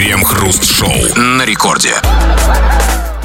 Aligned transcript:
Крем-хруст-шоу 0.00 0.94
на 1.14 1.44
рекорде. 1.44 1.92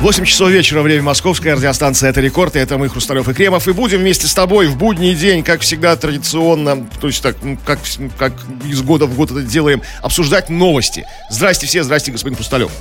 8 0.02 0.26
часов 0.26 0.50
вечера, 0.50 0.82
время 0.82 1.04
московская, 1.04 1.56
радиостанция 1.56 2.10
«Это 2.10 2.20
рекорд», 2.20 2.58
и 2.58 2.60
это 2.60 2.78
мы, 2.78 2.90
Хрусталев 2.90 3.30
и 3.30 3.34
Кремов, 3.34 3.70
и 3.70 3.72
будем 3.72 4.00
вместе 4.00 4.28
с 4.28 4.34
тобой 4.34 4.68
в 4.68 4.76
будний 4.76 5.16
день, 5.16 5.42
как 5.42 5.62
всегда, 5.62 5.96
традиционно, 5.96 6.86
то 7.00 7.08
есть 7.08 7.24
так, 7.24 7.38
как, 7.66 7.80
как 8.20 8.34
из 8.70 8.82
года 8.82 9.06
в 9.06 9.16
год 9.16 9.32
это 9.32 9.42
делаем, 9.44 9.84
обсуждать 10.02 10.50
новости. 10.50 11.06
Здрасте 11.30 11.66
все, 11.66 11.82
здрасте, 11.82 12.12
господин 12.12 12.36
Хрусталев. 12.36 12.72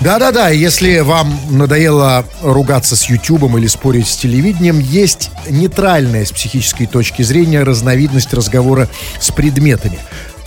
Да-да-да, 0.00 0.48
если 0.48 1.00
вам 1.00 1.38
надоело 1.50 2.24
ругаться 2.42 2.96
с 2.96 3.04
Ютубом 3.10 3.58
или 3.58 3.66
спорить 3.66 4.08
с 4.08 4.16
телевидением, 4.16 4.78
есть 4.78 5.30
нейтральная 5.48 6.24
с 6.24 6.32
психической 6.32 6.86
точки 6.86 7.20
зрения 7.20 7.62
разновидность 7.62 8.32
разговора 8.32 8.88
с 9.20 9.30
предметами. 9.30 9.98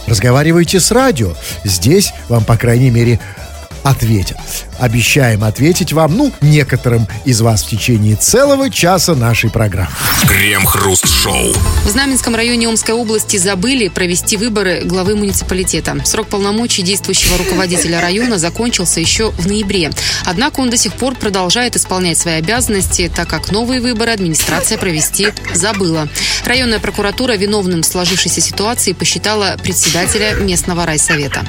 Разговаривайте 0.08 0.80
с 0.80 0.92
радио. 0.92 1.34
Здесь 1.64 2.14
вам, 2.28 2.44
по 2.44 2.58
крайней 2.58 2.90
мере, 2.90 3.20
ответят. 3.84 4.38
Обещаем 4.80 5.44
ответить 5.44 5.94
вам, 5.94 6.16
ну, 6.16 6.32
некоторым 6.42 7.08
из 7.26 7.42
вас 7.42 7.64
в 7.64 7.70
течение 7.70 8.16
целого 8.16 8.70
часа 8.70 9.16
нашей 9.16 9.50
программы. 9.50 9.90
Крем-хруст-шоу. 10.28 11.54
В 11.86 11.90
Знаменском 11.90 12.36
районе 12.36 12.68
Омской 12.68 12.94
области 12.94 13.38
забыли 13.38 13.88
провести 13.88 14.38
выборы 14.38 14.82
главы 14.84 15.16
муниципалитета. 15.16 15.98
Срок 16.06 16.28
полномочий 16.28 16.82
действующего 16.82 17.38
руководителя 17.38 18.00
района 18.02 18.38
закончился 18.38 19.00
еще 19.00 19.32
в 19.32 19.48
ноябре. 19.48 19.92
Однако 20.26 20.62
он 20.62 20.70
до 20.70 20.78
сих 20.78 20.94
пор 20.94 21.16
продолжает 21.16 21.76
исполнять 21.76 22.18
свои 22.18 22.36
обязанности, 22.36 23.12
так 23.14 23.28
как 23.28 23.52
новые 23.52 23.82
выборы 23.82 24.12
администрация 24.12 24.78
провести 24.78 25.30
забыла. 25.54 26.08
Районная 26.46 26.80
прокуратура 26.80 27.34
виновным 27.34 27.82
в 27.82 27.86
сложившейся 27.86 28.42
ситуации 28.42 28.94
посчитала 28.94 29.58
председателя 29.62 30.34
местного 30.36 30.86
райсовета 30.86 31.46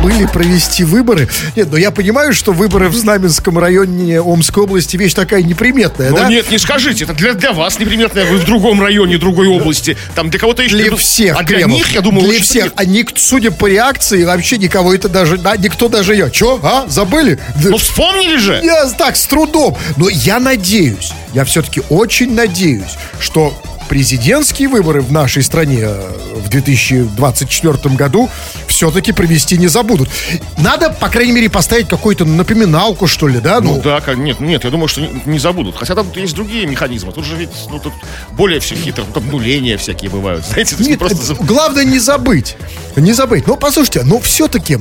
забыли 0.00 0.26
провести 0.26 0.82
выборы. 0.84 1.28
Нет, 1.56 1.68
но 1.70 1.76
я 1.76 1.90
понимаю, 1.90 2.32
что 2.32 2.52
выборы 2.52 2.88
в 2.88 2.96
Знаменском 2.96 3.58
районе 3.58 4.20
Омской 4.20 4.64
области 4.64 4.96
вещь 4.96 5.12
такая 5.12 5.42
неприметная, 5.42 6.10
Ну 6.10 6.16
да? 6.16 6.28
нет, 6.28 6.50
не 6.50 6.58
скажите, 6.58 7.04
это 7.04 7.12
для, 7.12 7.34
для 7.34 7.52
вас 7.52 7.78
неприметно, 7.78 8.24
вы 8.24 8.38
в 8.38 8.44
другом 8.46 8.80
районе, 8.80 9.18
другой 9.18 9.48
области, 9.48 9.96
там 10.14 10.30
для 10.30 10.40
кого-то 10.40 10.62
еще... 10.62 10.76
Для 10.76 10.96
всех, 10.96 11.36
А 11.38 11.42
для 11.42 11.58
Кремов. 11.58 11.76
них, 11.78 11.92
я 11.92 12.00
думаю, 12.00 12.26
Для 12.30 12.40
всех. 12.40 12.72
А 12.76 12.84
ник- 12.86 13.12
судя 13.16 13.50
по 13.50 13.66
реакции, 13.66 14.24
вообще 14.24 14.56
никого 14.56 14.94
это 14.94 15.08
даже... 15.10 15.36
Да, 15.36 15.56
никто 15.56 15.88
даже 15.88 16.14
я. 16.14 16.30
Че, 16.30 16.58
а? 16.62 16.86
Забыли? 16.88 17.38
Ну 17.62 17.76
вспомнили 17.76 18.36
же! 18.38 18.58
Я 18.64 18.86
так, 18.90 19.16
с 19.16 19.26
трудом. 19.26 19.76
Но 19.98 20.08
я 20.08 20.38
надеюсь, 20.40 21.12
я 21.34 21.44
все-таки 21.44 21.82
очень 21.90 22.34
надеюсь, 22.34 22.96
что 23.20 23.52
президентские 23.90 24.68
выборы 24.68 25.00
в 25.00 25.10
нашей 25.10 25.42
стране 25.42 25.80
э, 25.82 26.12
в 26.36 26.48
2024 26.48 27.96
году 27.96 28.30
все-таки 28.68 29.10
провести 29.10 29.58
не 29.58 29.66
забудут. 29.66 30.08
Надо, 30.56 30.90
по 30.90 31.08
крайней 31.08 31.32
мере, 31.32 31.50
поставить 31.50 31.88
какую-то 31.88 32.24
напоминалку, 32.24 33.08
что 33.08 33.26
ли, 33.26 33.40
да? 33.40 33.60
Ну 33.60 33.80
да, 33.82 34.00
как- 34.00 34.16
нет, 34.16 34.38
нет, 34.38 34.62
я 34.62 34.70
думаю, 34.70 34.86
что 34.86 35.00
не, 35.00 35.10
не 35.26 35.40
забудут. 35.40 35.74
Хотя 35.76 35.96
там 35.96 36.06
есть 36.14 36.36
другие 36.36 36.66
механизмы. 36.66 37.10
Тут 37.12 37.24
же 37.24 37.34
ведь, 37.34 37.50
ну, 37.68 37.80
тут 37.80 37.92
более 38.30 38.60
все 38.60 38.76
хитро. 38.76 39.02
Тут 39.02 39.16
обнуления 39.16 39.76
всякие 39.76 40.08
бывают. 40.08 40.46
Знаете, 40.48 40.76
есть 40.76 40.80
не 40.82 40.90
Нет, 40.90 41.00
просто... 41.00 41.34
главное 41.42 41.84
не 41.84 41.98
забыть. 41.98 42.56
Не 42.94 43.12
забыть. 43.12 43.48
Ну, 43.48 43.56
послушайте, 43.56 44.02
ну 44.04 44.20
все-таки, 44.20 44.78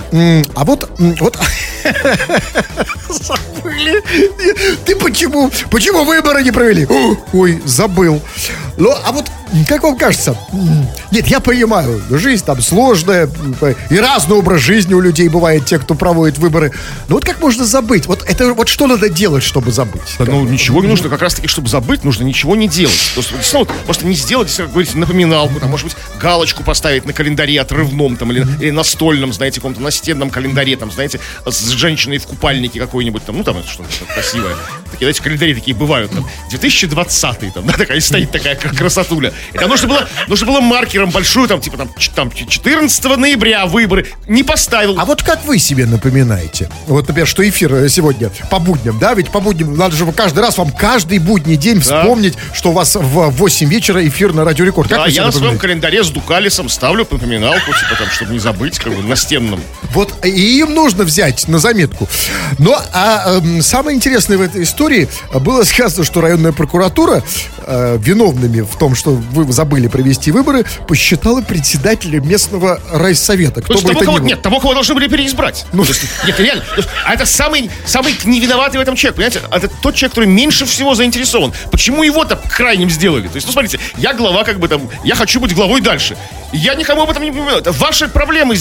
а 0.54 0.66
вот, 0.66 0.88
вот 1.20 1.36
забыли. 3.10 4.04
Ты 4.86 4.96
почему, 4.96 5.52
почему 5.72 6.04
выборы 6.04 6.44
не 6.44 6.52
провели? 6.52 6.88
Ой, 7.34 7.60
забыл. 7.66 8.22
Ну, 8.80 8.94
а 9.06 9.12
вот, 9.12 9.30
как 9.68 9.84
вам 9.84 9.98
кажется? 9.98 10.38
Нет, 11.12 11.28
я 11.28 11.40
понимаю, 11.40 12.02
жизнь 12.12 12.44
там 12.46 12.62
сложная, 12.62 13.30
и 13.90 13.98
разный 13.98 14.36
образ 14.38 14.62
жизни 14.62 14.94
у 14.94 15.00
людей 15.00 15.28
бывает, 15.30 15.66
те, 15.66 15.80
кто 15.80 15.96
проводит 15.96 16.38
выборы. 16.38 16.72
Но 17.08 17.16
вот 17.16 17.26
как 17.26 17.42
можно 17.42 17.66
забыть? 17.66 18.06
Вот 18.06 18.24
это 18.28 18.54
вот 18.54 18.70
что 18.70 18.88
надо 18.88 19.10
делать, 19.10 19.44
чтобы 19.44 19.72
забыть? 19.72 20.16
Ну, 20.20 20.44
ничего 20.46 20.82
не 20.82 20.88
нужно. 20.88 21.10
Как 21.10 21.22
раз 21.22 21.36
таки, 21.36 21.48
чтобы 21.48 21.68
забыть, 21.68 22.04
нужно 22.04 22.24
ничего 22.24 22.56
не 22.56 22.68
делать. 22.68 23.12
То 23.16 23.22
есть, 23.22 23.54
вот 23.54 23.70
просто 23.86 24.06
не 24.06 24.16
сделать, 24.16 24.54
как 24.56 24.70
говорите, 24.72 24.98
напоминалку, 24.98 25.60
там, 25.60 25.70
может 25.70 25.88
быть, 25.88 25.96
галочку 26.22 26.64
поставить 26.64 27.06
на 27.06 27.14
календаре 27.14 27.60
отрывном, 27.60 28.18
там, 28.18 28.32
или, 28.32 28.46
или 28.62 28.72
настольном, 28.72 29.34
знаете, 29.34 29.56
каком-то 29.60 29.82
настенном 29.82 30.30
календаре, 30.30 30.76
там, 30.78 30.92
знаете, 30.92 31.20
с 31.46 31.70
женщиной 31.70 32.18
в 32.20 32.28
купальнике 32.28 32.80
какой-нибудь, 32.80 33.26
там, 33.26 33.38
ну, 33.38 33.44
там, 33.44 33.64
что-то 33.68 33.90
красивое. 34.14 34.56
Такие, 34.86 35.06
знаете, 35.08 35.24
календари 35.24 35.54
такие 35.56 35.76
бывают, 35.76 36.12
там, 36.12 36.28
2020 36.52 37.54
там, 37.54 37.66
да, 37.66 37.74
такая 37.74 38.00
стоит 38.00 38.32
такая 38.32 38.56
кра- 38.56 38.74
красотуля. 38.74 39.34
Это 39.54 39.68
нужно 39.68 39.88
было, 39.88 40.08
нужно 40.28 40.48
было 40.48 40.62
маркером 40.62 41.10
большую, 41.10 41.48
там, 41.48 41.62
типа, 41.62 41.78
там, 41.78 41.90
там 42.16 42.32
14 42.32 43.18
ноября 43.18 43.66
выборы. 43.66 44.08
Не 44.28 44.44
поставил. 44.44 45.00
А 45.00 45.06
вот 45.06 45.24
как 45.24 45.46
вы 45.46 45.60
себе 45.60 45.86
напоминаете? 45.86 46.70
Вот, 46.88 47.08
например, 47.08 47.28
что 47.28 47.48
эфир 47.48 47.74
э, 47.74 47.90
сегодня 47.90 48.32
по 48.50 48.60
будням, 48.60 49.00
да? 49.00 49.14
Ведь 49.14 49.30
по 49.30 49.40
будням 49.40 49.76
надо 49.76 49.96
же 49.96 50.10
каждый 50.12 50.40
раз 50.40 50.58
вам 50.58 50.72
каждый 50.72 51.20
будний 51.20 51.56
день 51.56 51.82
Да. 51.82 52.02
вспомнить, 52.02 52.36
что 52.54 52.70
у 52.70 52.74
вас 52.74 52.96
в 52.96 53.30
8 53.30 53.70
вечера 53.70 54.06
эфир 54.08 54.34
на 54.34 54.44
Радио 54.44 54.66
Рекорд. 54.66 54.90
Как 54.90 55.00
Да, 55.00 55.08
я 55.08 55.26
на 55.26 55.32
своем 55.32 55.58
календаре 55.58 56.04
с 56.04 56.10
Дукалисом 56.10 56.70
ставлю 56.70 57.08
напоминалку, 57.10 57.68
типа 57.68 57.96
там, 57.98 58.10
чтобы 58.10 58.34
не 58.34 58.40
забыть, 58.40 58.80
как 58.80 58.94
бы 58.94 59.04
настенном. 59.04 59.62
Вот 59.94 60.26
и 60.26 60.60
им 60.60 60.74
нужно 60.74 61.04
взять 61.04 61.48
на 61.48 61.60
заметку. 61.60 62.08
Но 62.58 62.80
а, 62.94 63.38
эм, 63.38 63.62
самое 63.62 63.96
интересное 63.96 64.38
в 64.38 64.42
этой 64.42 64.64
истории 64.64 65.08
э, 65.34 65.40
было 65.40 65.64
сказано, 65.64 66.04
что 66.04 66.22
районная 66.22 66.52
прокуратура 66.52 67.24
э, 67.70 67.98
виновными 68.02 68.62
в 68.62 68.76
том, 68.78 68.96
что 68.96 69.12
вы 69.12 69.52
забыли 69.54 69.88
провести 69.88 70.32
выборы, 70.32 70.66
посчитала 70.88 71.42
председателя 71.42 72.20
местного 72.20 72.82
райсовета. 72.92 73.62
То 73.62 73.62
Кто 73.62 73.74
есть 73.74 73.86
бы 73.86 73.90
того, 73.92 74.00
это 74.02 74.06
кого, 74.06 74.18
ни 74.18 74.22
был. 74.22 74.28
нет, 74.28 74.42
того, 74.42 74.60
кого 74.60 74.74
должны 74.74 74.96
были 74.96 75.08
переизбрать. 75.08 75.66
Ну, 75.72 75.84
то 75.84 75.90
есть, 75.90 76.02
нет, 76.26 76.40
реально. 76.40 76.64
То 76.64 76.78
есть, 76.78 76.90
а 77.06 77.14
это 77.14 77.26
самый, 77.26 77.70
самый 77.86 78.16
невиноватый 78.26 78.80
в 78.80 78.82
этом 78.82 78.96
человек, 78.96 79.16
понимаете? 79.16 79.42
Это 79.52 79.68
тот 79.82 79.96
человек, 79.96 80.14
который 80.14 80.30
меньше 80.30 80.66
всего 80.66 80.96
заинтересован. 80.96 81.54
Почему 81.72 82.04
его-то 82.04 82.42
крайним 82.50 82.90
сделали? 82.90 83.28
То 83.28 83.36
есть, 83.36 83.48
ну, 83.48 83.54
смотрите, 83.54 83.80
я 83.98 84.14
глава, 84.14 84.44
как 84.44 84.60
бы 84.60 84.68
там, 84.68 84.90
я 85.04 85.16
хочу 85.16 85.40
быть 85.40 85.54
главой 85.54 85.82
дальше. 85.82 86.18
Я 86.52 86.74
никому 86.74 87.04
об 87.04 87.12
этом 87.12 87.24
не 87.24 87.32
понимаю. 87.32 87.60
Это 87.60 87.72
ваши 87.72 88.08
проблемы. 88.08 88.58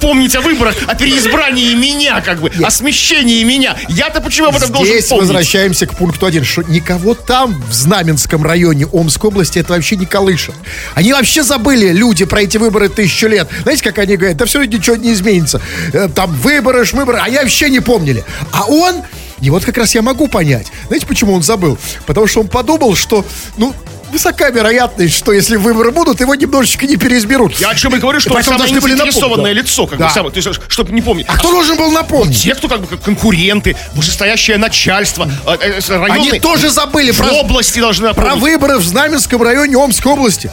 Помнить 0.00 0.34
о 0.34 0.40
выборах, 0.40 0.74
о 0.88 0.94
переизбрании 0.96 1.74
меня, 1.74 2.20
как 2.20 2.40
бы, 2.40 2.50
о 2.64 2.70
смещении 2.70 3.44
меня. 3.44 3.76
Я-то 3.88 4.20
почему 4.20 4.48
об 4.48 4.56
этом 4.56 4.72
должен 4.72 4.92
Здесь 4.92 5.06
помнить? 5.08 5.28
возвращаемся 5.28 5.86
к 5.86 5.96
пункту 5.96 6.26
один, 6.26 6.44
что 6.44 6.62
никого 6.62 7.14
там, 7.14 7.62
в 7.68 7.72
Знаменском 7.72 8.39
районе 8.44 8.86
Омской 8.86 9.28
области, 9.28 9.58
это 9.58 9.72
вообще 9.72 9.96
не 9.96 10.06
колышет. 10.06 10.54
Они 10.94 11.12
вообще 11.12 11.42
забыли, 11.42 11.92
люди, 11.92 12.24
про 12.24 12.42
эти 12.42 12.56
выборы 12.56 12.88
тысячу 12.88 13.26
лет. 13.28 13.48
Знаете, 13.62 13.82
как 13.82 13.98
они 13.98 14.16
говорят, 14.16 14.36
да 14.36 14.44
все 14.46 14.62
ничего 14.64 14.96
не 14.96 15.12
изменится. 15.12 15.60
Э, 15.92 16.08
Там 16.14 16.32
выборы, 16.34 16.84
ж 16.84 16.92
выборы, 16.92 17.18
а 17.22 17.28
я 17.28 17.42
вообще 17.42 17.70
не 17.70 17.80
помнили. 17.80 18.24
А 18.52 18.64
он, 18.66 19.02
и 19.40 19.50
вот 19.50 19.64
как 19.64 19.78
раз 19.78 19.94
я 19.94 20.02
могу 20.02 20.28
понять. 20.28 20.66
Знаете, 20.88 21.06
почему 21.06 21.32
он 21.34 21.42
забыл? 21.42 21.78
Потому 22.06 22.26
что 22.26 22.40
он 22.40 22.48
подумал, 22.48 22.94
что, 22.94 23.24
ну, 23.56 23.74
высока 24.10 24.50
вероятность, 24.50 25.14
что 25.16 25.32
если 25.32 25.56
выборы 25.56 25.90
будут, 25.90 26.20
его 26.20 26.34
немножечко 26.34 26.86
не 26.86 26.96
переизберут. 26.96 27.58
Я 27.58 27.70
о 27.70 27.74
чем 27.74 27.94
и 27.94 27.98
говорю, 27.98 28.20
что 28.20 28.38
И 28.38 28.42
самое 28.42 28.68
заинтересованное 28.68 29.54
да. 29.54 29.60
лицо, 29.60 29.86
как 29.86 29.98
Да. 29.98 30.08
бы, 30.08 30.12
самое, 30.14 30.32
то 30.32 30.36
есть, 30.38 30.60
чтобы 30.68 30.92
не 30.92 31.00
помнить. 31.00 31.26
А 31.28 31.36
кто 31.36 31.50
должен 31.50 31.76
был 31.76 31.90
напомнить? 31.90 32.42
Те, 32.42 32.54
кто 32.54 32.68
как 32.68 32.80
бы 32.80 32.96
конкуренты, 32.96 33.76
вышестоящее 33.94 34.58
начальство, 34.58 35.30
э, 35.46 35.52
э, 35.60 35.80
районные- 35.88 36.30
Они 36.32 36.40
тоже 36.40 36.70
забыли 36.70 37.12
про, 37.12 37.26
области 37.32 37.80
должны 37.80 38.12
про 38.14 38.24
напомнить. 38.24 38.42
выборы 38.42 38.78
в 38.78 38.84
Знаменском 38.84 39.42
районе 39.42 39.76
Омской 39.76 40.12
области. 40.12 40.50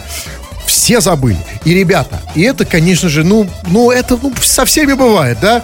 Все 0.66 1.00
забыли. 1.00 1.38
И, 1.64 1.74
ребята, 1.74 2.22
и 2.36 2.42
это, 2.42 2.66
конечно 2.66 3.08
же, 3.08 3.24
ну, 3.24 3.50
ну 3.68 3.90
это 3.90 4.20
ну, 4.22 4.34
со 4.42 4.66
всеми 4.66 4.94
бывает, 4.94 5.38
да? 5.42 5.64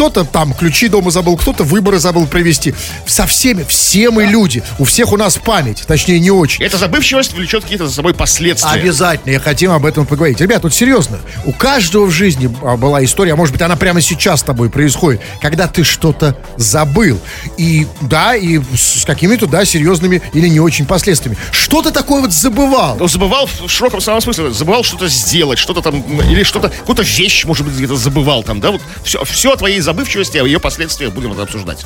Кто-то 0.00 0.24
там 0.24 0.54
ключи 0.54 0.88
дома 0.88 1.10
забыл, 1.10 1.36
кто-то 1.36 1.62
выборы 1.62 1.98
забыл 1.98 2.26
провести. 2.26 2.72
Со 3.04 3.26
всеми, 3.26 3.66
все 3.68 4.10
мы 4.10 4.24
люди. 4.24 4.62
У 4.78 4.84
всех 4.84 5.12
у 5.12 5.18
нас 5.18 5.36
память, 5.36 5.84
точнее, 5.86 6.18
не 6.20 6.30
очень. 6.30 6.64
Эта 6.64 6.78
забывчивость 6.78 7.34
влечет 7.34 7.64
какие-то 7.64 7.86
за 7.86 7.92
собой 7.92 8.14
последствия. 8.14 8.70
Обязательно, 8.70 9.32
я 9.32 9.38
хотел 9.38 9.72
об 9.72 9.84
этом 9.84 10.06
поговорить. 10.06 10.40
Ребят, 10.40 10.62
вот 10.62 10.72
серьезно, 10.72 11.18
у 11.44 11.52
каждого 11.52 12.06
в 12.06 12.10
жизни 12.12 12.50
а, 12.62 12.78
была 12.78 13.04
история, 13.04 13.34
а 13.34 13.36
может 13.36 13.52
быть, 13.52 13.60
она 13.60 13.76
прямо 13.76 14.00
сейчас 14.00 14.40
с 14.40 14.42
тобой 14.42 14.70
происходит, 14.70 15.20
когда 15.42 15.68
ты 15.68 15.84
что-то 15.84 16.34
забыл. 16.56 17.20
И 17.58 17.86
да, 18.00 18.34
и 18.34 18.58
с 18.74 19.04
какими-то, 19.04 19.46
да, 19.46 19.66
серьезными 19.66 20.22
или 20.32 20.48
не 20.48 20.60
очень 20.60 20.86
последствиями. 20.86 21.36
Что 21.52 21.82
ты 21.82 21.90
такое 21.90 22.22
вот 22.22 22.32
забывал? 22.32 22.96
Он 22.98 23.08
забывал 23.10 23.46
в 23.46 23.68
широком 23.68 24.00
самом 24.00 24.22
смысле, 24.22 24.50
забывал 24.50 24.82
что-то 24.82 25.08
сделать, 25.08 25.58
что-то 25.58 25.82
там, 25.82 26.02
или 26.22 26.42
что-то, 26.42 26.70
какую-то 26.70 27.02
вещь, 27.02 27.44
может 27.44 27.66
быть, 27.66 27.74
где-то 27.74 27.96
забывал 27.96 28.42
там, 28.42 28.60
да, 28.60 28.70
вот 28.70 28.80
все, 29.04 29.22
все 29.26 29.52
о 29.52 29.56
твоей 29.56 29.82
забывчивости, 29.90 30.38
о 30.38 30.44
ее 30.44 30.60
последствиях 30.60 31.12
будем 31.12 31.32
это 31.32 31.42
обсуждать. 31.42 31.84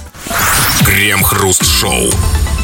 Крем-хруст-шоу. 0.84 2.10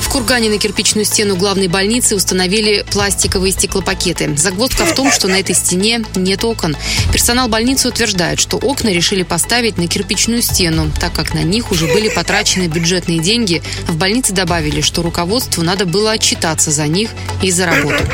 В 0.02 0.08
Кургане 0.10 0.50
на 0.50 0.58
кирпичную 0.58 1.06
стену 1.06 1.34
главной 1.34 1.68
больницы 1.68 2.14
установили 2.14 2.84
пластиковые 2.90 3.52
стеклопакеты. 3.52 4.36
Загвоздка 4.36 4.84
в 4.84 4.94
том, 4.94 5.10
что 5.10 5.28
на 5.28 5.40
этой 5.40 5.54
стене 5.54 6.04
нет 6.14 6.44
окон. 6.44 6.76
Персонал 7.10 7.48
больницы 7.48 7.88
утверждает, 7.88 8.38
что 8.38 8.58
окна 8.58 8.88
решили 8.88 9.22
поставить 9.22 9.78
на 9.78 9.86
кирпичную 9.86 10.42
стену, 10.42 10.90
так 11.00 11.14
как 11.14 11.32
на 11.32 11.42
них 11.42 11.70
уже 11.72 11.86
были 11.86 12.10
потрачены 12.10 12.66
бюджетные 12.66 13.20
деньги. 13.20 13.62
В 13.86 13.96
больнице 13.96 14.34
добавили, 14.34 14.82
что 14.82 15.00
руководству 15.00 15.62
надо 15.62 15.86
было 15.86 16.10
отчитаться 16.12 16.70
за 16.70 16.86
них 16.86 17.10
и 17.40 17.50
за 17.50 17.64
работу. 17.64 18.04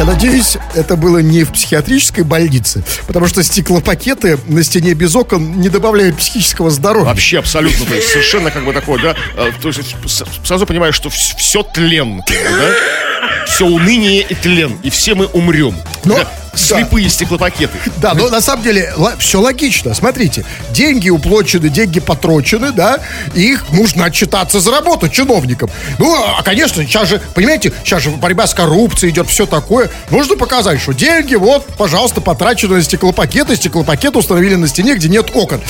Я 0.00 0.06
надеюсь, 0.06 0.56
это 0.74 0.96
было 0.96 1.18
не 1.18 1.44
в 1.44 1.52
психиатрической 1.52 2.24
больнице, 2.24 2.82
потому 3.06 3.26
что 3.28 3.42
стеклопакеты 3.44 4.38
на 4.46 4.64
стене 4.64 4.94
без 4.94 5.14
окон 5.14 5.60
не 5.60 5.68
добавляют 5.68 6.16
психического 6.16 6.70
здоровья. 6.70 7.04
Вообще 7.04 7.38
абсолютно, 7.38 7.84
то 7.84 7.94
есть 7.94 8.08
совершенно 8.08 8.50
как 8.50 8.64
бы 8.64 8.72
такое, 8.72 8.98
да, 9.02 9.14
э, 9.36 9.50
то 9.60 9.68
есть 9.68 9.94
сразу 10.42 10.64
понимаешь, 10.64 10.94
что 10.94 11.10
все 11.10 11.62
тлен, 11.62 12.22
да, 12.26 13.44
все 13.46 13.66
уныние 13.66 14.22
и 14.22 14.34
тлен, 14.34 14.78
и 14.82 14.88
все 14.88 15.14
мы 15.14 15.26
умрем. 15.26 15.76
Но- 16.04 16.16
Да, 16.16 16.32
Слепые 16.54 17.08
стеклопакеты. 17.08 17.78
Да, 17.98 18.14
но 18.14 18.28
на 18.28 18.40
самом 18.40 18.62
деле 18.62 18.92
все 19.18 19.40
логично. 19.40 19.94
Смотрите, 19.94 20.44
деньги 20.72 21.08
уплочены, 21.08 21.68
деньги 21.68 22.00
потрачены, 22.00 22.72
да, 22.72 22.98
и 23.34 23.52
их 23.52 23.70
нужно 23.72 24.06
отчитаться 24.06 24.60
за 24.60 24.70
работу 24.70 25.08
чиновникам. 25.08 25.70
Ну, 25.98 26.14
а, 26.14 26.42
конечно, 26.42 26.82
сейчас 26.84 27.08
же, 27.08 27.20
понимаете, 27.34 27.72
сейчас 27.84 28.02
же 28.02 28.10
борьба 28.10 28.46
с 28.46 28.54
коррупцией 28.54 29.12
идет, 29.12 29.28
все 29.28 29.46
такое. 29.46 29.90
Нужно 30.10 30.36
показать, 30.36 30.80
что 30.80 30.92
деньги, 30.92 31.34
вот, 31.36 31.64
пожалуйста, 31.76 32.20
потрачены 32.20 32.76
на 32.76 32.82
стеклопакеты, 32.82 33.54
стеклопакеты 33.56 34.18
установили 34.18 34.56
на 34.56 34.66
стене, 34.66 34.96
где 34.96 35.08
нет 35.08 35.30
окон. 35.34 35.60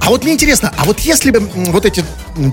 А 0.00 0.08
вот 0.08 0.22
мне 0.24 0.34
интересно, 0.34 0.72
а 0.76 0.84
вот 0.84 1.00
если 1.00 1.30
бы 1.30 1.40
вот 1.54 1.84
эти 1.84 2.04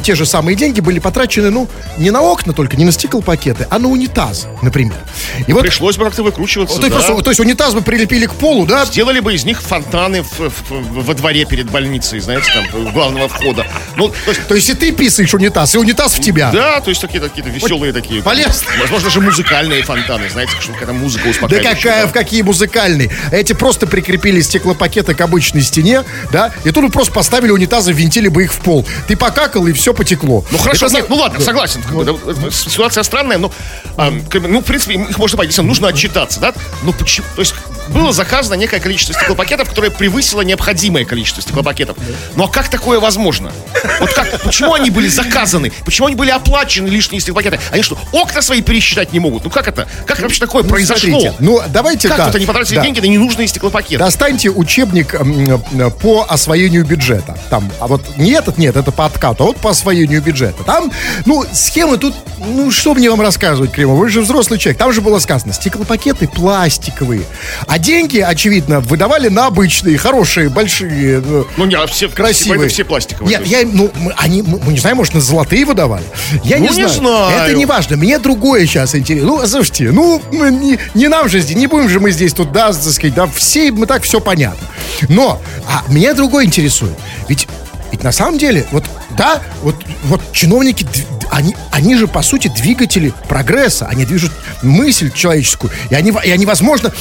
те 0.03 0.15
же 0.15 0.25
самые 0.25 0.55
деньги 0.55 0.79
были 0.79 0.99
потрачены, 0.99 1.51
ну, 1.51 1.67
не 1.97 2.09
на 2.09 2.21
окна 2.21 2.53
только, 2.53 2.75
не 2.77 2.85
на 2.85 2.91
стеклопакеты, 2.91 3.67
а 3.69 3.77
на 3.77 3.87
унитаз, 3.89 4.47
например. 4.63 4.97
И 5.45 5.53
вот, 5.53 5.61
Пришлось 5.61 5.97
бы 5.97 6.05
как-то 6.05 6.23
выкручиваться, 6.23 6.77
то, 6.79 6.87
есть 6.87 6.97
да. 6.97 7.03
просто- 7.03 7.23
то 7.23 7.29
есть 7.29 7.39
унитаз 7.39 7.74
бы 7.75 7.81
прилепили 7.81 8.25
к 8.25 8.33
полу, 8.33 8.65
да, 8.65 8.85
Сделали 8.85 9.19
бы 9.19 9.33
из 9.35 9.45
них 9.45 9.61
фонтаны 9.61 10.23
в- 10.23 10.39
в- 10.39 11.03
во 11.03 11.13
дворе 11.13 11.45
перед 11.45 11.69
больницей, 11.69 12.19
знаете, 12.19 12.51
там, 12.53 12.87
у 12.87 12.91
главного 12.91 13.27
входа. 13.29 13.67
Ну, 13.95 14.09
то 14.09 14.31
есть, 14.31 14.47
То 14.47 14.55
есть 14.55 14.69
и 14.69 14.73
ты 14.73 14.91
писаешь 14.91 15.33
унитаз, 15.33 15.75
и 15.75 15.77
унитаз 15.77 16.13
в 16.17 16.21
тебя. 16.21 16.51
да, 16.51 16.79
то 16.81 16.89
есть 16.89 17.01
такие 17.01 17.21
какие-то 17.21 17.49
веселые 17.49 17.93
такие. 17.93 18.21
полезно. 18.23 18.67
Возможно, 18.79 19.05
даже 19.09 19.21
музыкальные 19.21 19.83
фонтаны, 19.83 20.29
знаете, 20.29 20.53
чтобы 20.59 20.79
какая-то 20.79 20.93
музыка 20.93 21.25
Да 21.25 21.29
успокаивающая. 21.31 21.75
какая, 21.75 22.07
в 22.07 22.11
какие 22.11 22.41
музыкальные. 22.41 23.11
Эти 23.31 23.53
просто 23.53 23.85
прикрепили 23.87 24.41
стеклопакеты 24.41 25.13
к 25.13 25.21
обычной 25.21 25.61
стене, 25.61 26.03
да, 26.31 26.51
и 26.63 26.71
тут 26.71 26.91
просто 26.91 27.13
поставили 27.13 27.51
унитазы, 27.51 27.91
ввинтили 27.91 28.27
бы 28.29 28.43
их 28.43 28.53
в 28.53 28.59
пол. 28.59 28.85
Ты 29.07 29.15
покакал, 29.17 29.67
и 29.67 29.73
все 29.73 29.93
потекло. 29.93 30.45
Ну 30.51 30.57
хорошо, 30.57 30.85
Это 30.87 30.95
нет, 30.95 31.09
ну 31.09 31.15
ладно, 31.17 31.39
согласен. 31.41 31.83
да, 31.91 32.11
э, 32.11 32.51
ситуация 32.51 33.03
странная, 33.03 33.37
но, 33.37 33.51
бы, 33.97 34.47
ну, 34.47 34.61
в 34.61 34.65
принципе, 34.65 34.93
их 34.95 35.17
можно 35.17 35.37
понять, 35.37 35.57
нужно 35.57 35.87
отчитаться, 35.89 36.39
да? 36.39 36.53
Ну 36.83 36.93
почему? 36.93 37.25
То 37.35 37.41
есть 37.41 37.53
было 37.89 38.11
заказано 38.11 38.55
некое 38.55 38.79
количество 38.79 39.13
стеклопакетов, 39.13 39.69
которое 39.69 39.89
превысило 39.91 40.41
необходимое 40.41 41.05
количество 41.05 41.41
стеклопакетов. 41.41 41.97
Ну 42.35 42.45
а 42.45 42.47
как 42.47 42.69
такое 42.69 42.99
возможно? 42.99 43.51
Вот 43.99 44.11
как, 44.13 44.41
почему 44.41 44.73
они 44.73 44.89
были 44.89 45.07
заказаны? 45.07 45.71
Почему 45.85 46.07
они 46.07 46.15
были 46.15 46.31
оплачены 46.31 46.87
лишние 46.87 47.21
стеклопакеты? 47.21 47.59
Они 47.71 47.83
что, 47.83 47.97
окна 48.11 48.41
свои 48.41 48.61
пересчитать 48.61 49.13
не 49.13 49.19
могут? 49.19 49.43
Ну 49.43 49.49
как 49.49 49.67
это? 49.67 49.87
Как 50.05 50.19
вообще 50.19 50.39
такое 50.39 50.63
Ну, 50.63 50.69
произошло? 50.69 51.09
смотрите, 51.09 51.33
ну, 51.39 51.61
давайте 51.69 52.07
как 52.07 52.17
так. 52.17 52.25
тут 52.27 52.35
они 52.35 52.45
потратили 52.45 52.75
Да. 52.77 52.81
деньги 52.83 52.99
на 52.99 53.05
ненужные 53.05 53.47
стеклопакеты? 53.47 53.97
Достаньте 53.97 54.49
учебник 54.49 55.13
м, 55.13 55.61
по 56.01 56.25
освоению 56.27 56.85
бюджета. 56.85 57.37
Там, 57.49 57.71
а 57.79 57.87
вот 57.87 58.01
не 58.17 58.31
этот, 58.31 58.57
нет, 58.57 58.75
это 58.75 58.91
по 58.91 59.05
откату, 59.05 59.43
а 59.43 59.47
вот 59.47 59.57
по 59.57 59.69
освоению 59.69 60.21
бюджета. 60.21 60.63
Там, 60.63 60.91
ну, 61.25 61.45
схемы 61.53 61.97
тут, 61.97 62.15
ну, 62.39 62.71
что 62.71 62.93
мне 62.95 63.09
вам 63.09 63.21
рассказывать, 63.21 63.71
Кремов? 63.71 63.97
Вы 63.99 64.09
же 64.09 64.21
взрослый 64.21 64.59
человек. 64.59 64.77
Там 64.79 64.91
же 64.91 65.01
было 65.01 65.19
сказано, 65.19 65.53
стеклопакеты 65.53 66.27
пластиковые. 66.27 67.21
А 67.67 67.74
деньги, 67.79 68.19
очевидно, 68.19 68.79
выдавали 68.79 69.27
на 69.29 69.47
обычные, 69.47 69.97
хорошие, 69.97 70.49
большие, 70.49 71.19
ну, 71.19 71.47
Ну 71.57 71.65
не, 71.65 71.75
а 71.75 71.87
все 71.87 72.09
красивые. 72.09 72.61
это 72.65 72.69
все 72.73 72.83
пластиковые. 72.85 73.37
Нет, 73.37 73.47
я, 73.47 73.61
ну, 73.65 73.91
мы, 73.99 74.13
они, 74.17 74.41
мы, 74.41 74.59
мы 74.59 74.73
не 74.73 74.79
знаем, 74.79 74.97
может, 74.97 75.13
на 75.13 75.21
золотые 75.21 75.65
выдавали. 75.65 76.03
Я 76.43 76.57
Ну, 76.57 76.63
не, 76.63 76.69
не 76.69 76.73
знаю. 76.73 76.89
знаю. 76.89 77.49
Это 77.49 77.57
не 77.57 77.65
важно. 77.65 77.97
Мне 77.97 78.19
другое 78.19 78.65
сейчас 78.65 78.95
интересно. 78.95 79.27
Ну, 79.27 79.47
слушайте, 79.47 79.91
ну, 79.91 80.21
не, 80.31 80.77
не 80.93 81.07
нам 81.07 81.29
же 81.29 81.39
здесь, 81.39 81.55
не 81.55 81.67
будем 81.67 81.89
же 81.89 81.99
мы 81.99 82.11
здесь 82.11 82.33
тут, 82.33 82.51
да, 82.51 82.71
так 82.71 82.81
сказать, 82.93 83.13
да, 83.13 83.27
все, 83.27 83.71
мы 83.71 83.85
так 83.87 84.03
все 84.03 84.19
понятно. 84.19 84.67
Но, 85.09 85.41
а 85.67 85.83
меня 85.91 86.13
другое 86.13 86.45
интересует. 86.45 86.95
Ведь, 87.27 87.47
ведь 87.91 88.03
на 88.03 88.11
самом 88.11 88.37
деле, 88.37 88.65
вот, 88.71 88.83
да, 89.17 89.41
вот, 89.61 89.75
вот 90.03 90.21
чиновники, 90.31 90.85
они, 91.31 91.55
они 91.71 91.95
же, 91.95 92.07
по 92.07 92.21
сути, 92.21 92.51
двигатели 92.55 93.13
прогресса. 93.27 93.87
Они 93.87 94.05
движут 94.05 94.31
мысль 94.61 95.11
человеческую. 95.11 95.71
И 95.89 95.95
они, 95.95 96.13
и 96.23 96.31
они 96.31 96.45
возможно, 96.45 96.93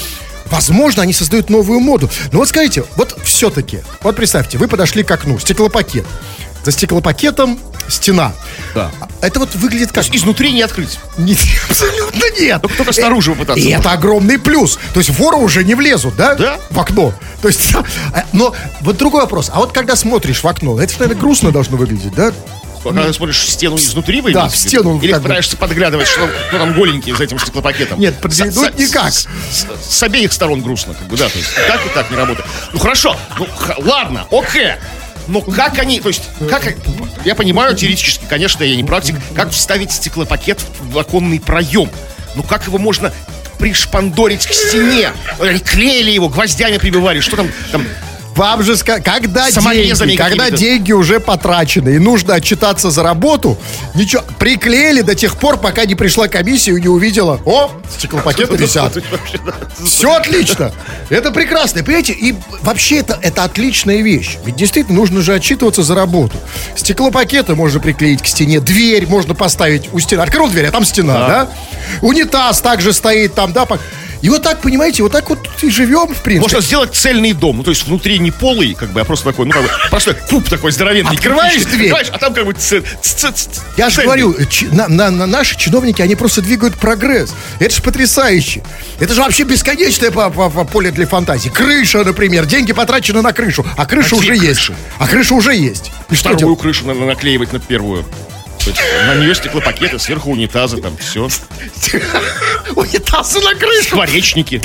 Возможно, 0.46 1.02
они 1.02 1.12
создают 1.12 1.50
новую 1.50 1.80
моду. 1.80 2.10
Но 2.32 2.38
вот 2.38 2.48
скажите, 2.48 2.84
вот 2.96 3.16
все-таки, 3.24 3.80
вот 4.02 4.16
представьте, 4.16 4.58
вы 4.58 4.68
подошли 4.68 5.02
к 5.02 5.10
окну, 5.10 5.38
стеклопакет. 5.38 6.04
За 6.64 6.72
стеклопакетом 6.72 7.58
стена. 7.88 8.32
Да. 8.74 8.90
Это 9.20 9.38
вот 9.38 9.54
выглядит 9.54 9.92
как... 9.92 10.06
Изнутри 10.14 10.52
не 10.52 10.62
открыть. 10.62 10.98
Нет, 11.18 11.38
абсолютно 11.68 12.22
нет. 12.40 12.62
Только- 12.62 12.76
только 12.78 12.92
снаружи 12.92 13.32
попытаться 13.32 13.62
И 13.62 13.70
это 13.70 13.92
огромный 13.92 14.38
плюс. 14.38 14.78
То 14.94 15.00
есть 15.00 15.10
воры 15.18 15.36
уже 15.36 15.64
не 15.64 15.74
влезут, 15.74 16.16
да? 16.16 16.34
Да. 16.34 16.58
В 16.70 16.80
окно. 16.80 17.12
То 17.42 17.48
есть, 17.48 17.74
а, 17.74 18.24
но 18.32 18.54
вот 18.80 18.96
другой 18.96 19.22
вопрос. 19.22 19.50
А 19.52 19.58
вот 19.58 19.72
когда 19.72 19.96
смотришь 19.96 20.42
в 20.42 20.48
окно, 20.48 20.80
это, 20.80 20.94
наверное, 21.00 21.20
грустно 21.20 21.52
должно 21.52 21.76
выглядеть, 21.76 22.14
да? 22.14 22.32
Когда 22.92 23.06
ты 23.06 23.12
смотришь 23.12 23.38
в 23.40 23.48
стену 23.48 23.76
изнутри, 23.76 24.20
вы 24.20 24.32
Да, 24.32 24.48
в 24.48 24.56
стену 24.56 25.00
Или 25.00 25.12
как 25.12 25.22
бы. 25.22 25.28
пытаешься 25.28 25.56
подглядывать, 25.56 26.06
что, 26.06 26.28
кто 26.48 26.58
там 26.58 26.74
голенький 26.74 27.12
за 27.14 27.24
этим 27.24 27.38
стеклопакетом. 27.38 27.98
Нет, 27.98 28.14
с- 28.30 28.38
никак. 28.78 29.12
С, 29.12 29.26
с- 29.50 29.66
с 29.98 30.02
обеих 30.02 30.32
сторон 30.32 30.60
грустно, 30.60 30.94
как 30.94 31.06
бы, 31.08 31.16
да, 31.16 31.28
то 31.28 31.38
есть 31.38 31.50
так 31.68 31.84
и 31.84 31.88
так 31.90 32.10
не 32.10 32.16
работает. 32.16 32.46
Ну 32.72 32.78
хорошо, 32.78 33.16
ну 33.38 33.46
х- 33.56 33.76
ладно, 33.78 34.26
окей. 34.30 34.72
Но 35.26 35.40
как 35.40 35.78
они, 35.78 36.00
то 36.00 36.08
есть, 36.08 36.22
как, 36.50 36.74
я 37.24 37.34
понимаю 37.34 37.74
теоретически, 37.74 38.24
конечно, 38.28 38.62
я 38.62 38.76
не 38.76 38.84
практик, 38.84 39.16
как 39.34 39.50
вставить 39.52 39.90
стеклопакет 39.90 40.60
в 40.80 40.98
оконный 40.98 41.40
проем? 41.40 41.90
Ну 42.34 42.42
как 42.42 42.66
его 42.66 42.76
можно 42.76 43.10
пришпандорить 43.58 44.46
к 44.46 44.52
стене? 44.52 45.10
Клеили 45.64 46.10
его, 46.10 46.28
гвоздями 46.28 46.76
прибивали, 46.78 47.20
что 47.20 47.36
там, 47.36 47.50
там 47.72 47.86
Вам 48.36 48.62
же 48.62 48.76
когда 48.76 49.50
деньги, 49.50 50.16
когда 50.16 50.50
деньги 50.50 50.92
уже 50.92 51.20
потрачены 51.20 51.90
и 51.90 51.98
нужно 51.98 52.34
отчитаться 52.34 52.90
за 52.90 53.02
работу, 53.02 53.58
ничего, 53.94 54.22
приклеили 54.38 55.02
до 55.02 55.14
тех 55.14 55.36
пор, 55.36 55.58
пока 55.58 55.84
не 55.84 55.94
пришла 55.94 56.28
комиссия 56.28 56.72
и 56.76 56.80
не 56.80 56.88
увидела, 56.88 57.40
о, 57.44 57.70
стеклопакеты 57.96 58.56
висят. 58.56 58.96
Все 59.84 60.14
отлично. 60.14 60.72
Это 61.10 61.30
прекрасно. 61.30 61.82
Понимаете, 61.82 62.12
и 62.12 62.34
вообще 62.62 62.98
это, 62.98 63.18
это 63.22 63.44
отличная 63.44 64.02
вещь. 64.02 64.38
Ведь 64.44 64.56
действительно 64.56 64.98
нужно 64.98 65.20
же 65.20 65.34
отчитываться 65.34 65.82
за 65.82 65.94
работу. 65.94 66.36
Стеклопакеты 66.76 67.54
можно 67.54 67.80
приклеить 67.80 68.22
к 68.22 68.26
стене, 68.26 68.60
дверь 68.60 69.06
можно 69.06 69.34
поставить 69.34 69.92
у 69.92 69.98
стены. 70.00 70.22
Открыл 70.22 70.48
дверь, 70.48 70.66
а 70.66 70.70
там 70.70 70.84
стена, 70.84 71.14
да? 71.28 71.48
Унитаз 72.02 72.60
также 72.60 72.92
стоит 72.92 73.34
там, 73.34 73.52
да? 73.52 73.66
И 74.24 74.30
вот 74.30 74.42
так, 74.42 74.62
понимаете, 74.62 75.02
вот 75.02 75.12
так 75.12 75.28
вот 75.28 75.38
и 75.60 75.68
живем, 75.68 76.06
в 76.08 76.22
принципе. 76.22 76.40
Можно 76.40 76.62
сделать 76.62 76.94
цельный 76.94 77.34
дом, 77.34 77.58
ну 77.58 77.62
то 77.62 77.68
есть 77.70 77.86
внутри 77.86 78.18
не 78.18 78.30
полый, 78.30 78.72
как 78.72 78.88
бы, 78.90 79.02
а 79.02 79.04
просто 79.04 79.26
такой, 79.26 79.44
ну 79.44 79.52
как 79.52 79.62
бы, 79.64 79.68
простой 79.90 80.14
куб 80.14 80.48
такой 80.48 80.72
здоровенный. 80.72 81.10
Открываешь 81.10 81.62
дверь. 81.64 81.90
открываешь, 81.92 82.08
а 82.10 82.16
там 82.18 82.32
как 82.32 82.46
бы 82.46 82.54
ц- 82.54 82.80
ц- 83.02 83.32
ц- 83.32 83.50
Я 83.76 83.90
же 83.90 84.00
говорю, 84.02 84.34
на- 84.72 84.88
на- 84.88 85.10
на- 85.10 85.26
наши 85.26 85.58
чиновники, 85.58 86.00
они 86.00 86.14
просто 86.14 86.40
двигают 86.40 86.74
прогресс. 86.76 87.34
Это 87.58 87.74
же 87.74 87.82
потрясающе. 87.82 88.62
Это 88.98 89.12
же 89.12 89.20
вообще 89.20 89.42
бесконечное 89.42 90.10
по- 90.10 90.30
по- 90.30 90.48
по- 90.48 90.64
поле 90.64 90.90
для 90.90 91.06
фантазии. 91.06 91.50
Крыша, 91.50 92.02
например. 92.02 92.46
Деньги 92.46 92.72
потрачены 92.72 93.20
на 93.20 93.34
крышу, 93.34 93.66
а 93.76 93.84
крыша 93.84 94.14
А 94.16 94.18
уже 94.20 94.32
где 94.36 94.46
есть. 94.46 94.70
А 94.98 95.06
крыша 95.06 95.34
уже 95.34 95.54
есть. 95.54 95.92
И 96.08 96.14
что 96.14 96.30
Вторую 96.30 96.38
делать? 96.38 96.60
крышу 96.60 96.86
надо 96.86 97.00
наклеивать 97.00 97.52
на 97.52 97.60
первую. 97.60 98.06
На 99.06 99.14
нее 99.14 99.34
стеклопакеты, 99.34 99.98
сверху 99.98 100.30
унитазы, 100.30 100.78
там 100.80 100.96
все. 100.96 101.28
Унитазы 102.74 103.40
на 103.40 103.54
крышу. 103.54 103.88
Скворечники. 103.88 104.60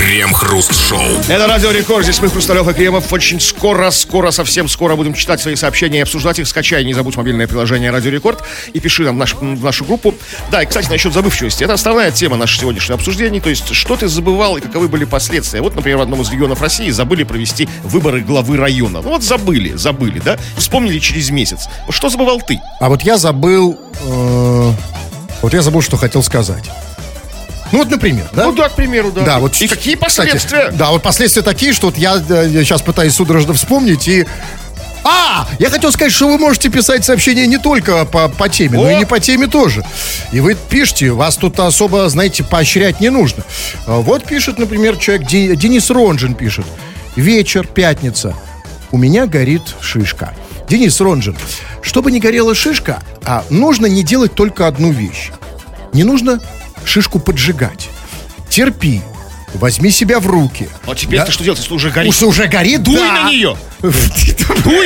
Крем-хруст-шоу. 0.00 0.98
Это 1.28 1.46
Радио 1.46 1.70
Рекорд, 1.72 2.04
здесь 2.04 2.22
мы, 2.22 2.30
Хрусталев 2.30 2.66
и 2.66 2.72
Кремов. 2.72 3.12
Очень 3.12 3.38
скоро, 3.38 3.90
скоро, 3.90 4.30
совсем 4.30 4.66
скоро 4.66 4.96
будем 4.96 5.12
читать 5.12 5.42
свои 5.42 5.56
сообщения 5.56 5.98
и 5.98 6.00
обсуждать 6.00 6.38
их. 6.38 6.48
Скачай, 6.48 6.82
не 6.86 6.94
забудь 6.94 7.16
мобильное 7.16 7.46
приложение 7.46 7.90
Радио 7.90 8.10
Рекорд 8.10 8.42
и 8.72 8.80
пиши 8.80 9.02
нам 9.04 9.16
в, 9.16 9.18
наш- 9.18 9.34
в 9.34 9.62
нашу 9.62 9.84
группу. 9.84 10.14
Да, 10.50 10.62
и, 10.62 10.66
кстати, 10.66 10.88
насчет 10.88 11.12
забывчивости. 11.12 11.64
Это 11.64 11.74
основная 11.74 12.10
тема 12.12 12.38
нашего 12.38 12.62
сегодняшнего 12.62 12.94
обсуждения. 12.94 13.42
То 13.42 13.50
есть, 13.50 13.74
что 13.74 13.94
ты 13.94 14.08
забывал 14.08 14.56
и 14.56 14.62
каковы 14.62 14.88
были 14.88 15.04
последствия. 15.04 15.60
Вот, 15.60 15.76
например, 15.76 15.98
в 15.98 16.02
одном 16.02 16.22
из 16.22 16.30
регионов 16.30 16.62
России 16.62 16.88
забыли 16.88 17.24
провести 17.24 17.68
выборы 17.84 18.22
главы 18.22 18.56
района. 18.56 19.02
Ну 19.02 19.10
вот 19.10 19.22
забыли, 19.22 19.74
забыли, 19.76 20.18
да? 20.24 20.38
Вспомнили 20.56 20.98
через 20.98 21.28
месяц. 21.28 21.68
Что 21.90 22.08
забывал 22.08 22.40
ты? 22.40 22.58
А 22.80 22.88
вот 22.88 23.02
я 23.02 23.18
забыл... 23.18 23.78
э, 24.00 24.72
Вот 25.42 25.52
я 25.52 25.60
забыл, 25.60 25.82
что 25.82 25.98
хотел 25.98 26.22
сказать. 26.22 26.64
Ну 27.72 27.78
вот, 27.78 27.90
например, 27.90 28.26
да? 28.32 28.46
Ну 28.46 28.52
да, 28.52 28.68
к 28.68 28.74
примеру, 28.76 29.12
да. 29.12 29.22
Да, 29.22 29.38
вот 29.38 29.60
и 29.60 29.68
какие 29.68 29.94
кстати, 29.94 30.30
последствия? 30.30 30.70
да, 30.72 30.90
вот 30.90 31.02
последствия 31.02 31.42
такие, 31.42 31.72
что 31.72 31.88
вот 31.88 31.98
я, 31.98 32.18
сейчас 32.18 32.82
пытаюсь 32.82 33.14
судорожно 33.14 33.54
вспомнить 33.54 34.08
и. 34.08 34.26
А, 35.02 35.48
я 35.58 35.70
хотел 35.70 35.90
сказать, 35.92 36.12
что 36.12 36.28
вы 36.28 36.36
можете 36.38 36.68
писать 36.68 37.04
сообщения 37.06 37.46
не 37.46 37.56
только 37.56 38.04
по, 38.04 38.28
по 38.28 38.48
теме, 38.50 38.78
но 38.78 38.90
и 38.90 38.94
О! 38.94 38.98
не 38.98 39.06
по 39.06 39.18
теме 39.18 39.46
тоже. 39.46 39.82
И 40.30 40.40
вы 40.40 40.54
пишите, 40.68 41.12
вас 41.12 41.36
тут 41.36 41.58
особо, 41.58 42.06
знаете, 42.10 42.44
поощрять 42.44 43.00
не 43.00 43.08
нужно. 43.08 43.42
А 43.86 44.00
Вот 44.00 44.24
пишет, 44.24 44.58
например, 44.58 44.96
человек, 44.96 45.26
Де- 45.26 45.56
Денис 45.56 45.88
Ронжин 45.88 46.34
пишет. 46.34 46.66
Вечер, 47.16 47.66
пятница. 47.66 48.34
У 48.90 48.98
меня 48.98 49.26
горит 49.26 49.62
шишка. 49.80 50.34
Денис 50.68 51.00
Ронжин, 51.00 51.36
чтобы 51.80 52.12
не 52.12 52.20
горела 52.20 52.54
шишка, 52.54 53.02
а 53.24 53.44
нужно 53.48 53.86
не 53.86 54.02
делать 54.02 54.34
только 54.34 54.66
одну 54.66 54.90
вещь. 54.92 55.30
Не 55.94 56.04
нужно 56.04 56.40
шишку 56.84 57.18
поджигать. 57.18 57.88
Терпи. 58.48 59.00
Возьми 59.54 59.90
себя 59.90 60.20
в 60.20 60.26
руки. 60.28 60.68
А 60.86 60.94
теперь 60.94 61.18
Да. 61.18 61.24
ты 61.26 61.32
что 61.32 61.42
делать, 61.42 61.58
если 61.58 61.74
уже 61.74 61.90
горит? 61.90 62.08
Уж 62.10 62.22
уже 62.22 62.46
горит, 62.46 62.84
Дуй 62.84 62.94
да. 62.96 63.24
на 63.24 63.30
нее! 63.30 63.56
Дуй 63.80 63.92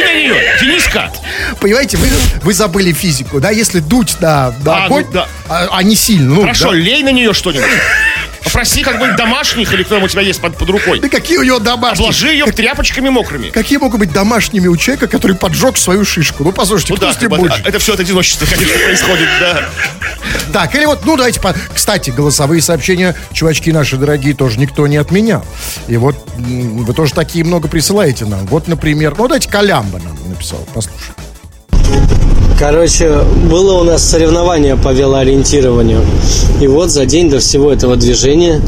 на 0.02 0.14
нее! 0.14 0.56
Дениска! 0.58 1.12
Понимаете, 1.60 1.98
вы, 1.98 2.08
вы 2.42 2.54
забыли 2.54 2.92
физику, 2.94 3.40
да? 3.40 3.50
Если 3.50 3.80
дуть 3.80 4.16
на, 4.20 4.54
на 4.64 4.84
А, 4.84 4.86
огонь, 4.86 5.04
ну 5.08 5.12
да. 5.12 5.28
а, 5.50 5.68
а 5.70 5.82
не 5.82 5.94
сильно. 5.94 6.34
Ну, 6.34 6.40
Хорошо, 6.42 6.70
да. 6.70 6.76
лей 6.76 7.02
на 7.02 7.12
нее 7.12 7.34
что-нибудь. 7.34 7.66
Попроси 8.44 8.82
как-нибудь 8.82 9.16
домашних 9.16 9.72
или 9.72 9.82
кто 9.82 10.00
у 10.00 10.08
тебя 10.08 10.22
есть 10.22 10.40
под, 10.40 10.56
под 10.56 10.68
рукой. 10.70 11.00
Да 11.00 11.08
какие 11.08 11.38
у 11.38 11.42
него 11.42 11.58
домашние? 11.58 12.04
Обложи 12.06 12.28
ее 12.28 12.46
тряпочками 12.46 13.08
мокрыми. 13.08 13.50
Какие 13.50 13.78
могут 13.78 14.00
быть 14.00 14.12
домашними 14.12 14.68
у 14.68 14.76
человека, 14.76 15.08
который 15.08 15.36
поджег 15.36 15.76
свою 15.76 16.04
шишку? 16.04 16.44
Ну, 16.44 16.52
послушайте, 16.52 16.92
Ну 16.92 16.96
кто 16.96 17.06
да, 17.06 17.12
с 17.12 17.20
ним 17.20 17.30
как 17.30 17.40
бы, 17.40 17.48
будет? 17.48 17.66
это 17.66 17.78
все 17.78 17.94
от 17.94 18.00
одиночества, 18.00 18.46
конечно, 18.46 18.78
происходит, 18.84 19.28
да. 19.40 19.68
Так, 20.52 20.74
или 20.74 20.84
вот, 20.84 21.04
ну, 21.04 21.16
давайте, 21.16 21.40
по... 21.40 21.54
кстати, 21.74 22.10
голосовые 22.10 22.62
сообщения, 22.62 23.16
чувачки 23.32 23.72
наши 23.72 23.96
дорогие, 23.96 24.34
тоже 24.34 24.58
никто 24.58 24.86
не 24.86 24.96
отменял. 24.96 25.44
И 25.88 25.96
вот 25.96 26.16
вы 26.36 26.92
тоже 26.94 27.12
такие 27.14 27.44
много 27.44 27.68
присылаете 27.68 28.24
нам. 28.26 28.46
Вот, 28.46 28.68
например, 28.68 29.14
ну, 29.16 29.26
давайте 29.26 29.48
Колямба 29.48 29.98
нам 29.98 30.16
написал, 30.28 30.66
послушай. 30.74 31.12
Короче, 32.58 33.18
было 33.50 33.80
у 33.80 33.84
нас 33.84 34.08
соревнование 34.08 34.76
по 34.76 34.92
велоориентированию. 34.92 36.00
И 36.60 36.68
вот 36.68 36.90
за 36.90 37.04
день 37.04 37.28
до 37.28 37.40
всего 37.40 37.72
этого 37.72 37.96
движения 37.96 38.60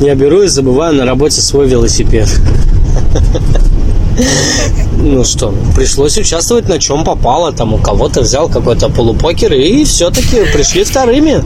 я 0.00 0.14
беру 0.14 0.42
и 0.42 0.46
забываю 0.46 0.94
на 0.94 1.04
работе 1.04 1.40
свой 1.40 1.66
велосипед. 1.66 2.28
Ну 4.96 5.22
что, 5.22 5.52
пришлось 5.76 6.16
участвовать 6.16 6.66
на 6.68 6.78
чем 6.78 7.04
попало. 7.04 7.52
Там 7.52 7.74
у 7.74 7.78
кого-то 7.78 8.22
взял 8.22 8.48
какой-то 8.48 8.88
полупокер 8.88 9.52
и 9.52 9.84
все-таки 9.84 10.44
пришли 10.52 10.82
вторыми. 10.84 11.42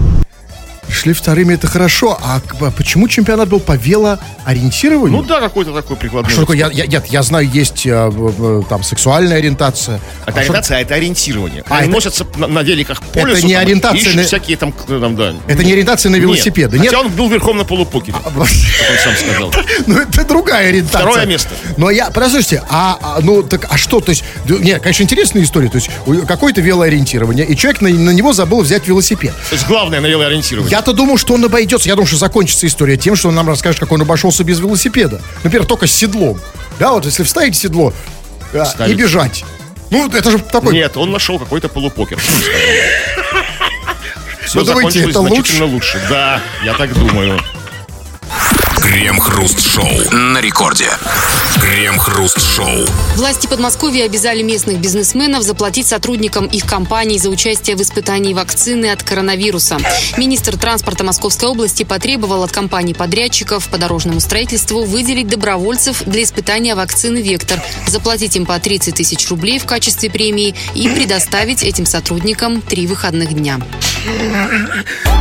Шли 0.90 1.12
вторыми, 1.12 1.54
это 1.54 1.66
хорошо. 1.66 2.18
А 2.22 2.40
а 2.60 2.70
почему 2.70 3.08
чемпионат 3.08 3.48
был 3.48 3.60
по 3.60 3.76
велоориентированию? 3.76 5.18
Ну 5.20 5.22
да, 5.22 5.40
какой-то 5.40 5.72
такой 5.72 5.96
А 5.96 6.00
прикладной. 6.00 6.30
что 6.32 6.40
такое? 6.42 6.56
Я, 6.56 6.68
я, 6.70 6.86
нет, 6.86 7.06
я 7.06 7.22
знаю, 7.22 7.48
есть 7.48 7.86
э, 7.86 7.90
э, 8.12 8.62
там 8.68 8.82
сексуальная 8.82 9.36
ориентация. 9.38 10.00
Это 10.26 10.28
А 10.28 10.30
что- 10.32 10.40
ориентация, 10.40 10.78
а 10.78 10.80
это 10.80 10.94
ориентирование. 10.94 11.62
А, 11.68 11.76
Они 11.78 11.88
это- 11.88 11.94
носятся 11.94 12.26
на, 12.36 12.46
на 12.46 12.62
великах 12.62 13.02
по 13.02 13.18
Это 13.18 13.28
лесу, 13.28 13.46
не 13.46 13.54
там, 13.54 13.62
ориентация 13.62 14.14
на- 14.14 14.22
всякие 14.22 14.56
там, 14.56 14.72
там, 14.72 15.16
да. 15.16 15.34
Это 15.46 15.62
не 15.64 15.72
ориентация 15.72 16.10
на 16.10 16.16
велосипеды, 16.16 16.78
нет? 16.78 16.90
Хотя 16.90 17.00
он 17.00 17.12
был 17.12 17.28
верхом 17.28 17.58
на 17.58 17.64
полупокере, 17.64 18.16
как 18.22 18.36
он 18.36 18.46
сам 18.46 19.14
сказал. 19.16 19.52
Ну, 19.86 19.98
это 20.00 20.24
другая 20.24 20.68
ориентация. 20.68 21.00
Второе 21.00 21.26
место. 21.26 21.50
Но 21.76 21.90
я, 21.90 22.10
подождите, 22.10 22.62
а, 22.68 22.98
а, 23.00 23.18
ну, 23.22 23.42
так, 23.42 23.66
а 23.70 23.76
что, 23.78 24.00
то 24.00 24.10
есть, 24.10 24.24
не, 24.46 24.78
конечно, 24.78 25.02
интересная 25.02 25.42
история, 25.42 25.68
то 25.68 25.76
есть, 25.76 25.90
какое-то 26.26 26.60
велоориентирование, 26.60 27.46
и 27.46 27.56
человек 27.56 27.80
на, 27.80 27.88
на 27.90 28.10
него 28.10 28.32
забыл 28.32 28.62
взять 28.62 28.86
велосипед. 28.88 29.32
То 29.50 29.54
есть 29.54 29.66
главное 29.66 30.00
на 30.00 30.06
велоориентирование. 30.06 30.70
Я-то 30.78 30.92
думал, 30.92 31.18
что 31.18 31.34
он 31.34 31.44
обойдется, 31.44 31.88
я 31.88 31.96
думал, 31.96 32.06
что 32.06 32.18
закончится 32.18 32.64
история 32.68 32.96
тем, 32.96 33.16
что 33.16 33.30
он 33.30 33.34
нам 33.34 33.48
расскажет, 33.48 33.80
как 33.80 33.90
он 33.90 34.00
обошелся 34.00 34.44
без 34.44 34.60
велосипеда. 34.60 35.20
Например, 35.42 35.66
только 35.66 35.88
с 35.88 35.90
седлом. 35.90 36.40
Да, 36.78 36.92
вот 36.92 37.04
если 37.04 37.24
вставить 37.24 37.56
седло 37.56 37.92
а, 38.54 38.86
и 38.86 38.94
бежать. 38.94 39.44
Ну, 39.90 40.08
это 40.08 40.30
же 40.30 40.38
такой... 40.38 40.74
Нет, 40.74 40.96
он 40.96 41.10
нашел 41.10 41.36
какой-то 41.40 41.68
полупокер. 41.68 42.16
Все 44.46 44.60
Вы 44.60 44.66
думаете, 44.66 45.00
закончилось 45.00 45.08
это 45.08 45.22
значительно 45.22 45.64
лучше? 45.64 46.00
Да, 46.08 46.40
я 46.62 46.74
так 46.74 46.94
думаю. 46.94 47.40
Крем-хруст-шоу 48.82 50.10
на 50.12 50.40
рекорде. 50.40 50.88
Крем-хруст-шоу. 51.60 52.86
Власти 53.16 53.46
Подмосковья 53.46 54.04
обязали 54.04 54.42
местных 54.42 54.78
бизнесменов 54.78 55.42
заплатить 55.42 55.86
сотрудникам 55.86 56.46
их 56.46 56.64
компаний 56.64 57.18
за 57.18 57.28
участие 57.28 57.76
в 57.76 57.82
испытании 57.82 58.32
вакцины 58.32 58.90
от 58.90 59.02
коронавируса. 59.02 59.78
Министр 60.16 60.56
транспорта 60.56 61.04
Московской 61.04 61.48
области 61.48 61.82
потребовал 61.82 62.42
от 62.44 62.52
компаний-подрядчиков 62.52 63.68
по 63.68 63.78
дорожному 63.78 64.20
строительству 64.20 64.84
выделить 64.84 65.28
добровольцев 65.28 66.02
для 66.06 66.22
испытания 66.22 66.74
вакцины 66.74 67.18
«Вектор», 67.18 67.60
заплатить 67.86 68.36
им 68.36 68.46
по 68.46 68.58
30 68.58 68.94
тысяч 68.94 69.28
рублей 69.28 69.58
в 69.58 69.66
качестве 69.66 70.10
премии 70.10 70.54
и 70.74 70.88
предоставить 70.88 71.62
этим 71.62 71.86
сотрудникам 71.86 72.62
три 72.62 72.86
выходных 72.86 73.34
дня. 73.34 73.58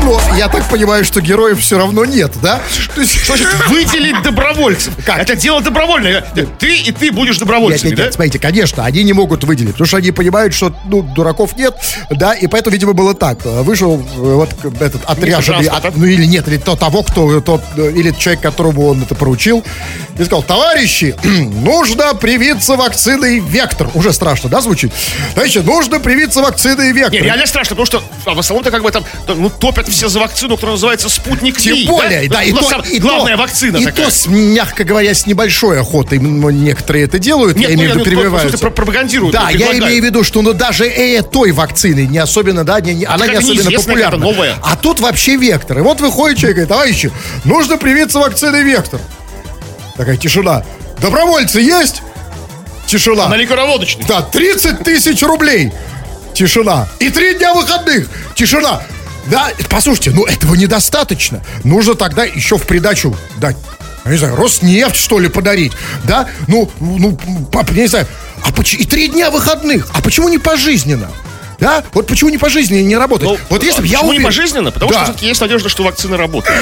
Но 0.03 0.21
я 0.37 0.47
так 0.47 0.69
понимаю, 0.69 1.03
что 1.03 1.19
героев 1.19 1.59
все 1.59 1.77
равно 1.77 2.05
нет, 2.05 2.31
да? 2.41 2.61
То 2.97 3.01
есть- 3.01 3.23
Что 3.23 3.37
значит 3.37 3.53
выделить 3.69 4.21
добровольцев? 4.23 4.93
Как? 5.05 5.19
Это 5.19 5.35
дело 5.35 5.61
добровольное. 5.61 6.21
Ты 6.59 6.77
и 6.77 6.91
ты 6.91 7.11
будешь 7.11 7.35
Нет, 7.35 7.39
добровольцами, 7.41 7.89
нет, 7.89 7.97
да? 7.97 8.03
нет, 8.05 8.13
смотрите, 8.15 8.39
конечно, 8.39 8.83
они 8.85 9.03
не 9.03 9.13
могут 9.13 9.43
выделить, 9.43 9.73
потому 9.73 9.87
что 9.87 9.97
они 9.97 10.11
понимают, 10.11 10.53
что, 10.55 10.73
ну, 10.85 11.03
дураков 11.03 11.55
нет, 11.57 11.75
да, 12.09 12.33
и 12.33 12.47
поэтому, 12.47 12.73
видимо, 12.73 12.93
было 12.93 13.13
так. 13.13 13.45
Вышел 13.45 13.97
э, 13.99 14.03
вот 14.15 14.49
этот 14.81 15.03
отряженный, 15.05 15.67
от- 15.67 15.95
ну, 15.95 16.05
или 16.05 16.25
нет, 16.25 16.47
или 16.47 16.57
то, 16.57 16.75
того, 16.75 17.03
кто, 17.03 17.39
тот, 17.41 17.61
или 17.77 18.11
человек, 18.17 18.41
которому 18.41 18.87
он 18.87 19.03
это 19.03 19.13
поручил, 19.13 19.63
и 20.17 20.23
сказал, 20.23 20.41
товарищи, 20.41 21.15
нужно 21.23 22.15
привиться 22.15 22.75
вакциной 22.75 23.39
«Вектор». 23.39 23.89
Уже 23.93 24.11
страшно, 24.11 24.49
да, 24.49 24.61
звучит? 24.61 24.91
Значит, 25.35 25.65
нужно 25.65 25.99
привиться 25.99 26.41
вакциной 26.41 26.91
«Вектор». 26.93 27.13
Не, 27.13 27.19
реально 27.19 27.45
страшно, 27.45 27.75
потому 27.75 27.85
что 27.85 28.03
а 28.25 28.33
в 28.33 28.39
основном-то 28.39 28.71
как 28.71 28.81
бы 28.81 28.91
там 28.91 29.05
ну, 29.27 29.49
топят 29.51 29.87
все 29.87 30.09
за 30.09 30.19
вакцину, 30.19 30.55
которая 30.55 30.73
называется 30.75 31.09
«Спутник 31.09 31.57
Тем 31.57 31.75
Ви», 31.75 31.85
более, 31.85 32.27
да, 32.27 32.41
и 32.43 32.51
Ну, 32.51 32.59
то, 32.61 32.83
и 32.91 32.99
главная 32.99 33.35
то- 33.35 33.41
вакцина 33.43 33.77
и 33.77 33.85
такая. 33.85 34.05
то, 34.05 34.11
с, 34.11 34.27
мягко 34.27 34.83
говоря, 34.83 35.13
с 35.13 35.25
небольшой 35.25 35.79
охотой 35.79 36.19
некоторые 36.19 37.05
это 37.05 37.19
делают, 37.19 37.57
Нет, 37.57 37.69
я 37.69 37.75
ну, 37.75 37.83
имею 37.83 37.93
в 38.03 38.07
виду, 38.07 38.57
про- 38.57 38.71
пропагандируют, 38.71 39.33
Да, 39.33 39.49
я 39.49 39.77
имею 39.77 40.01
в 40.01 40.05
виду, 40.05 40.23
что 40.23 40.41
ну 40.41 40.53
даже 40.53 40.85
э, 40.85 41.21
той 41.21 41.51
вакцины 41.51 42.07
не 42.07 42.17
особенно, 42.17 42.63
да, 42.63 42.79
не, 42.79 42.93
не- 42.93 43.05
она 43.05 43.27
не 43.27 43.35
особенно 43.35 43.71
популярна. 43.71 44.17
новая. 44.17 44.55
А 44.63 44.75
тут 44.75 44.99
вообще 44.99 45.35
вектор. 45.37 45.79
И 45.79 45.81
вот 45.81 46.01
выходит 46.01 46.37
человек 46.37 46.57
и 46.57 46.61
говорит, 46.61 46.69
товарищи, 46.69 47.11
нужно 47.43 47.77
привиться 47.77 48.19
вакциной 48.19 48.63
вектор. 48.63 48.99
Такая 49.95 50.17
тишина. 50.17 50.63
Добровольцы 51.01 51.59
есть? 51.59 52.01
Тишина. 52.87 53.27
На 53.27 53.35
ликероводочный. 53.35 54.05
Да, 54.07 54.21
30 54.21 54.83
тысяч 54.83 55.21
рублей. 55.21 55.71
Тишина. 56.33 56.87
И 56.99 57.09
три 57.09 57.33
дня 57.35 57.53
выходных. 57.53 58.07
Тишина. 58.35 58.81
Да, 59.29 59.49
послушайте, 59.69 60.11
ну 60.11 60.25
этого 60.25 60.55
недостаточно. 60.55 61.43
Нужно 61.63 61.95
тогда 61.95 62.23
еще 62.23 62.57
в 62.57 62.63
придачу 62.65 63.15
дать. 63.37 63.57
Не 64.05 64.15
знаю, 64.17 64.35
Роснефть, 64.37 64.95
что 64.95 65.19
ли, 65.19 65.27
подарить. 65.27 65.73
Да? 66.05 66.27
Ну, 66.47 66.71
ну, 66.79 67.17
пап, 67.51 67.69
я 67.71 67.81
не 67.83 67.87
знаю. 67.87 68.07
А 68.41 68.51
поч- 68.53 68.75
и 68.75 68.85
три 68.85 69.09
дня 69.09 69.29
выходных. 69.31 69.89
А 69.93 70.01
почему 70.01 70.29
не 70.29 70.37
пожизненно? 70.37 71.11
Да? 71.59 71.83
Вот 71.93 72.07
почему 72.07 72.29
не 72.29 72.37
пожизненно 72.37 72.81
не 72.87 72.95
работать? 72.95 73.27
Ну, 73.27 73.37
вот 73.49 73.63
если 73.63 73.81
бы 73.81 73.87
я 73.87 73.97
почему 73.97 74.13
не 74.13 74.19
пожизненно? 74.21 74.71
Потому 74.71 74.91
Да. 74.91 74.97
что 74.99 75.05
все-таки 75.05 75.25
есть 75.27 75.41
надежда, 75.41 75.67
что 75.67 75.83
вакцина 75.83 76.15
работает. 76.15 76.57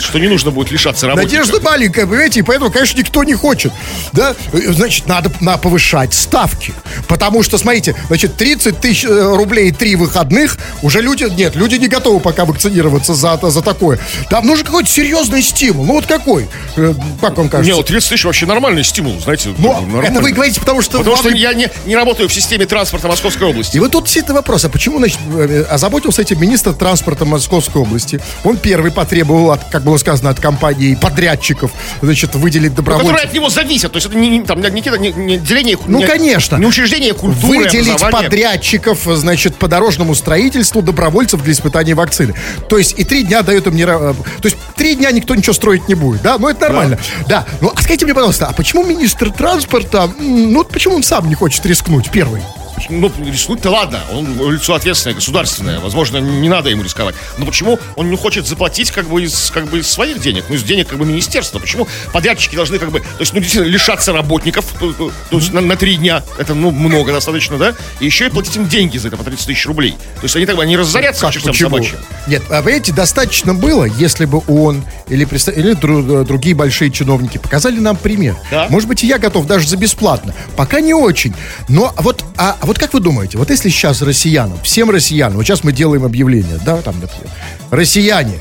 Что 0.00 0.18
не 0.18 0.28
нужно 0.28 0.50
будет 0.50 0.70
лишаться 0.70 1.06
работы. 1.06 1.24
Надежда 1.24 1.60
маленькая, 1.60 2.06
понимаете, 2.06 2.40
и 2.40 2.42
поэтому, 2.42 2.70
конечно, 2.70 2.98
никто 2.98 3.24
не 3.24 3.34
хочет. 3.34 3.72
Да, 4.12 4.34
значит, 4.52 5.06
надо, 5.06 5.30
надо 5.40 5.58
повышать 5.58 6.14
ставки. 6.14 6.74
Потому 7.08 7.42
что, 7.42 7.58
смотрите, 7.58 7.94
значит, 8.08 8.36
30 8.36 8.80
тысяч 8.80 9.04
э, 9.04 9.36
рублей 9.36 9.72
три 9.72 9.96
выходных, 9.96 10.58
уже 10.82 11.00
люди, 11.00 11.24
нет, 11.24 11.56
люди 11.56 11.76
не 11.76 11.88
готовы 11.88 12.20
пока 12.20 12.44
вакцинироваться 12.44 13.14
за, 13.14 13.38
за 13.42 13.62
такое. 13.62 13.98
Там 14.30 14.46
нужен 14.46 14.64
какой-то 14.64 14.88
серьезный 14.88 15.42
стимул. 15.42 15.84
Ну 15.84 15.94
вот 15.94 16.06
какой? 16.06 16.48
Э, 16.76 16.94
Как 17.20 17.36
вам 17.36 17.48
кажется? 17.48 17.70
Не, 17.70 17.76
вот 17.76 17.86
30 17.86 18.10
тысяч 18.10 18.24
вообще 18.24 18.46
нормальный 18.46 18.84
стимул, 18.84 19.18
знаете. 19.20 19.54
Но 19.58 19.80
нормальный. 19.80 20.10
это 20.10 20.20
вы 20.20 20.32
говорите, 20.32 20.60
потому 20.60 20.82
что... 20.82 20.98
Потому 20.98 21.16
что 21.16 21.30
я 21.30 21.54
не, 21.54 21.68
не 21.86 21.96
работаю 21.96 22.28
в 22.28 22.32
системе 22.32 22.66
транспорта 22.66 23.08
Московской 23.08 23.48
области. 23.48 23.76
И 23.76 23.80
вот 23.80 23.92
тут 23.92 24.04
действительно 24.04 24.36
вопрос, 24.36 24.64
а 24.64 24.68
почему, 24.68 24.98
значит, 24.98 25.18
э, 25.34 25.64
озаботился 25.70 26.22
этим 26.22 26.40
министр 26.40 26.72
транспорта 26.72 27.24
Московской 27.24 27.80
области? 27.82 28.20
Он 28.44 28.56
первый 28.56 28.90
потребовал, 28.90 29.50
от, 29.56 29.64
как 29.70 29.82
было 29.82 29.96
сказано, 29.98 30.30
от 30.30 30.40
компании 30.40 30.94
подрядчиков, 30.94 31.70
значит, 32.02 32.34
выделить 32.34 32.70
Ну, 32.70 32.76
добровольцев. 32.76 33.10
которые 33.12 33.28
от 33.28 33.34
него 33.34 33.48
зависят. 33.48 33.92
То 33.92 33.96
есть 33.96 34.06
это 34.06 34.16
не, 34.16 34.28
не- 34.28 34.42
там, 34.44 34.60
не, 34.60 34.70
не- 34.70 35.12
не 35.12 35.34
отделение, 35.36 35.76
Ну, 35.86 35.98
не- 35.98 36.06
конечно. 36.06 36.56
Не 36.56 36.66
учреждение 36.66 37.12
культуры, 37.14 37.58
выделить 37.64 38.00
подрядчиков, 38.10 39.00
значит, 39.04 39.56
по 39.56 39.68
дорожному 39.68 40.14
строительству 40.14 40.82
добровольцев 40.82 41.42
для 41.42 41.52
испытания 41.52 41.94
вакцины. 41.94 42.34
То 42.68 42.78
есть 42.78 42.94
и 42.98 43.04
три 43.04 43.22
дня 43.24 43.42
дают 43.42 43.66
им 43.66 43.74
не... 43.76 43.82
э, 43.82 43.86
То 43.86 44.14
есть 44.44 44.56
три 44.76 44.94
дня 44.94 45.10
никто 45.10 45.34
ничего 45.34 45.52
строить 45.52 45.88
не 45.88 45.94
будет, 45.94 46.22
да? 46.22 46.38
Ну, 46.38 46.48
это 46.48 46.60
нормально. 46.60 46.98
Да. 47.28 47.44
Ну, 47.60 47.72
а 47.74 47.80
скажите 47.82 48.04
мне, 48.04 48.14
пожалуйста, 48.14 48.46
а 48.46 48.52
почему 48.52 48.84
министр 48.84 49.30
транспорта, 49.30 50.10
ну, 50.18 50.54
вот 50.58 50.68
почему 50.70 50.96
он 50.96 51.02
сам 51.02 51.28
не 51.28 51.34
хочет 51.34 51.64
рискнуть 51.66 52.10
первый? 52.10 52.42
Ну, 52.90 53.10
рискнуть-то 53.24 53.70
ладно, 53.70 54.00
он 54.12 54.52
лицо 54.52 54.74
ответственное, 54.74 55.14
государственное, 55.14 55.80
возможно, 55.80 56.18
не 56.18 56.48
надо 56.48 56.68
ему 56.70 56.82
рисковать. 56.82 57.14
Но 57.38 57.46
почему 57.46 57.78
он 57.96 58.10
не 58.10 58.16
хочет 58.16 58.46
заплатить 58.46 58.90
как 58.90 59.08
бы 59.08 59.22
из, 59.22 59.50
как 59.50 59.66
бы 59.66 59.80
из 59.80 59.88
своих 59.90 60.20
денег, 60.20 60.44
ну, 60.48 60.54
из 60.56 60.62
денег 60.62 60.88
как 60.88 60.98
бы 60.98 61.04
министерства? 61.06 61.58
Почему 61.58 61.88
подрядчики 62.12 62.54
должны 62.54 62.78
как 62.78 62.90
бы, 62.90 63.00
то 63.00 63.06
есть, 63.20 63.32
ну, 63.32 63.40
действительно, 63.40 63.70
лишаться 63.70 64.12
работников, 64.12 64.66
то, 64.78 64.92
то- 64.92 65.10
то 65.30 65.36
есть 65.38 65.52
на, 65.52 65.60
на 65.60 65.76
три 65.76 65.96
дня, 65.96 66.22
это, 66.38 66.54
ну, 66.54 66.70
много 66.70 67.12
достаточно, 67.12 67.56
да? 67.58 67.74
И 68.00 68.06
еще 68.06 68.26
и 68.26 68.30
платить 68.30 68.56
им 68.56 68.68
деньги 68.68 68.98
за 68.98 69.08
это 69.08 69.16
по 69.16 69.24
30 69.24 69.46
тысяч 69.46 69.66
рублей. 69.66 69.92
То 70.16 70.22
есть 70.24 70.36
они 70.36 70.46
так 70.46 70.56
бы, 70.56 70.62
они 70.62 70.76
разорятся 70.76 71.28
к 71.28 71.32
чертям 71.32 71.52
Почему? 71.52 71.70
собачьим. 71.70 71.98
Нет, 72.28 72.42
а, 72.50 72.62
понимаете, 72.62 72.92
достаточно 72.92 73.54
было, 73.54 73.84
если 73.84 74.26
бы 74.26 74.42
он 74.46 74.84
или, 75.08 75.24
представ- 75.24 75.56
или 75.58 75.72
дру- 75.74 76.22
э, 76.22 76.24
другие 76.24 76.54
большие 76.54 76.90
чиновники 76.90 77.38
показали 77.38 77.78
нам 77.80 77.96
пример. 77.96 78.36
Да. 78.50 78.66
Может 78.68 78.88
быть, 78.88 79.02
и 79.02 79.06
я 79.06 79.18
готов 79.18 79.46
даже 79.46 79.66
за 79.66 79.76
бесплатно. 79.76 80.34
Пока 80.56 80.80
не 80.80 80.94
очень. 80.94 81.34
Но 81.68 81.92
вот 81.98 82.24
а, 82.36 82.56
а 82.66 82.68
вот 82.68 82.80
как 82.80 82.94
вы 82.94 82.98
думаете, 82.98 83.38
вот 83.38 83.48
если 83.48 83.68
сейчас 83.68 84.02
россиянам, 84.02 84.60
всем 84.60 84.90
россиянам, 84.90 85.36
вот 85.36 85.44
сейчас 85.44 85.62
мы 85.62 85.70
делаем 85.70 86.04
объявление, 86.04 86.58
да, 86.66 86.82
там, 86.82 86.98
например, 87.00 87.30
россияне, 87.70 88.40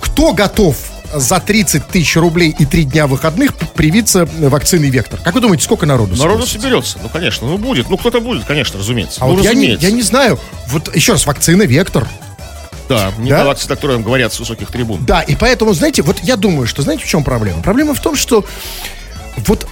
кто 0.00 0.32
готов 0.32 0.76
за 1.12 1.40
30 1.40 1.88
тысяч 1.88 2.14
рублей 2.14 2.54
и 2.56 2.66
3 2.66 2.84
дня 2.84 3.08
выходных 3.08 3.56
привиться 3.74 4.28
вакциной 4.38 4.90
«Вектор». 4.90 5.18
Как 5.24 5.34
вы 5.34 5.40
думаете, 5.40 5.64
сколько 5.64 5.86
народу 5.86 6.14
Народу 6.14 6.46
соберется? 6.46 7.00
ну, 7.02 7.08
конечно, 7.08 7.48
ну, 7.48 7.58
будет. 7.58 7.90
Ну, 7.90 7.98
кто-то 7.98 8.20
будет, 8.20 8.44
конечно, 8.44 8.78
разумеется. 8.78 9.18
А 9.20 9.26
ну, 9.26 9.34
вот 9.34 9.42
я 9.42 9.50
не, 9.50 9.56
разумеется. 9.56 9.86
я 9.88 9.92
не 9.92 10.02
знаю, 10.02 10.38
вот 10.68 10.94
еще 10.94 11.10
раз, 11.10 11.26
вакцина 11.26 11.64
«Вектор». 11.64 12.06
Да, 12.88 13.10
не 13.18 13.30
Да? 13.30 13.44
вакцина, 13.44 13.72
о 13.72 13.76
которой 13.76 13.98
говорят 13.98 14.32
с 14.32 14.38
высоких 14.38 14.70
трибун. 14.70 15.04
Да, 15.04 15.20
и 15.20 15.34
поэтому, 15.34 15.72
знаете, 15.72 16.02
вот 16.02 16.20
я 16.20 16.36
думаю, 16.36 16.68
что 16.68 16.82
знаете, 16.82 17.02
в 17.02 17.08
чем 17.08 17.24
проблема? 17.24 17.60
Проблема 17.60 17.94
в 17.94 18.00
том, 18.00 18.14
что 18.14 18.44
вот 19.48 19.66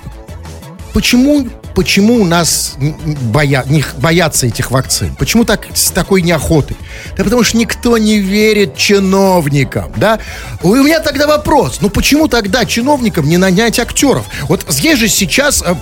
почему, 0.93 1.49
почему 1.75 2.21
у 2.21 2.25
нас 2.25 2.77
боя, 2.79 3.65
не 3.67 3.85
боятся 3.99 4.47
этих 4.47 4.71
вакцин? 4.71 5.15
Почему 5.17 5.45
так, 5.45 5.67
с 5.75 5.91
такой 5.91 6.23
неохотой? 6.23 6.77
Да 7.17 7.25
потому 7.25 7.43
что 7.43 7.57
никто 7.57 7.99
не 7.99 8.19
верит 8.19 8.77
чиновникам, 8.77 9.93
да? 9.97 10.19
У 10.63 10.75
меня 10.75 11.01
тогда 11.01 11.27
вопрос, 11.27 11.79
ну 11.81 11.91
почему 11.91 12.29
тогда 12.29 12.65
чиновникам 12.65 13.29
не 13.29 13.37
нанять 13.37 13.79
актеров? 13.79 14.27
Вот 14.49 14.65
есть 14.81 15.01
же 15.01 15.09
сейчас 15.09 15.63
э, 15.65 15.75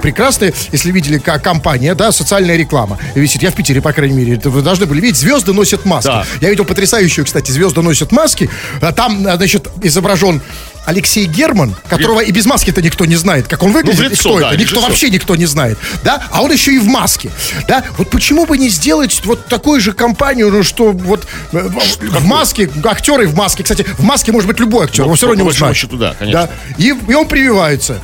прекрасная, 0.00 0.52
если 0.72 0.90
видели, 0.90 1.18
как 1.18 1.42
компания, 1.42 1.94
да, 1.94 2.12
социальная 2.12 2.56
реклама 2.56 2.98
висит. 3.14 3.42
Я 3.42 3.50
в 3.50 3.54
Питере, 3.54 3.80
по 3.80 3.92
крайней 3.92 4.14
мере, 4.14 4.40
вы 4.44 4.62
должны 4.62 4.86
были 4.86 5.00
видеть, 5.00 5.18
звезды 5.18 5.52
носят 5.52 5.84
маски. 5.84 6.08
Да. 6.08 6.24
Я 6.40 6.50
видел 6.50 6.64
потрясающую, 6.64 7.24
кстати, 7.24 7.50
звезды 7.50 7.82
носят 7.82 8.12
маски. 8.12 8.50
А 8.80 8.92
Там, 8.92 9.26
а, 9.26 9.36
значит, 9.36 9.68
изображен 9.82 10.42
Алексей 10.86 11.26
Герман, 11.26 11.74
которого 11.88 12.20
и 12.20 12.30
без 12.32 12.46
маски-то 12.46 12.80
никто 12.80 13.04
не 13.04 13.16
знает, 13.16 13.46
как 13.48 13.62
он 13.62 13.72
выглядит, 13.72 13.98
Ну, 13.98 14.04
в 14.04 14.06
и 14.06 14.10
лицо, 14.10 14.30
кто 14.30 14.40
да, 14.40 14.48
это. 14.52 14.56
Никто 14.56 14.74
режиссер. 14.76 14.88
вообще 14.88 15.10
никто 15.10 15.36
не 15.36 15.46
знает, 15.46 15.78
да? 16.04 16.22
А 16.30 16.42
он 16.42 16.52
еще 16.52 16.72
и 16.74 16.78
в 16.78 16.86
маске, 16.86 17.30
да? 17.68 17.84
Вот 17.98 18.08
почему 18.10 18.46
бы 18.46 18.56
не 18.56 18.68
сделать 18.70 19.20
вот 19.24 19.46
такую 19.46 19.80
же 19.80 19.92
компанию, 19.92 20.50
ну, 20.50 20.62
что 20.62 20.92
вот 20.92 21.26
э, 21.52 21.68
в, 21.68 22.24
маске, 22.24 22.70
актеры 22.84 23.26
в 23.26 23.34
маске, 23.36 23.62
кстати, 23.64 23.84
в 23.98 24.02
маске 24.04 24.32
может 24.32 24.48
быть 24.48 24.58
любой 24.60 24.86
актер, 24.86 25.00
Ну, 25.00 25.06
его 25.06 25.14
все 25.16 25.26
равно 25.26 25.42
не 25.42 25.48
узнать. 25.48 25.76
счету, 25.76 25.96
да, 25.96 26.14
конечно. 26.18 26.48
И, 26.78 26.94
и 27.08 27.14
он 27.14 27.26
прививается. 27.28 28.02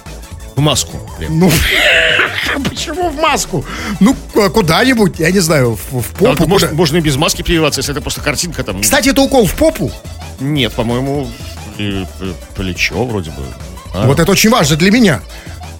В 0.56 0.60
маску. 0.60 1.00
прям. 1.18 1.38
Ну, 1.38 1.50
почему 2.68 3.08
в 3.10 3.16
маску? 3.16 3.64
Ну, 4.00 4.14
к- 4.34 4.50
куда-нибудь, 4.50 5.18
я 5.18 5.30
не 5.30 5.40
знаю, 5.40 5.78
в, 5.90 6.00
в 6.02 6.06
попу. 6.08 6.46
можно, 6.46 6.66
куда. 6.68 6.76
можно 6.76 6.96
и 6.98 7.00
без 7.00 7.16
маски 7.16 7.42
прививаться, 7.42 7.80
если 7.80 7.92
это 7.92 8.00
просто 8.02 8.20
картинка 8.20 8.62
там. 8.62 8.80
Кстати, 8.82 9.08
это 9.10 9.22
укол 9.22 9.46
в 9.46 9.54
попу. 9.54 9.90
Нет, 10.40 10.72
по-моему, 10.74 11.30
плечо 12.54 13.04
вроде 13.04 13.30
бы. 13.30 13.42
А. 13.94 14.06
Вот 14.06 14.20
это 14.20 14.30
очень 14.30 14.50
важно 14.50 14.76
для 14.76 14.90
меня. 14.90 15.20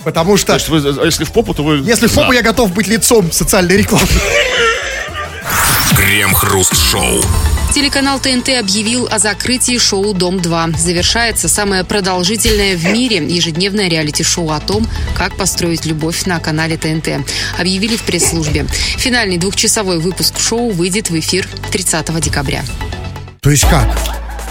Потому 0.04 0.37
что 0.37 0.49
То 0.49 0.54
есть 0.54 0.68
вы, 0.68 1.02
а 1.02 1.04
если 1.04 1.25
в 1.25 1.32
попу, 1.32 1.54
то 1.54 1.62
вы... 1.62 1.76
если 1.78 2.06
в 2.06 2.14
попу 2.14 2.32
я 2.32 2.42
готов 2.42 2.72
быть 2.72 2.88
лицом 2.88 3.30
социальной 3.30 3.76
рекламы. 3.76 4.06
Крем-хруст-шоу. 5.96 7.22
Телеканал 7.75 8.18
ТНТ 8.18 8.50
объявил 8.61 9.08
о 9.11 9.18
закрытии 9.18 9.78
шоу 9.78 10.12
«Дом-2». 10.12 10.76
Завершается 10.76 11.49
самое 11.49 11.84
продолжительное 11.84 12.76
в 12.76 12.84
мире 12.84 13.16
ежедневное 13.26 13.88
реалити-шоу 13.88 14.50
о 14.50 14.61
том, 14.61 14.87
как 15.16 15.37
построить 15.37 15.87
любовь 15.87 16.26
на 16.26 16.38
канале 16.38 16.76
ТНТ. 16.76 17.26
Объявили 17.58 17.96
в 17.96 18.02
пресс-службе. 18.02 18.66
Финальный 18.99 19.38
двухчасовой 19.38 20.00
выпуск 20.00 20.38
шоу 20.38 20.70
выйдет 20.70 21.08
в 21.08 21.18
эфир 21.18 21.49
30 21.70 22.20
декабря. 22.20 22.62
То 23.40 23.50
есть 23.50 23.66
как? 23.68 23.88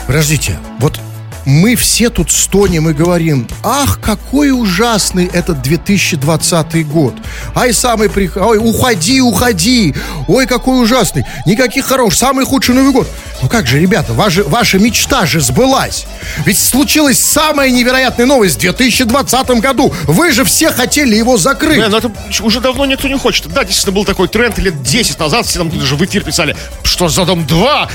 Подождите, 0.08 0.58
вот 0.80 1.00
мы 1.46 1.76
все 1.76 2.10
тут 2.10 2.32
стонем 2.32 2.90
и 2.90 2.94
говорим, 2.94 3.48
ах, 3.64 4.00
какой 4.02 4.52
ужасный 4.52 5.26
этот 5.26 5.62
2020 5.62 6.88
год. 6.88 7.16
Ай, 7.56 7.74
самый 7.74 8.10
прих... 8.10 8.38
Ой, 8.38 8.58
уходи, 8.58 9.22
уходи. 9.22 9.96
Ой, 10.28 10.46
какой 10.46 10.82
ужасный. 10.82 11.26
Никаких 11.46 11.86
хороших. 11.86 12.20
Самый 12.20 12.46
худший 12.46 12.76
Новый 12.76 12.92
год. 12.92 13.08
Ну 13.42 13.50
как 13.50 13.66
же, 13.68 13.80
ребята, 13.80 14.14
ваша, 14.14 14.44
ваша 14.44 14.78
мечта 14.78 15.26
же 15.26 15.42
сбылась. 15.42 16.06
Ведь 16.46 16.60
случилась 16.60 17.20
самая 17.20 17.72
невероятная 17.72 18.26
новость 18.26 18.58
в 18.58 18.60
2020 18.60 19.50
году. 19.62 19.94
Вы 20.04 20.32
же 20.32 20.44
все 20.44 20.72
хотели 20.72 21.16
его 21.16 21.38
закрыть. 21.38 21.78
Не, 21.78 21.88
ну 21.88 21.98
это 21.98 22.12
уже 22.42 22.60
давно 22.60 22.86
никто 22.86 23.08
не 23.08 23.18
хочет. 23.18 23.48
Да, 23.48 23.64
действительно, 23.64 23.96
был 23.96 24.06
такой 24.06 24.28
тренд 24.28 24.58
лет 24.60 24.82
10 24.84 25.20
назад, 25.20 25.46
все 25.46 25.60
там 25.60 25.70
даже 25.70 25.96
в 25.96 26.06
эфир 26.06 26.24
писали, 26.24 26.56
что 26.84 27.10
за 27.10 27.26
дом 27.26 27.46
2, 27.46 27.90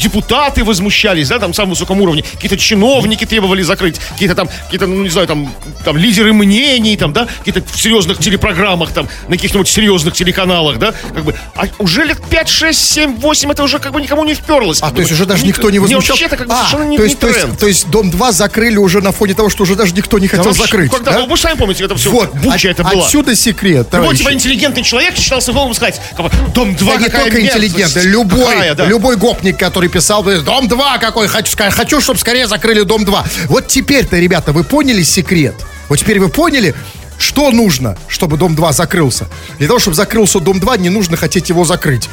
депутаты 0.00 0.64
возмущались, 0.64 1.28
да, 1.28 1.38
там 1.38 1.52
в 1.52 1.56
самом 1.56 1.70
высоком 1.70 2.00
уровне, 2.00 2.24
какие-то 2.34 2.56
чиновники 2.78 3.24
требовали 3.26 3.62
закрыть, 3.62 3.98
какие-то 4.12 4.34
там, 4.34 4.48
какие-то, 4.64 4.86
ну, 4.86 5.02
не 5.02 5.08
знаю, 5.08 5.26
там, 5.26 5.52
там 5.84 5.96
лидеры 5.96 6.32
мнений, 6.32 6.96
там, 6.96 7.12
да, 7.12 7.26
какие-то 7.38 7.62
в 7.72 7.80
серьезных 7.80 8.18
телепрограммах, 8.18 8.92
там, 8.92 9.08
на 9.26 9.36
каких-нибудь 9.36 9.68
серьезных 9.68 10.14
телеканалах, 10.14 10.78
да, 10.78 10.94
как 11.14 11.24
бы, 11.24 11.34
а 11.56 11.64
уже 11.78 12.04
лет 12.04 12.18
5, 12.30 12.48
6, 12.48 12.78
7, 12.78 13.16
8 13.16 13.50
это 13.50 13.62
уже 13.64 13.78
как 13.80 13.92
бы 13.92 14.00
никому 14.00 14.24
не 14.24 14.34
вперлось. 14.34 14.78
А, 14.80 14.90
то 14.90 15.00
есть 15.00 15.10
уже 15.12 15.26
даже 15.26 15.44
Ник- 15.44 15.56
никто 15.56 15.70
не 15.70 15.78
возмущался? 15.80 16.12
вообще 16.12 16.24
это 16.26 16.36
как 16.36 16.46
бы 16.46 16.54
А, 16.54 16.56
совершенно 16.58 16.88
не, 16.88 16.96
то 16.96 17.02
не 17.02 17.08
есть, 17.08 17.20
то, 17.20 17.26
есть, 17.26 17.40
тренд. 17.40 17.58
то 17.58 17.66
есть 17.66 17.90
Дом 17.90 18.10
2 18.10 18.32
закрыли 18.32 18.76
уже 18.76 19.00
на 19.00 19.10
фоне 19.12 19.34
того, 19.34 19.50
что 19.50 19.64
уже 19.64 19.74
даже 19.74 19.92
никто 19.94 20.18
не 20.18 20.28
Да 20.28 20.36
хотел 20.36 20.52
вообще, 20.52 20.62
закрыть. 20.62 20.92
Когда, 20.92 21.12
да? 21.12 21.24
вы 21.26 21.36
же 21.36 21.42
сами 21.42 21.56
помните, 21.56 21.84
это 21.84 21.96
все 21.96 22.10
Вот, 22.10 22.32
буча 22.36 22.70
от- 22.70 22.78
это 22.78 22.84
было. 22.84 23.04
отсюда 23.04 23.34
секрет, 23.34 23.88
Любой 23.92 24.16
типа 24.16 24.32
интеллигентный 24.32 24.82
человек 24.84 25.16
считался 25.16 25.52
голову 25.52 25.74
сказать, 25.74 26.00
как 26.16 26.26
бы, 26.26 26.30
дом 26.54 26.74
2 26.76 26.94
Да 26.94 27.00
не 27.00 27.08
только 27.08 27.30
мерзость, 27.40 27.56
интеллигентный, 27.56 28.02
любой, 28.04 28.44
какая, 28.54 28.74
да. 28.74 28.84
любой 28.86 29.16
гопник, 29.16 29.58
который 29.58 29.88
писал, 29.88 30.22
говорит, 30.22 30.44
дом 30.44 30.68
2 30.68 30.98
какой, 30.98 31.26
хочу, 31.28 31.56
хочу, 31.70 32.00
чтобы 32.00 32.20
скорее 32.20 32.46
закрыли 32.46 32.67
дом 32.84 33.04
2. 33.04 33.24
Вот 33.46 33.66
теперь-то, 33.68 34.16
ребята, 34.18 34.52
вы 34.52 34.64
поняли 34.64 35.02
секрет? 35.02 35.54
Вот 35.88 35.98
теперь 35.98 36.20
вы 36.20 36.28
поняли, 36.28 36.74
что 37.18 37.50
нужно, 37.50 37.96
чтобы 38.08 38.36
дом 38.36 38.54
2 38.54 38.72
закрылся? 38.72 39.26
Для 39.58 39.66
того, 39.66 39.78
чтобы 39.78 39.96
закрылся 39.96 40.40
дом 40.40 40.60
2, 40.60 40.76
не 40.78 40.88
нужно 40.90 41.16
хотеть 41.16 41.48
его 41.48 41.64
закрыть. 41.64 42.08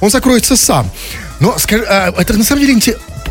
Он 0.00 0.10
закроется 0.10 0.56
сам. 0.56 0.90
Но 1.40 1.58
скажи, 1.58 1.84
а, 1.88 2.12
это 2.18 2.34
на 2.34 2.44
самом 2.44 2.62
деле 2.66 2.80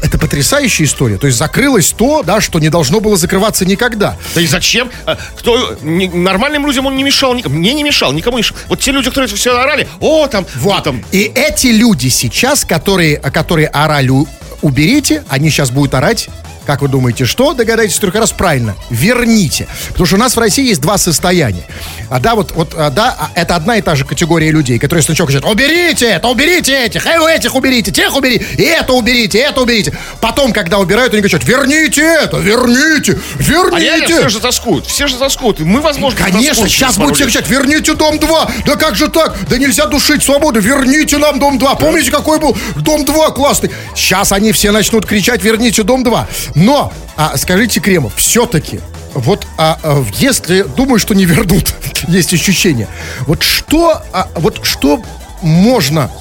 это 0.01 0.17
потрясающая 0.17 0.85
история. 0.85 1.17
То 1.17 1.27
есть 1.27 1.37
закрылось 1.39 1.91
то, 1.91 2.23
да, 2.23 2.41
что 2.41 2.59
не 2.59 2.69
должно 2.69 2.99
было 2.99 3.17
закрываться 3.17 3.65
никогда. 3.65 4.17
Да 4.35 4.41
и 4.41 4.47
зачем? 4.47 4.89
А, 5.05 5.17
Кто, 5.37 5.77
не- 5.81 6.07
нормальным 6.07 6.65
людям 6.65 6.85
он 6.85 6.95
не 6.95 7.03
мешал, 7.03 7.33
никому, 7.33 7.55
мне 7.55 7.73
не 7.73 7.83
мешал, 7.83 8.13
никому 8.13 8.37
не 8.37 8.41
мешал. 8.43 8.55
Вот 8.67 8.79
те 8.79 8.91
люди, 8.91 9.09
которые 9.09 9.27
все 9.27 9.57
орали, 9.59 9.87
о, 9.99 10.27
там, 10.27 10.45
Вот. 10.57 10.83
там, 10.83 11.03
И 11.11 11.31
эти 11.35 11.67
люди 11.67 12.07
сейчас, 12.07 12.65
которые, 12.65 13.17
которые 13.17 13.67
орали 13.67 14.09
«У- 14.09 14.27
уберите, 14.61 15.23
они 15.27 15.49
сейчас 15.49 15.69
будут 15.71 15.93
орать. 15.95 16.29
Как 16.69 16.83
вы 16.83 16.87
думаете, 16.87 17.25
что? 17.25 17.55
Догадайтесь 17.55 17.97
только 17.97 18.19
раз 18.19 18.31
правильно. 18.31 18.75
Верните. 18.91 19.67
Потому 19.87 20.05
что 20.05 20.17
у 20.17 20.19
нас 20.19 20.35
в 20.35 20.39
России 20.39 20.67
есть 20.67 20.81
два 20.81 20.99
состояния. 20.99 21.63
А 22.11 22.19
да, 22.19 22.35
вот, 22.35 22.51
вот, 22.51 22.75
а, 22.77 22.91
да, 22.91 23.15
а, 23.17 23.31
это 23.33 23.55
одна 23.55 23.77
и 23.77 23.81
та 23.81 23.95
же 23.95 24.05
категория 24.05 24.51
людей, 24.51 24.77
которые 24.77 25.01
сначала 25.01 25.27
кричат, 25.27 25.45
уберите 25.45 26.05
это, 26.05 26.27
уберите 26.27 26.85
этих, 26.85 27.07
э, 27.07 27.35
этих 27.35 27.55
уберите, 27.55 27.91
тех 27.91 28.15
уберите, 28.15 28.45
и 28.57 28.61
это 28.61 28.93
уберите, 28.93 29.39
и 29.39 29.41
это 29.41 29.61
уберите. 29.61 29.97
Потом, 30.21 30.53
когда 30.53 30.77
убирают, 30.77 31.11
они 31.13 31.23
кричат, 31.23 31.43
верните 31.43 32.03
это, 32.03 32.37
верните, 32.37 33.19
а 33.39 33.41
верните. 33.41 34.05
все 34.05 34.29
же 34.29 34.39
тоскуют, 34.39 34.85
все 34.85 35.07
же 35.07 35.17
тоскуют. 35.17 35.59
И 35.61 35.63
мы, 35.63 35.81
возможно, 35.81 36.19
Конечно, 36.23 36.67
сейчас 36.67 36.97
будут 36.97 37.15
все 37.15 37.25
кричать, 37.25 37.49
верните 37.49 37.95
дом 37.95 38.19
2. 38.19 38.51
Да 38.67 38.75
как 38.75 38.95
же 38.95 39.07
так? 39.07 39.35
Да 39.49 39.57
нельзя 39.57 39.87
душить 39.87 40.21
свободу, 40.21 40.59
верните 40.59 41.17
нам 41.17 41.39
дом 41.39 41.57
2. 41.57 41.75
Помните, 41.75 42.11
какой 42.11 42.37
был 42.39 42.55
дом 42.75 43.05
2 43.05 43.31
классный? 43.31 43.71
Сейчас 43.95 44.31
они 44.31 44.51
все 44.51 44.71
начнут 44.71 45.07
кричать, 45.07 45.43
верните 45.43 45.81
дом 45.81 46.03
2. 46.03 46.27
Но, 46.59 46.91
а, 47.15 47.37
скажите, 47.37 47.79
Кремов, 47.79 48.15
все-таки, 48.17 48.81
вот 49.13 49.47
а, 49.57 49.79
а, 49.81 50.05
если, 50.15 50.63
думаю, 50.63 50.99
что 50.99 51.15
не 51.15 51.25
вернут, 51.25 51.73
есть 52.07 52.33
ощущение. 52.33 52.87
Вот 53.21 53.43
что, 53.43 54.03
а, 54.11 54.27
вот 54.35 54.59
что 54.63 55.01
можно, 55.41 56.11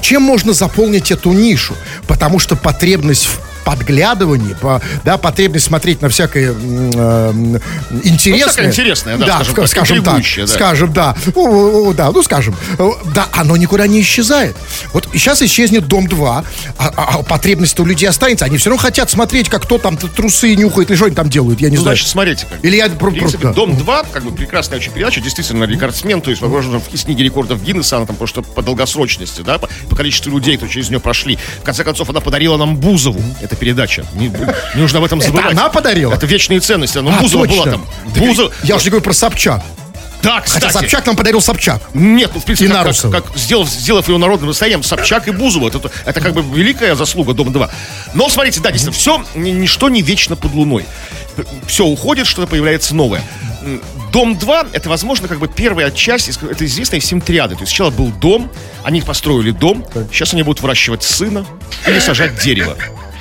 чем 0.00 0.22
можно 0.22 0.52
заполнить 0.52 1.12
эту 1.12 1.32
нишу? 1.32 1.74
Потому 2.08 2.40
что 2.40 2.56
потребность 2.56 3.26
в 3.26 3.40
подглядывании, 3.66 4.54
по, 4.54 4.80
да, 5.04 5.18
потребность 5.18 5.66
смотреть 5.66 6.00
на 6.00 6.08
всякое 6.08 6.54
э, 6.54 7.32
интересное. 8.04 8.46
Ну, 8.46 8.52
всякое 8.52 8.66
интересное, 8.70 9.16
да, 9.18 9.26
скажем 9.26 9.54
ска- 9.54 9.56
так, 9.56 9.68
скажем 9.68 10.04
так, 10.04 10.22
да. 10.36 10.46
скажем, 10.46 10.92
да, 10.92 11.16
О, 11.34 11.88
о, 11.88 11.92
да, 11.92 12.10
ну 12.12 12.22
скажем, 12.22 12.56
Э, 12.78 12.88
да, 13.12 13.28
оно 13.32 13.56
никуда 13.56 13.86
не 13.88 14.00
исчезает. 14.02 14.56
Вот 14.92 15.08
сейчас 15.12 15.42
исчезнет 15.42 15.88
Дом 15.88 16.06
2, 16.06 16.44
а, 16.78 16.92
а- 16.96 17.18
а 17.18 17.22
потребность 17.24 17.78
у 17.80 17.84
людей 17.84 18.08
останется, 18.08 18.44
они 18.44 18.56
все 18.58 18.70
равно 18.70 18.80
хотят 18.82 19.10
смотреть, 19.10 19.48
как 19.48 19.62
кто 19.64 19.78
там 19.78 19.96
трусы 19.96 20.54
нюхает, 20.54 20.90
или 20.90 20.96
что 20.96 21.06
они 21.06 21.16
там 21.16 21.28
делают, 21.28 21.60
я 21.60 21.68
не 21.70 21.76
Ну, 21.76 21.82
знаю. 21.82 21.96
значит, 21.96 22.08
смотрите. 22.10 22.46
Как. 22.48 22.64
Или 22.64 22.76
я 22.76 22.88
В 22.88 22.96
принципе, 22.96 23.48
да. 23.48 23.52
Дом 23.52 23.76
2, 23.76 24.04
как 24.12 24.22
бы 24.22 24.30
прекрасная 24.30 24.78
очень 24.78 24.92
передача, 24.92 25.20
действительно 25.20 25.64
рекордсмен, 25.64 26.20
то 26.20 26.30
есть, 26.30 26.40
возможно, 26.40 26.78
в 26.78 26.94
из 26.94 27.02
книги 27.02 27.22
рекордов 27.22 27.62
Гиннесса, 27.64 27.96
она 27.96 28.06
там 28.06 28.14
просто 28.16 28.42
по 28.42 28.62
долгосрочности, 28.62 29.40
да, 29.42 29.58
по, 29.58 29.68
по 29.88 29.96
количеству 29.96 30.30
людей, 30.30 30.56
кто 30.56 30.68
через 30.68 30.88
нее 30.88 31.00
прошли. 31.00 31.36
В 31.60 31.64
конце 31.64 31.82
концов, 31.82 32.08
она 32.10 32.20
подарила 32.20 32.56
нам 32.56 32.76
Бузову, 32.76 33.20
эта 33.56 33.60
передача. 33.60 34.04
Не, 34.14 34.28
не 34.28 34.80
нужно 34.80 34.98
об 34.98 35.04
этом 35.04 35.18
Это 35.18 35.28
забывать. 35.28 35.52
она 35.52 35.68
подарила? 35.68 36.12
Это 36.14 36.26
вечные 36.26 36.60
ценности. 36.60 36.98
Ну, 36.98 37.10
А, 37.10 37.20
Бузова 37.20 37.46
точно. 37.46 37.62
была 37.62 37.72
там. 37.72 37.86
Бузова. 38.16 38.52
Я 38.62 38.76
уж 38.76 38.84
не 38.84 38.90
говорю 38.90 39.02
про 39.04 39.12
Собчак. 39.12 39.62
Да, 40.22 40.40
Хотя 40.40 40.54
кстати. 40.68 40.72
Собчак 40.72 41.06
нам 41.06 41.14
подарил 41.16 41.40
Собчак. 41.40 41.80
Нет, 41.94 42.30
ну, 42.34 42.40
в 42.40 42.44
принципе, 42.44 42.66
И 42.66 42.68
как, 42.72 42.78
Нарусова. 42.78 43.12
как- 43.12 43.26
как 43.26 43.36
сделав, 43.38 43.68
сделав 43.68 44.08
его 44.08 44.18
народным 44.18 44.48
достоянием, 44.48 44.82
Собчак 44.82 45.28
и 45.28 45.30
Бузова, 45.30 45.68
это, 45.68 45.80
это 46.04 46.20
как 46.20 46.32
бы 46.32 46.42
великая 46.56 46.96
заслуга 46.96 47.32
Дом-2. 47.32 47.70
Но, 48.14 48.28
смотрите, 48.28 48.60
да, 48.60 48.72
действительно, 48.72 48.98
все, 48.98 49.38
ничто 49.38 49.88
не 49.88 50.02
вечно 50.02 50.34
под 50.34 50.52
луной. 50.54 50.84
Все 51.68 51.84
уходит, 51.84 52.26
что-то 52.26 52.48
появляется 52.48 52.94
новое. 52.94 53.22
Дом 54.12 54.36
2 54.38 54.66
это, 54.72 54.88
возможно, 54.88 55.28
как 55.28 55.38
бы 55.38 55.48
первая 55.48 55.90
часть, 55.90 56.28
это 56.42 56.64
известные 56.64 57.00
всем 57.00 57.20
триады. 57.20 57.54
То 57.54 57.60
есть 57.62 57.70
сначала 57.72 57.90
был 57.90 58.08
дом, 58.08 58.50
они 58.84 59.02
построили 59.02 59.50
дом, 59.50 59.84
сейчас 60.10 60.32
они 60.32 60.42
будут 60.42 60.60
выращивать 60.62 61.02
сына 61.02 61.44
или 61.86 61.98
сажать 61.98 62.40
дерево. 62.42 62.76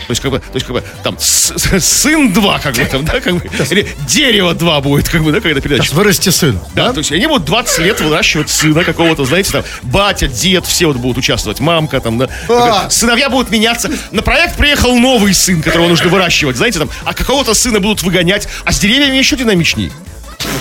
То 0.07 0.11
есть, 0.11 0.21
как 0.21 0.31
бы, 0.31 0.39
то 0.39 0.45
есть, 0.53 0.65
как 0.65 0.75
бы, 0.75 0.83
там, 1.03 1.17
с- 1.19 1.53
с- 1.57 1.79
сын 1.83 2.31
2, 2.31 2.59
как 2.59 2.75
бы, 2.75 2.85
там, 2.85 3.05
да, 3.05 3.19
как 3.21 3.35
бы, 3.35 3.49
или 3.71 3.87
дерево 4.07 4.53
2 4.53 4.81
будет, 4.81 5.09
как 5.09 5.23
бы, 5.23 5.31
да, 5.31 5.39
когда 5.41 5.59
передача. 5.61 5.85
Сейчас 5.85 5.93
вырасти 5.95 6.29
сын. 6.29 6.59
Да, 6.75 6.91
то 6.93 6.99
есть 6.99 7.11
они 7.11 7.25
будут 7.27 7.45
20 7.45 7.79
лет 7.79 7.99
выращивать 8.01 8.49
сына 8.49 8.83
какого-то, 8.83 9.25
знаете, 9.25 9.51
там, 9.51 9.63
батя, 9.83 10.27
дед, 10.27 10.65
все 10.65 10.87
вот 10.87 10.97
будут 10.97 11.17
участвовать, 11.17 11.59
мамка 11.59 11.99
там, 11.99 12.17
да. 12.19 12.29
А. 12.49 12.89
Сыновья 12.89 13.29
будут 13.29 13.49
меняться. 13.51 13.89
На 14.11 14.21
проект 14.21 14.57
приехал 14.57 14.95
новый 14.97 15.33
сын, 15.33 15.61
которого 15.61 15.87
нужно 15.87 16.09
выращивать, 16.09 16.55
знаете, 16.57 16.79
там, 16.79 16.89
а 17.03 17.13
какого-то 17.13 17.53
сына 17.53 17.79
будут 17.79 18.03
выгонять, 18.03 18.47
а 18.63 18.71
с 18.71 18.79
деревьями 18.79 19.17
еще 19.17 19.35
динамичней. 19.35 19.91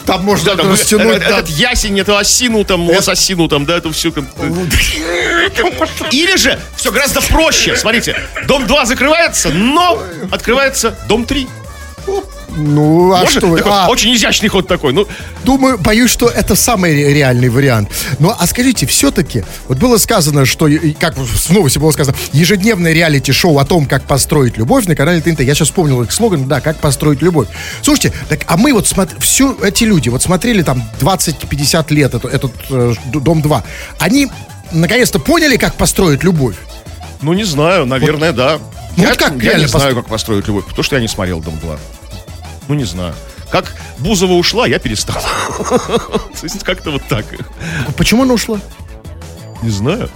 Там 0.06 0.22
можно 0.24 0.54
Да, 0.54 0.62
там, 0.62 0.72
растянуть. 0.72 1.16
э, 1.16 1.20
да. 1.20 1.38
этот 1.40 1.48
ясень, 1.48 1.98
эту 1.98 2.16
осину, 2.16 2.64
там, 2.64 2.88
лососину, 2.88 3.48
там, 3.48 3.64
да, 3.64 3.76
это 3.78 3.90
все. 3.92 4.12
Или 6.10 6.36
же, 6.36 6.58
все 6.76 6.90
гораздо 6.92 7.20
проще. 7.22 7.76
Смотрите, 7.76 8.16
дом 8.46 8.66
2 8.66 8.84
закрывается, 8.86 9.50
но 9.50 10.02
открывается 10.30 10.96
дом 11.08 11.24
3. 11.24 11.48
Ну, 12.56 13.12
а 13.12 13.20
Может? 13.20 13.38
что 13.38 13.46
вы? 13.48 13.58
Такой 13.58 13.72
А, 13.72 13.88
Очень 13.88 14.14
изящный 14.14 14.48
ход 14.48 14.68
такой. 14.68 14.92
Ну, 14.92 15.06
Думаю, 15.44 15.76
боюсь, 15.78 16.10
что 16.10 16.28
это 16.28 16.54
самый 16.54 16.92
ре- 16.94 17.12
реальный 17.12 17.48
вариант. 17.48 17.90
Ну, 18.18 18.32
а 18.38 18.46
скажите, 18.46 18.86
все-таки, 18.86 19.44
вот 19.68 19.78
было 19.78 19.96
сказано, 19.98 20.46
что, 20.46 20.68
как 21.00 21.16
в 21.16 21.50
новости 21.50 21.78
было 21.78 21.90
сказано, 21.90 22.16
ежедневное 22.32 22.92
реалити-шоу 22.92 23.58
о 23.58 23.64
том, 23.64 23.86
как 23.86 24.04
построить 24.04 24.56
любовь 24.56 24.86
на 24.86 24.94
канале 24.94 25.20
ТНТ. 25.20 25.40
Я 25.40 25.54
сейчас 25.54 25.68
вспомнил 25.68 26.02
их 26.02 26.12
слоган, 26.12 26.46
да, 26.46 26.60
как 26.60 26.78
построить 26.78 27.22
любовь. 27.22 27.48
Слушайте, 27.82 28.12
так, 28.28 28.40
а 28.46 28.56
мы 28.56 28.72
вот 28.72 28.86
смотрели, 28.86 29.20
все 29.20 29.56
эти 29.62 29.84
люди, 29.84 30.08
вот 30.08 30.22
смотрели 30.22 30.62
там 30.62 30.82
20-50 31.00 31.92
лет 31.92 32.14
эту- 32.14 32.28
этот 32.28 32.52
э, 32.70 32.94
д- 33.12 33.20
Дом-2, 33.20 33.62
они 33.98 34.28
наконец-то 34.72 35.18
поняли, 35.18 35.56
как 35.56 35.74
построить 35.74 36.22
любовь? 36.24 36.56
Ну, 37.20 37.32
не 37.32 37.44
знаю, 37.44 37.84
наверное, 37.86 38.32
да. 38.32 38.58
Ну, 38.96 39.02
я 39.02 39.08
вот 39.10 39.18
как 39.18 39.42
я 39.42 39.54
не 39.54 39.66
знаю, 39.66 39.92
постро- 39.92 39.94
как 39.96 40.06
построить 40.08 40.46
любовь, 40.46 40.64
потому 40.66 40.84
что 40.84 40.96
я 40.96 41.02
не 41.02 41.08
смотрел 41.08 41.40
«Дом 41.40 41.54
2». 41.62 41.78
Ну, 42.68 42.74
не 42.74 42.84
знаю. 42.84 43.14
Как 43.50 43.74
Бузова 43.98 44.32
ушла, 44.32 44.66
я 44.66 44.78
перестал. 44.78 45.22
То 45.58 46.42
есть 46.42 46.62
как-то 46.64 46.90
вот 46.90 47.02
так. 47.08 47.24
Почему 47.96 48.22
она 48.22 48.34
ушла? 48.34 48.58
Не 49.62 49.70
знаю. 49.70 50.08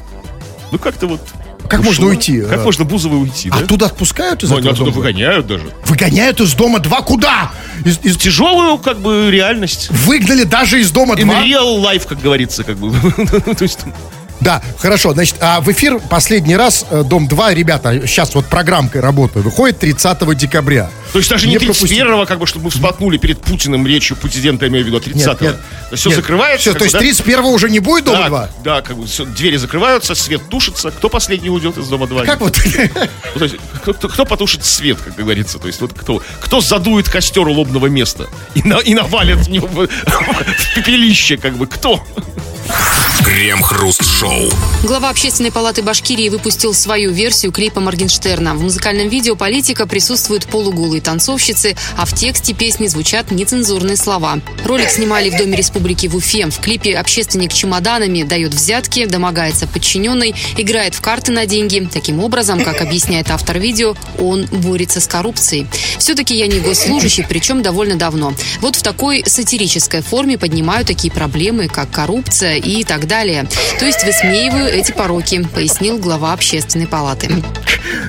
Ну, 0.72 0.78
как-то 0.78 1.06
вот... 1.06 1.20
Как 1.68 1.82
можно 1.84 2.06
уйти, 2.06 2.40
Как 2.40 2.60
а? 2.60 2.64
можно 2.64 2.84
Бузовой 2.84 3.20
уйти, 3.20 3.50
да? 3.50 3.58
Оттуда 3.58 3.86
отпускают 3.86 4.42
из 4.42 4.48
Ну, 4.50 4.56
этого 4.58 4.72
оттуда 4.72 4.90
дома? 4.90 5.02
выгоняют 5.02 5.46
даже. 5.46 5.64
Выгоняют 5.84 6.40
из 6.40 6.54
дома 6.54 6.78
2 6.78 7.02
куда? 7.02 7.50
Из, 7.84 7.98
из- 8.02 8.16
Тяжелую, 8.16 8.78
как 8.78 8.98
бы, 9.00 9.30
реальность. 9.30 9.90
Выгнали 9.90 10.44
даже 10.44 10.80
из 10.80 10.90
дома 10.90 11.14
In 11.14 11.24
2? 11.26 11.42
real 11.44 11.82
life, 11.82 12.06
как 12.08 12.20
говорится, 12.22 12.64
как 12.64 12.78
бы. 12.78 12.90
То 13.54 13.62
есть, 13.64 13.80
Да, 14.40 14.62
хорошо. 14.78 15.12
Значит, 15.12 15.36
а 15.40 15.60
в 15.60 15.70
эфир 15.70 15.98
последний 16.10 16.56
раз 16.56 16.86
э, 16.90 17.02
Дом 17.04 17.26
2, 17.28 17.54
ребята, 17.54 18.06
сейчас 18.06 18.34
вот 18.34 18.46
программкой 18.46 19.00
работаю, 19.00 19.42
выходит 19.42 19.78
30 19.80 20.36
декабря. 20.36 20.90
то 21.12 21.18
есть 21.18 21.30
даже 21.30 21.48
не 21.48 21.58
пропустить. 21.58 21.98
31-го, 21.98 22.26
как 22.26 22.38
бы, 22.38 22.46
чтобы 22.46 22.66
мы 22.66 22.70
всплакнули 22.70 23.18
перед 23.18 23.40
Путиным 23.40 23.86
речью 23.86 24.16
президента, 24.16 24.64
я 24.66 24.70
имею 24.70 24.84
в 24.84 24.86
виду, 24.88 24.98
а 24.98 25.00
30-го. 25.00 25.44
нет. 25.44 25.56
Есть 25.90 26.00
все 26.00 26.08
Нет. 26.10 26.16
закрывается. 26.18 26.60
Все, 26.70 26.72
то 26.72 26.78
бы, 26.80 26.84
есть 26.84 26.92
да? 26.92 26.98
31 27.00 27.44
уже 27.46 27.68
не 27.70 27.80
будет 27.80 28.04
Дома 28.04 28.18
да, 28.24 28.28
2? 28.28 28.50
Да, 28.64 28.82
как 28.82 28.96
бы 28.96 29.06
всё, 29.06 29.24
двери 29.24 29.56
закрываются, 29.56 30.14
свет 30.14 30.42
тушится. 30.48 30.90
Кто 30.90 31.08
последний 31.08 31.50
уйдет 31.50 31.76
из 31.78 31.88
дома 31.88 32.06
2? 32.06 32.24
Как 32.24 32.40
вот? 32.40 32.58
Ну, 33.34 33.38
то 33.38 33.44
есть, 33.44 33.56
кто, 33.82 33.94
кто- 33.94 34.24
потушит 34.24 34.64
свет, 34.64 34.98
как 35.04 35.14
говорится? 35.16 35.58
То 35.58 35.66
есть, 35.66 35.80
вот 35.80 35.92
кто, 35.94 36.22
кто 36.40 36.60
задует 36.60 37.08
костер 37.08 37.46
у 37.48 37.52
лобного 37.52 37.86
места 37.86 38.26
и, 38.54 38.62
на- 38.62 38.78
и 38.78 38.94
навалит 38.94 39.38
в, 39.38 39.48
него 39.50 39.66
в 39.72 40.74
пепелище, 40.74 41.36
как 41.38 41.54
бы, 41.56 41.66
кто? 41.66 42.04
Крем-хруст-шоу. 43.24 44.50
Глава 44.84 45.10
Общественной 45.10 45.50
палаты 45.50 45.82
Башкирии 45.82 46.28
выпустил 46.28 46.72
свою 46.72 47.10
версию 47.10 47.52
клипа 47.52 47.80
Моргенштерна. 47.80 48.54
В 48.54 48.62
музыкальном 48.62 49.08
видео 49.08 49.36
политика 49.36 49.86
присутствуют 49.86 50.46
полуголые 50.46 51.02
танцовщицы, 51.02 51.76
а 51.96 52.04
в 52.04 52.14
тексте 52.14 52.54
песни 52.54 52.86
звучат 52.86 53.30
нецензурные 53.30 53.96
слова. 53.96 54.40
Ролик 54.64 54.88
снимали 54.90 55.30
в 55.30 55.36
Доме 55.36 55.56
Республики 55.56 56.06
в 56.06 56.16
Уфе. 56.16 56.46
В 56.46 56.60
клипе 56.60 56.96
общественник 56.96 57.52
чемоданами 57.52 58.22
дает 58.22 58.54
взятки, 58.54 59.06
домогается 59.06 59.66
подчиненной, 59.66 60.34
играет 60.56 60.94
в 60.94 61.00
карты 61.00 61.32
на 61.32 61.46
деньги. 61.46 61.88
Таким 61.92 62.20
образом, 62.20 62.62
как 62.62 62.80
объясняет 62.80 63.30
автор 63.30 63.58
видео, 63.58 63.94
он 64.18 64.46
борется 64.46 65.00
с 65.00 65.06
коррупцией. 65.06 65.66
Все-таки 65.98 66.36
я 66.36 66.46
не 66.46 66.60
госслужащий, 66.60 67.24
причем 67.28 67.62
довольно 67.62 67.96
давно. 67.96 68.34
Вот 68.60 68.76
в 68.76 68.82
такой 68.82 69.24
сатирической 69.26 70.02
форме 70.02 70.38
поднимаю 70.38 70.84
такие 70.84 71.12
проблемы, 71.12 71.68
как 71.68 71.90
коррупция 71.90 72.57
и 72.58 72.84
так 72.84 73.06
далее. 73.06 73.46
То 73.78 73.84
есть 73.86 74.04
высмеиваю 74.04 74.66
эти 74.66 74.92
пороки, 74.92 75.42
пояснил 75.54 75.98
глава 75.98 76.32
общественной 76.32 76.86
палаты. 76.86 77.30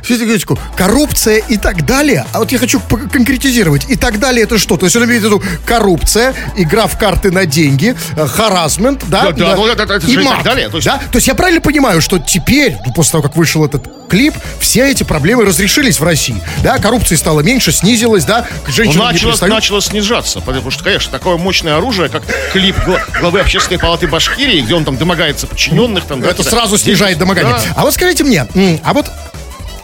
Секундочку. 0.08 0.58
Коррупция 0.76 1.38
и 1.38 1.58
так 1.58 1.86
далее. 1.86 2.26
А 2.34 2.40
вот 2.40 2.52
я 2.52 2.58
хочу 2.60 2.80
конкретизировать. 2.80 3.90
И 3.90 3.96
так 3.96 4.20
далее 4.20 4.44
это 4.44 4.58
что? 4.58 4.78
То 4.78 4.86
есть 4.86 4.96
он 4.96 5.06
имеет 5.06 5.22
в 5.22 5.26
виду 5.26 5.44
коррупция, 5.66 6.34
игра 6.58 6.88
в 6.88 6.98
карты 6.98 7.32
на 7.32 7.46
деньги, 7.46 7.96
э, 8.18 8.28
харасмент, 8.28 9.04
да? 9.08 9.24
Да, 9.24 9.32
да, 9.32 9.56
ну, 9.56 9.68
это- 9.68 9.84
это 9.84 9.98
и 10.08 10.14
же 10.14 10.22
и 10.22 10.24
так 10.26 10.36
мат, 10.38 10.44
далее, 10.44 10.70
то 10.70 10.78
есть- 10.78 10.88
Да? 10.88 10.98
То 10.98 11.18
есть 11.18 11.28
я 11.28 11.36
правильно 11.36 11.62
понимаю, 11.62 12.02
что 12.02 12.18
теперь, 12.20 12.76
ну, 12.86 12.94
после 12.94 13.12
того, 13.14 13.24
как 13.24 13.36
вышел 13.36 13.64
этот 13.66 13.88
клип, 14.10 14.34
все 14.60 14.90
эти 14.92 15.04
проблемы 15.04 15.46
разрешились 15.46 16.00
в 16.00 16.04
России. 16.04 16.42
Да, 16.64 16.78
коррупции 16.80 17.16
стало 17.16 17.42
меньше, 17.42 17.72
снизилась, 17.72 18.26
да, 18.26 18.42
к 18.42 18.70
Ну, 18.78 18.84
начало, 19.04 19.32
пристают. 19.32 19.56
начало 19.56 19.82
снижаться, 19.82 20.42
потому 20.42 20.72
что, 20.72 20.84
конечно, 20.84 21.12
такое 21.12 21.38
мощное 21.38 21.78
оружие, 21.78 22.10
как 22.10 22.24
клип 22.52 22.76
гла- 22.86 23.04
главы 23.20 23.40
общественной 23.42 23.80
палаты 23.80 24.08
Башкирии, 24.08 24.62
где 24.62 24.74
он 24.76 24.84
там 24.86 24.98
домогается 24.98 25.48
подчиненных. 25.48 26.06
Там, 26.06 26.22
да, 26.22 26.30
Это 26.30 26.44
да. 26.44 26.50
сразу 26.50 26.78
снижает 26.78 27.18
домогание. 27.18 27.54
Да. 27.54 27.62
А 27.76 27.84
вот 27.84 27.94
скажите 27.94 28.24
мне, 28.24 28.48
а 28.84 28.94
вот 28.94 29.06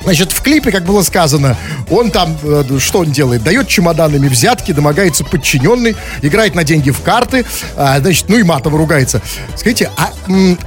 Значит, 0.05 0.31
в 0.31 0.41
клипе, 0.41 0.71
как 0.71 0.85
было 0.85 1.01
сказано, 1.01 1.57
он 1.89 2.11
там, 2.11 2.37
э, 2.43 2.63
что 2.79 2.99
он 2.99 3.11
делает? 3.11 3.43
Дает 3.43 3.67
чемоданами 3.67 4.27
взятки, 4.27 4.71
домогается 4.71 5.23
подчиненный, 5.23 5.95
играет 6.21 6.53
на 6.55 6.63
деньги 6.63 6.91
в 6.91 7.01
карты, 7.01 7.43
а, 7.75 7.99
значит, 7.99 8.25
ну 8.29 8.37
и 8.37 8.43
матово 8.43 8.77
ругается. 8.77 9.21
Скажите, 9.55 9.91
а, 9.97 10.11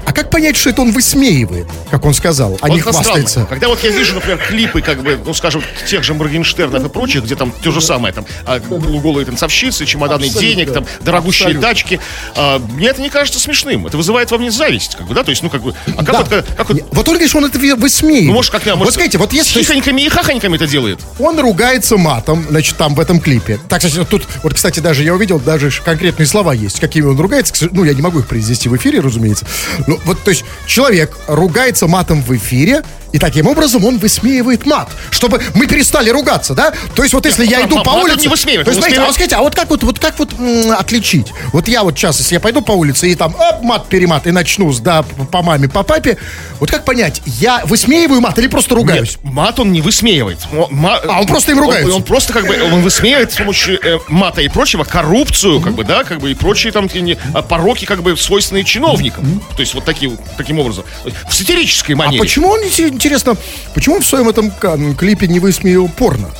а 0.05 0.12
как 0.12 0.31
понять, 0.31 0.57
что 0.57 0.70
это 0.70 0.83
он 0.83 0.90
высмеивает, 0.90 1.68
как 1.90 2.05
он 2.05 2.14
сказал, 2.14 2.59
а 2.61 2.66
Вот 2.66 2.74
не 2.74 2.81
хвастается? 2.81 3.31
странно. 3.31 3.46
Когда 3.48 3.68
вот 3.68 3.83
я 3.85 3.90
вижу, 3.90 4.14
например, 4.14 4.38
клипы, 4.38 4.83
как 4.83 5.03
бы, 5.03 5.18
ну, 5.24 5.33
скажем, 5.35 5.62
тех 5.88 6.03
же 6.03 6.14
Моргенштернов 6.14 6.85
и 6.85 6.88
прочих, 6.88 7.24
где 7.24 7.37
там 7.37 7.53
то 7.62 7.70
же 7.70 7.81
самое, 7.81 8.12
там, 8.12 8.27
а, 8.44 8.59
полуголые 8.61 9.24
танцовщицы, 9.24 9.87
чемоданы 9.87 10.24
Абсолютно. 10.27 10.40
денег, 10.40 10.72
там, 10.72 10.85
дорогущие 11.01 11.46
Абсолютно. 11.46 11.68
тачки, 11.68 12.01
а, 12.37 12.59
мне 12.59 12.88
это 12.88 13.01
не 13.01 13.09
кажется 13.09 13.38
смешным. 13.38 13.87
Это 13.87 13.96
вызывает 13.96 14.31
во 14.33 14.38
мне 14.38 14.51
зависть, 14.51 14.96
как 14.96 15.07
бы, 15.07 15.14
да, 15.14 15.22
то 15.22 15.31
есть, 15.31 15.42
ну, 15.44 15.48
как 15.51 15.62
бы, 15.62 15.74
а 15.96 16.05
как 16.05 16.07
Да. 16.07 16.18
вот, 16.18 16.46
как 16.57 16.68
вот, 16.68 16.74
Не, 16.77 16.83
Вот 16.90 17.07
он 17.09 17.14
говорит, 17.14 17.29
что 17.29 17.38
он 17.38 17.44
это 17.44 17.59
высмеивает. 17.77 18.27
ну, 18.27 18.33
может, 18.33 18.51
как, 18.51 18.66
я, 18.66 18.72
Вот 18.72 18.81
может, 18.81 18.94
скажите, 18.94 19.18
вот 19.18 19.28
если... 19.33 19.62
с 19.62 19.67
хихоньками 19.67 20.03
и 20.03 20.09
хахоньками 20.09 20.57
это 20.57 20.67
делает. 20.67 21.01
Он 21.19 21.38
ругается 21.38 21.97
матом, 21.97 22.45
значит, 22.49 22.77
там 22.77 22.95
в 22.95 23.01
этом 23.01 23.21
клипе. 23.21 23.59
Так, 23.69 23.83
кстати, 23.83 24.05
тут, 24.09 24.27
вот, 24.43 24.55
кстати, 24.55 24.81
даже 24.81 25.05
я 25.05 25.14
увидел, 25.14 25.38
даже 25.38 25.71
конкретные 25.85 26.27
слова 26.27 26.53
есть, 26.53 26.81
какими 26.81 27.07
он 27.07 27.19
ругается. 27.19 27.69
Ну, 27.73 27.85
я 27.85 27.95
не 27.95 28.03
могу 28.03 28.21
их 28.21 28.27
произнести 28.27 28.69
в 28.69 28.77
эфире, 28.77 29.01
разумеется. 29.01 29.47
Ну, 29.87 29.99
вот, 30.05 30.23
то 30.23 30.31
есть, 30.31 30.45
человек 30.67 31.17
ругается 31.27 31.87
матом 31.87 32.23
в 32.23 32.37
эфире, 32.37 32.83
и 33.12 33.19
таким 33.19 33.47
образом 33.47 33.85
он 33.85 33.99
высмеивает 33.99 34.67
мат, 34.67 34.91
чтобы 35.11 35.41
мы 35.55 35.67
перестали 35.67 36.11
ругаться, 36.11 36.55
да? 36.55 36.75
То 36.95 37.03
есть, 37.03 37.14
вот 37.14 37.25
если 37.25 37.47
я 37.47 37.64
иду 37.64 37.83
по 37.83 37.93
мат 37.93 38.05
улице... 38.05 38.21
не 38.21 38.29
высмеивает, 38.29 38.67
То 38.67 38.71
есть, 38.71 38.81
смотрите, 38.81 39.01
а 39.01 39.07
вот 39.07 39.14
скажите, 39.14 39.37
а 39.37 39.41
вот 39.41 39.55
как 39.55 39.71
вот, 39.71 39.83
вот 39.83 39.99
как 39.99 40.19
вот 40.19 40.35
отличить? 40.79 41.33
Вот 41.53 41.69
я 41.69 41.85
вот 41.85 41.97
сейчас, 41.97 42.19
если 42.19 42.35
я 42.35 42.41
пойду 42.41 42.61
по 42.61 42.73
улице 42.73 43.11
и 43.11 43.14
там 43.14 43.35
оп, 43.35 43.62
мат-перемат 43.62 44.27
и 44.27 44.31
начну, 44.31 44.73
с, 44.73 44.81
да, 44.81 45.03
по 45.03 45.43
маме, 45.43 45.69
по 45.69 45.83
папе, 45.83 46.19
вот 46.61 46.71
как 46.71 46.85
понять, 46.85 47.23
я 47.25 47.62
высмеиваю 47.64 48.21
мат 48.21 48.38
или 48.38 48.47
просто 48.47 48.75
ругаюсь? 48.75 49.17
Нет, 49.22 49.33
мат 49.35 49.59
он 49.59 49.72
не 49.72 49.81
высмеивает. 49.81 50.38
М- 50.52 50.66
ма- 50.70 50.96
А, 51.09 51.20
он 51.20 51.26
просто 51.26 51.52
им 51.52 51.59
он- 51.59 51.64
ругается. 51.64 51.94
Он, 51.94 52.02
просто 52.02 52.33
как 52.33 52.46
бы 52.46 52.61
он 52.62 52.83
высмеивает 52.83 53.33
с 53.33 53.37
помощью 53.37 53.78
э, 53.85 53.98
мата 54.09 54.40
и 54.42 54.48
прочего 54.48 54.85
коррупцию, 54.85 55.61
как 55.61 55.74
бы, 55.74 55.85
да, 55.85 56.04
как 56.04 56.18
бы 56.20 56.31
и 56.31 56.35
прочие 56.35 56.72
там 56.72 56.88
а, 57.35 57.42
пороки, 57.42 57.85
как 57.85 58.02
бы 58.02 58.16
свойственные 58.16 58.64
чиновникам. 58.64 59.40
То 59.57 59.61
есть 59.61 59.74
вот 59.74 59.85
таким, 59.85 60.18
таким 60.37 60.59
образом. 60.59 60.85
Есть 61.04 61.16
В 61.28 61.35
сатирической 61.35 61.94
А 61.94 61.98
манере. 61.98 62.20
почему 62.20 62.48
он, 62.48 62.61
инте- 62.61 62.88
интересно, 62.88 63.37
почему 63.74 63.96
он 63.96 64.02
в 64.02 64.07
своем 64.07 64.28
этом 64.28 64.50
клипе 64.96 65.26
не 65.28 65.40
высмеял 65.40 65.88
порно? 65.88 66.31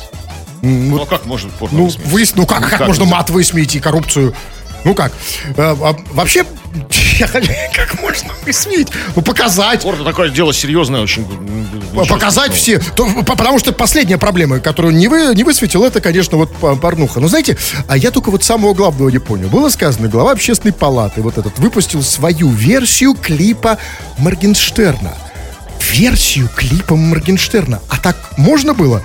Ну 0.61 1.01
а 1.01 1.05
как 1.05 1.25
можно 1.25 1.49
порно 1.51 1.77
Ну, 1.79 1.85
высмеять? 1.85 2.11
вы, 2.11 2.25
ну 2.35 2.45
как, 2.45 2.61
как 2.61 2.79
как 2.79 2.87
можно 2.87 3.05
мат 3.05 3.29
высмеять 3.29 3.75
и 3.75 3.79
коррупцию? 3.79 4.35
Ну 4.85 4.93
как? 4.95 5.11
Э, 5.57 5.75
а 5.81 5.95
вообще, 6.13 6.43
как 7.73 8.01
можно 8.01 8.29
высмеять? 8.45 8.87
Ну, 9.15 9.21
показать. 9.21 9.81
Порно 9.83 10.03
такое 10.03 10.29
дело 10.29 10.53
серьезное 10.53 11.01
очень. 11.01 11.25
Показать 12.07 12.53
все. 12.53 12.79
То- 12.79 13.05
по- 13.23 13.35
потому 13.35 13.59
что 13.59 13.71
последняя 13.73 14.17
проблема, 14.17 14.59
которую 14.59 14.95
не, 14.95 15.07
вы, 15.07 15.33
не 15.35 15.43
высветил, 15.43 15.83
это, 15.83 15.99
конечно, 16.01 16.37
вот 16.37 16.53
по- 16.55 16.75
порнуха. 16.75 17.19
Но 17.19 17.27
знаете, 17.27 17.57
а 17.87 17.97
я 17.97 18.11
только 18.11 18.29
вот 18.31 18.43
самого 18.43 18.73
главного 18.73 19.09
не 19.09 19.19
понял. 19.19 19.49
Было 19.49 19.69
сказано, 19.69 20.07
глава 20.07 20.31
общественной 20.31 20.73
палаты 20.73 21.21
вот 21.21 21.37
этот 21.37 21.59
выпустил 21.59 22.01
свою 22.03 22.49
версию 22.49 23.15
клипа 23.15 23.77
Моргенштерна. 24.17 25.13
Версию 25.91 26.49
клипа 26.55 26.95
Моргенштерна. 26.95 27.81
А 27.89 27.97
так 27.97 28.15
можно 28.37 28.73
было? 28.73 29.01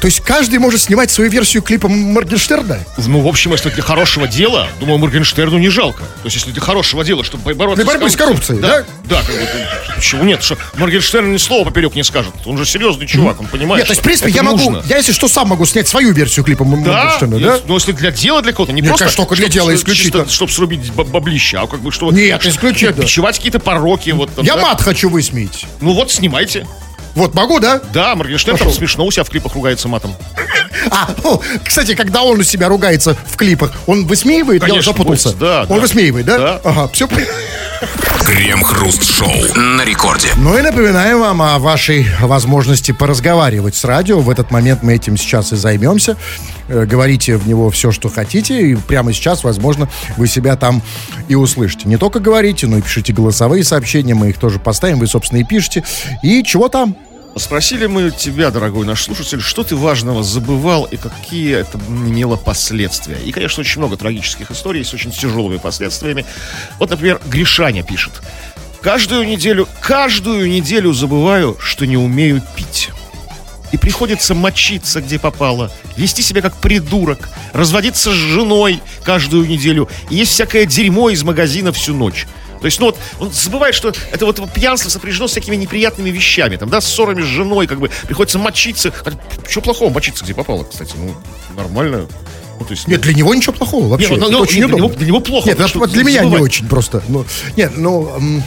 То 0.00 0.06
есть 0.06 0.20
каждый 0.20 0.60
может 0.60 0.80
снимать 0.80 1.10
свою 1.10 1.28
версию 1.28 1.60
клипа 1.62 1.88
Моргенштерна? 1.88 2.78
Ну, 2.98 3.20
в 3.20 3.26
общем, 3.26 3.50
если 3.52 3.68
для 3.70 3.82
хорошего 3.82 4.28
дела, 4.28 4.68
думаю, 4.78 4.98
Моргенштерну 4.98 5.58
не 5.58 5.70
жалко. 5.70 6.04
То 6.04 6.24
есть, 6.26 6.36
если 6.36 6.52
для 6.52 6.60
хорошего 6.60 7.02
дела, 7.04 7.24
чтобы 7.24 7.52
бороться 7.54 7.82
Для 7.82 7.92
борьбы 7.92 8.08
с 8.08 8.14
коррупцией, 8.14 8.60
да? 8.60 8.84
Да, 9.06 9.16
как 9.22 9.34
бы, 9.34 9.40
ну, 9.42 9.94
почему 9.96 10.22
нет? 10.22 10.42
Что 10.44 10.56
Моргенштерн 10.76 11.32
ни 11.32 11.36
слова 11.36 11.64
поперек 11.64 11.96
не 11.96 12.04
скажет. 12.04 12.32
Он 12.46 12.56
же 12.56 12.64
серьезный 12.64 13.08
чувак, 13.08 13.40
он 13.40 13.46
понимает, 13.48 13.80
Нет, 13.80 13.86
то 13.88 13.92
есть, 13.92 14.00
в 14.00 14.04
принципе, 14.04 14.30
я 14.30 14.44
могу, 14.44 14.70
нужно. 14.70 14.88
я 14.88 14.98
если 14.98 15.10
что, 15.12 15.26
сам 15.26 15.48
могу 15.48 15.66
снять 15.66 15.88
свою 15.88 16.12
версию 16.12 16.44
клипа 16.44 16.62
М- 16.62 16.84
Да, 16.84 16.92
Моргенштерна, 16.92 17.40
да? 17.40 17.58
но 17.66 17.74
если 17.74 17.90
для 17.92 18.12
дела 18.12 18.40
для 18.40 18.52
кого-то, 18.52 18.72
не 18.72 18.80
Нет, 18.82 18.90
просто 18.90 19.06
конечно, 19.06 19.24
только 19.24 19.34
для 19.34 19.46
чтоб- 19.46 19.54
дела 19.54 19.74
исключительно. 19.74 20.28
чтобы 20.28 20.52
срубить 20.52 20.92
баб- 20.92 21.08
баблище, 21.08 21.58
а 21.58 21.66
как 21.66 21.80
бы 21.80 21.90
что 21.90 22.12
Нет, 22.12 22.46
исключительно. 22.46 23.02
Бичевать 23.02 23.36
какие-то 23.36 23.58
пороки, 23.58 24.10
вот 24.10 24.32
там, 24.32 24.44
Я 24.44 24.54
да. 24.54 24.62
мат 24.62 24.80
хочу 24.80 25.08
высмеять. 25.10 25.66
Ну 25.80 25.92
вот, 25.92 26.12
снимайте. 26.12 26.66
Вот, 27.18 27.34
могу, 27.34 27.58
да? 27.58 27.80
Да, 27.92 28.14
Моргенштерн 28.14 28.56
там 28.56 28.70
смешно 28.70 29.04
у 29.04 29.10
себя 29.10 29.24
в 29.24 29.30
клипах 29.30 29.52
ругается 29.56 29.88
матом. 29.88 30.14
А, 30.90 31.08
о, 31.24 31.40
кстати, 31.64 31.94
когда 31.94 32.22
он 32.22 32.40
у 32.40 32.42
себя 32.42 32.68
ругается 32.68 33.16
в 33.26 33.36
клипах, 33.36 33.72
он 33.86 34.06
высмеивает? 34.06 34.62
Я 34.62 34.68
Конечно, 34.68 34.92
запутался. 34.92 35.28
будет, 35.30 35.38
да, 35.40 35.60
Он 35.62 35.76
да. 35.76 35.80
высмеивает, 35.80 36.26
да? 36.26 36.38
Да. 36.38 36.60
Ага, 36.64 36.88
все. 36.92 37.08
Крем-хруст-шоу 38.24 39.32
на 39.56 39.84
рекорде. 39.84 40.28
Ну 40.36 40.58
и 40.58 40.60
напоминаем 40.62 41.20
вам 41.20 41.40
о 41.40 41.58
вашей 41.58 42.06
возможности 42.20 42.92
поразговаривать 42.92 43.74
с 43.74 43.84
радио. 43.84 44.20
В 44.20 44.28
этот 44.28 44.50
момент 44.50 44.82
мы 44.82 44.94
этим 44.94 45.16
сейчас 45.16 45.52
и 45.52 45.56
займемся. 45.56 46.16
Э, 46.68 46.84
Говорите 46.84 47.36
в 47.36 47.48
него 47.48 47.70
все, 47.70 47.90
что 47.90 48.08
хотите, 48.10 48.60
и 48.60 48.74
прямо 48.74 49.12
сейчас, 49.12 49.44
возможно, 49.44 49.88
вы 50.16 50.26
себя 50.28 50.56
там 50.56 50.82
и 51.28 51.34
услышите. 51.36 51.88
Не 51.88 51.96
только 51.96 52.20
говорите, 52.20 52.66
но 52.66 52.78
и 52.78 52.82
пишите 52.82 53.12
голосовые 53.12 53.64
сообщения, 53.64 54.14
мы 54.14 54.28
их 54.30 54.38
тоже 54.38 54.58
поставим, 54.58 54.98
вы, 54.98 55.06
собственно, 55.06 55.40
и 55.40 55.44
пишете. 55.44 55.84
И 56.22 56.42
чего 56.42 56.68
там? 56.68 56.96
Спросили 57.36 57.86
мы 57.86 58.10
тебя, 58.10 58.50
дорогой 58.50 58.84
наш 58.84 59.04
слушатель, 59.04 59.40
что 59.40 59.62
ты 59.62 59.76
важного 59.76 60.22
забывал 60.22 60.84
и 60.84 60.96
какие 60.96 61.54
это 61.56 61.78
имело 61.88 62.36
последствия. 62.36 63.16
И, 63.24 63.30
конечно, 63.30 63.60
очень 63.60 63.78
много 63.78 63.96
трагических 63.96 64.50
историй 64.50 64.84
с 64.84 64.92
очень 64.92 65.12
тяжелыми 65.12 65.58
последствиями. 65.58 66.24
Вот, 66.78 66.90
например, 66.90 67.20
Гришаня 67.26 67.84
пишет. 67.84 68.12
Каждую 68.80 69.26
неделю, 69.26 69.68
каждую 69.80 70.48
неделю 70.48 70.92
забываю, 70.92 71.56
что 71.60 71.86
не 71.86 71.96
умею 71.96 72.42
пить. 72.56 72.90
И 73.70 73.76
приходится 73.76 74.34
мочиться, 74.34 75.00
где 75.00 75.18
попало, 75.18 75.70
вести 75.96 76.22
себя 76.22 76.40
как 76.40 76.56
придурок, 76.56 77.28
разводиться 77.52 78.10
с 78.10 78.14
женой 78.14 78.80
каждую 79.04 79.46
неделю. 79.46 79.88
И 80.10 80.16
есть 80.16 80.32
всякое 80.32 80.64
дерьмо 80.64 81.10
из 81.10 81.22
магазина 81.22 81.72
всю 81.72 81.94
ночь. 81.94 82.26
То 82.60 82.66
есть, 82.66 82.80
ну 82.80 82.86
вот, 82.86 82.96
он 83.20 83.30
забывает, 83.32 83.74
что 83.74 83.92
это 84.12 84.26
вот 84.26 84.52
пьянство 84.52 84.88
сопряжено 84.90 85.28
с 85.28 85.32
такими 85.32 85.56
неприятными 85.56 86.10
вещами, 86.10 86.56
там, 86.56 86.68
да, 86.68 86.80
с 86.80 86.86
ссорами 86.86 87.22
с 87.22 87.26
женой, 87.26 87.66
как 87.66 87.78
бы, 87.80 87.90
приходится 88.06 88.38
мочиться. 88.38 88.92
Что 89.48 89.60
плохого 89.60 89.90
мочиться, 89.92 90.24
где 90.24 90.34
попало, 90.34 90.64
кстати? 90.64 90.94
Ну, 90.96 91.14
нормально. 91.56 92.06
Ну, 92.60 92.64
то 92.64 92.72
есть, 92.72 92.88
Нет, 92.88 93.00
для 93.02 93.14
него 93.14 93.32
ничего 93.36 93.52
плохого 93.52 93.86
вообще. 93.86 94.10
Не, 94.10 94.16
ну, 94.16 94.30
ну, 94.30 94.40
очень 94.40 94.58
нет, 94.58 94.66
для 94.66 94.76
удобно. 94.76 94.86
него- 94.90 94.98
для 94.98 95.06
него 95.06 95.20
плохо, 95.20 95.48
Нет, 95.48 95.58
вот- 95.60 95.68
что 95.70 95.86
для 95.86 96.02
меня 96.02 96.20
не 96.22 96.24
забывать. 96.30 96.42
очень 96.42 96.66
просто. 96.66 97.04
Ну, 97.06 97.24
нет, 97.56 97.72
ну, 97.76 98.42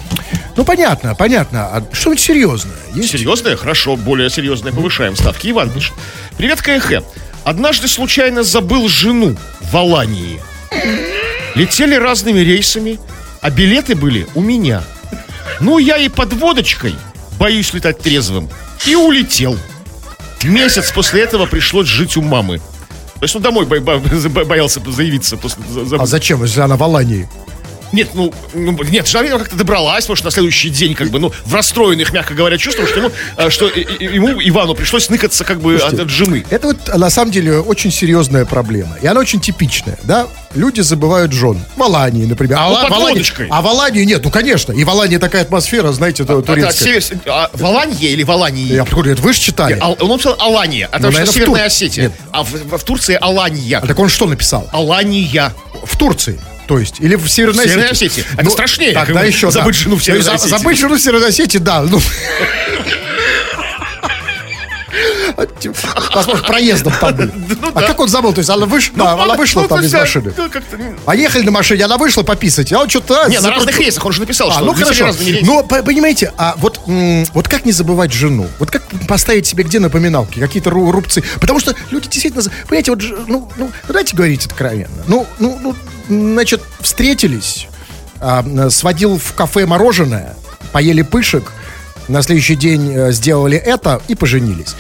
ну 0.58 0.66
понятно, 0.66 1.16
понятно. 1.16 1.68
А 1.68 1.84
что-нибудь 1.94 2.22
серьезное 2.22 2.76
есть? 2.94 3.12
Серьезное? 3.12 3.56
Хорошо, 3.56 3.96
более 3.96 4.30
серьезное. 4.30 4.74
Повышаем 4.74 5.16
ставки. 5.16 5.50
Иван 5.50 5.70
пишет. 5.70 5.94
Привет, 6.38 6.62
КХ. 6.62 7.04
Однажды 7.46 7.88
случайно 7.88 8.44
забыл 8.44 8.90
жену 8.90 9.38
в 9.62 9.78
Алании. 9.78 10.42
Летели 11.56 11.96
разными 11.96 12.40
рейсами, 12.40 13.00
а 13.42 13.50
билеты 13.50 13.96
были 13.96 14.28
у 14.36 14.42
меня. 14.42 14.84
Ну, 15.60 15.78
я 15.80 15.98
и 15.98 16.10
под 16.10 16.34
водочкой, 16.34 16.96
боюсь 17.40 17.74
летать 17.74 18.00
трезвым, 18.00 18.50
и 18.86 18.96
улетел. 18.96 19.58
Месяц 20.44 20.92
после 20.92 21.22
этого 21.24 21.46
пришлось 21.46 21.88
жить 21.88 22.18
у 22.18 22.22
мамы. 22.22 22.58
То 22.58 23.24
есть, 23.26 23.36
ну, 23.36 23.42
домой 23.42 23.66
бо- 23.66 23.80
бо- 23.80 24.00
бо- 24.00 24.46
боялся 24.46 24.82
заявиться 24.92 25.38
после... 25.38 25.64
за- 25.72 25.86
за- 25.86 25.96
А 25.98 26.06
зачем, 26.08 26.42
если 26.44 26.62
она 26.62 26.76
в 26.78 26.84
Алании? 26.84 27.30
Нет, 27.92 28.10
ну, 28.14 28.34
ну, 28.54 28.78
нет, 28.84 29.08
жена 29.08 29.24
видимо, 29.24 29.40
как-то 29.40 29.56
добралась, 29.56 30.06
потому 30.06 30.16
что 30.16 30.26
на 30.26 30.32
следующий 30.32 30.70
день, 30.70 30.94
как 30.96 31.10
бы, 31.10 31.20
ну, 31.20 31.32
в 31.46 31.54
расстроенных, 31.54 32.14
мягко 32.14 32.34
говоря, 32.34 32.58
чувствах, 32.58 32.88
что 32.88 33.00
ему, 33.00 33.12
э, 33.38 33.50
что 33.50 33.68
ему, 33.68 34.42
Ивану, 34.42 34.74
пришлось 34.76 35.10
ныкаться, 35.10 35.44
как 35.44 35.60
бы, 35.62 35.76
от, 35.78 36.00
от 36.00 36.10
жены. 36.10 36.46
Это 36.50 36.68
вот 36.68 36.88
на 36.98 37.10
самом 37.10 37.32
деле 37.32 37.60
очень 37.60 37.92
серьезная 37.92 38.46
проблема. 38.46 38.98
И 39.02 39.08
она 39.08 39.20
очень 39.20 39.40
типичная, 39.42 39.98
да? 40.04 40.28
Люди 40.54 40.82
забывают 40.82 41.32
жен. 41.32 41.58
В 41.78 41.84
Алании, 41.84 42.26
например. 42.26 42.58
А, 42.60 42.68
Ну, 42.68 42.74
Ла- 42.74 42.84
под 42.84 42.92
Алании- 42.92 43.26
а 43.50 43.62
в 43.62 43.68
Алании 43.68 44.04
нет, 44.04 44.22
ну 44.24 44.30
конечно. 44.32 44.74
И 44.74 44.84
в 44.84 44.90
Алании 44.90 45.18
такая 45.18 45.44
атмосфера, 45.44 45.92
знаете, 45.94 46.24
А, 46.24 46.26
да, 46.26 46.42
турецкая. 46.42 47.00
север- 47.02 47.20
а, 47.26 47.50
в 47.54 47.64
Аланье 47.66 48.10
или 48.12 48.24
в 48.24 48.32
Алании? 48.32 48.74
Я 48.74 48.84
это? 48.84 49.22
Вы 49.22 49.34
же 49.34 49.40
читали. 49.40 49.78
Ал- 49.82 49.96
он 50.00 50.10
написал 50.10 50.36
Алания, 50.40 50.90
а 50.92 50.98
Ну, 51.00 51.04
там 51.12 51.12
в 51.26 51.30
Северная 51.30 51.46
Тур- 51.60 51.66
Осетия. 51.68 52.04
Нет. 52.04 52.14
А 52.32 52.44
в- 52.44 52.78
в 52.78 52.84
Турции 52.84 53.18
Алания. 53.20 53.78
А 53.78 53.88
так 53.88 53.98
он 53.98 54.10
что 54.10 54.26
написал? 54.26 54.68
Алания. 54.74 55.54
В 55.86 55.98
Турции. 55.98 56.40
То 56.72 56.80
есть, 56.80 57.02
или 57.02 57.16
в 57.16 57.28
Северной 57.28 57.66
В 57.66 57.68
Северной 57.68 57.90
Осетии. 57.90 58.22
Осетии. 58.22 58.40
Это 58.40 58.50
страшнее, 58.50 58.94
Тогда 58.94 59.24
еще, 59.24 59.52
забыть 59.52 59.76
да. 59.76 59.84
жену 59.84 59.98
в 59.98 60.04
Северной 60.06 60.24
За- 60.24 60.34
Осетии. 60.36 60.50
Забыть 60.52 60.80
жену 60.80 60.96
в 60.96 61.00
Северной 61.02 61.28
Осетии, 61.28 61.58
да. 61.58 61.82
Ну. 61.82 62.00
Возможно, 66.14 66.44
проездом 66.46 66.94
там 67.00 67.16
был. 67.16 67.30
А 67.74 67.82
как 67.82 68.00
он 68.00 68.10
забыл? 68.10 68.34
То 68.34 68.40
есть 68.40 68.50
она 68.50 68.66
да, 68.96 69.14
она 69.14 69.36
вышла 69.36 69.62
Ну, 69.62 69.68
там 69.68 69.82
из 69.82 69.94
машины. 69.94 70.34
ну, 70.38 70.50
ну, 70.78 70.96
А 71.06 71.16
ехали 71.16 71.44
на 71.44 71.52
машине, 71.52 71.86
она 71.86 71.98
вышла 71.98 72.24
пописать, 72.24 72.72
а 72.74 72.80
он 72.80 72.90
что-то... 72.90 73.28
Не, 73.30 73.40
на 73.40 73.50
разных 73.50 73.80
рейсах, 73.80 74.06
он 74.06 74.12
же 74.12 74.20
написал, 74.22 74.50
А, 74.50 74.54
что 74.54 74.66
ну 74.66 74.74
хорошо. 74.74 75.12
Но, 75.44 75.64
по- 75.64 75.84
понимаете, 75.84 76.34
а 76.38 76.56
вот, 76.58 76.80
вот 76.86 77.48
как 77.48 77.66
не 77.66 77.72
забывать 77.72 78.12
жену? 78.12 78.48
Вот 78.60 78.72
как 78.72 78.84
поставить 79.08 79.48
себе 79.48 79.64
где 79.64 79.80
напоминалки, 79.80 80.40
какие-то 80.40 80.70
ру- 80.70 80.92
рубцы? 80.92 81.24
Потому 81.40 81.60
что 81.60 81.76
люди 81.92 82.08
действительно, 82.10 82.44
понимаете, 82.68 82.92
вот, 82.92 83.02
ну, 83.28 83.50
ну, 83.58 83.72
давайте 83.88 84.16
говорить 84.16 84.46
откровенно. 84.46 85.04
Ну, 85.08 85.26
ну, 85.40 85.58
ну, 85.62 85.76
значит, 86.10 86.62
встретились, 86.82 87.68
а, 88.20 88.44
сводил 88.70 89.18
в 89.18 89.34
кафе 89.34 89.66
мороженое, 89.66 90.36
поели 90.72 91.02
пышек, 91.02 91.52
на 92.08 92.22
следующий 92.24 92.56
день 92.56 92.92
э, 92.94 93.12
сделали 93.12 93.58
это 93.58 94.02
и 94.08 94.16
поженились. 94.16 94.76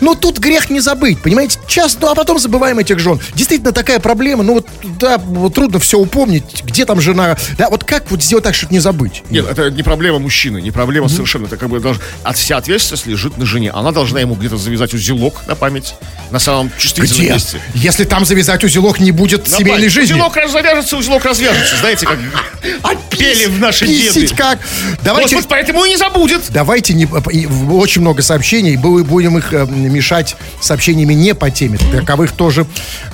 Ну, 0.00 0.14
тут 0.14 0.38
грех 0.38 0.70
не 0.70 0.80
забыть, 0.80 1.20
понимаете? 1.20 1.58
Часто, 1.66 2.00
ну, 2.06 2.12
а 2.12 2.14
потом 2.14 2.38
забываем 2.38 2.78
этих 2.78 2.98
жен. 2.98 3.20
Действительно, 3.34 3.72
такая 3.72 3.98
проблема, 4.00 4.42
ну, 4.42 4.54
вот, 4.54 4.66
да, 4.98 5.18
вот 5.18 5.54
трудно 5.54 5.78
все 5.78 5.98
упомнить, 5.98 6.62
где 6.64 6.84
там 6.84 7.00
жена. 7.00 7.36
Да, 7.58 7.68
вот 7.70 7.84
как 7.84 8.10
вот 8.10 8.22
сделать 8.22 8.44
так, 8.44 8.54
чтобы 8.54 8.72
не 8.72 8.80
забыть? 8.80 9.22
Нет, 9.30 9.46
это 9.48 9.70
не 9.70 9.82
проблема 9.82 10.18
мужчины, 10.18 10.60
не 10.60 10.70
проблема 10.70 11.08
совершенно. 11.08 11.46
Это 11.46 11.56
как 11.56 11.68
бы 11.68 11.80
должен... 11.80 12.02
От 12.22 12.36
вся 12.36 12.56
ответственность 12.56 13.06
лежит 13.06 13.36
на 13.38 13.46
жене. 13.46 13.70
Она 13.70 13.92
должна 13.92 14.20
ему 14.20 14.34
где-то 14.34 14.56
завязать 14.56 14.94
узелок 14.94 15.46
на 15.46 15.54
память, 15.54 15.94
на 16.30 16.38
самом 16.38 16.70
чувствительном 16.78 17.20
Где? 17.22 17.32
месте. 17.34 17.60
Если 17.74 18.04
там 18.04 18.24
завязать 18.24 18.64
узелок, 18.64 19.00
не 19.00 19.12
будет 19.12 19.48
На 19.48 19.56
семейной 19.58 19.80
память. 19.80 19.92
жизни. 19.92 20.12
Узелок 20.14 20.36
развяжется, 20.36 20.96
узелок 20.96 21.24
развяжется. 21.24 21.76
Знаете, 21.76 22.06
как 22.06 22.18
А 22.82 22.94
пели 23.10 23.46
в 23.46 23.58
наши 23.58 23.86
деды. 23.86 24.28
как? 24.34 24.58
Давайте, 25.02 25.36
вот 25.36 25.46
поэтому 25.48 25.84
и 25.84 25.90
не 25.90 25.96
забудет. 25.96 26.42
давайте 26.50 26.94
не, 26.94 27.06
очень 27.06 28.00
много 28.02 28.22
сообщений, 28.22 28.76
бу- 28.76 29.02
будем 29.04 29.38
их 29.38 29.52
э, 29.52 29.66
мешать 29.90 30.36
сообщениями 30.60 31.14
не 31.14 31.34
по 31.34 31.50
теме. 31.50 31.78
Таковых 31.92 32.32
тоже 32.32 32.66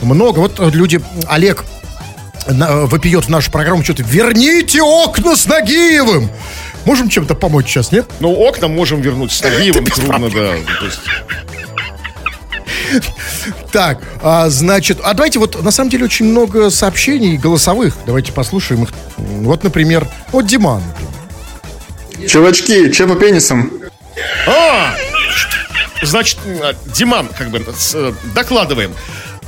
много. 0.02 0.38
Вот 0.38 0.60
люди, 0.74 1.00
Олег 1.26 1.64
вопиет 2.46 3.24
в 3.24 3.28
нашу 3.28 3.50
программу 3.50 3.82
что-то. 3.82 4.02
Верните 4.02 4.80
окна 4.82 5.34
с 5.36 5.46
Нагиевым! 5.46 6.30
Можем 6.84 7.08
чем-то 7.08 7.34
помочь 7.34 7.66
сейчас, 7.66 7.90
нет? 7.90 8.06
Ну, 8.20 8.32
окна 8.32 8.68
можем 8.68 9.00
вернуть 9.00 9.32
с 9.32 9.42
Нагиевым, 9.42 9.84
трудно, 9.86 10.30
да. 10.30 10.54
Так, 13.72 14.00
а, 14.22 14.48
значит, 14.48 14.98
а 15.02 15.12
давайте 15.12 15.40
вот, 15.40 15.60
на 15.62 15.72
самом 15.72 15.90
деле, 15.90 16.04
очень 16.04 16.26
много 16.26 16.70
сообщений 16.70 17.36
голосовых. 17.36 17.96
Давайте 18.06 18.32
послушаем 18.32 18.84
их. 18.84 18.90
Вот, 19.16 19.64
например, 19.64 20.06
вот 20.30 20.46
Диман. 20.46 20.82
Чувачки, 22.28 22.92
че 22.92 23.06
по 23.06 23.16
пенисам? 23.16 23.72
А, 24.46 24.94
значит, 26.02 26.38
а, 26.62 26.74
Диман, 26.94 27.28
как 27.36 27.50
бы, 27.50 27.64
с- 27.76 27.94
э, 27.94 28.12
докладываем. 28.34 28.92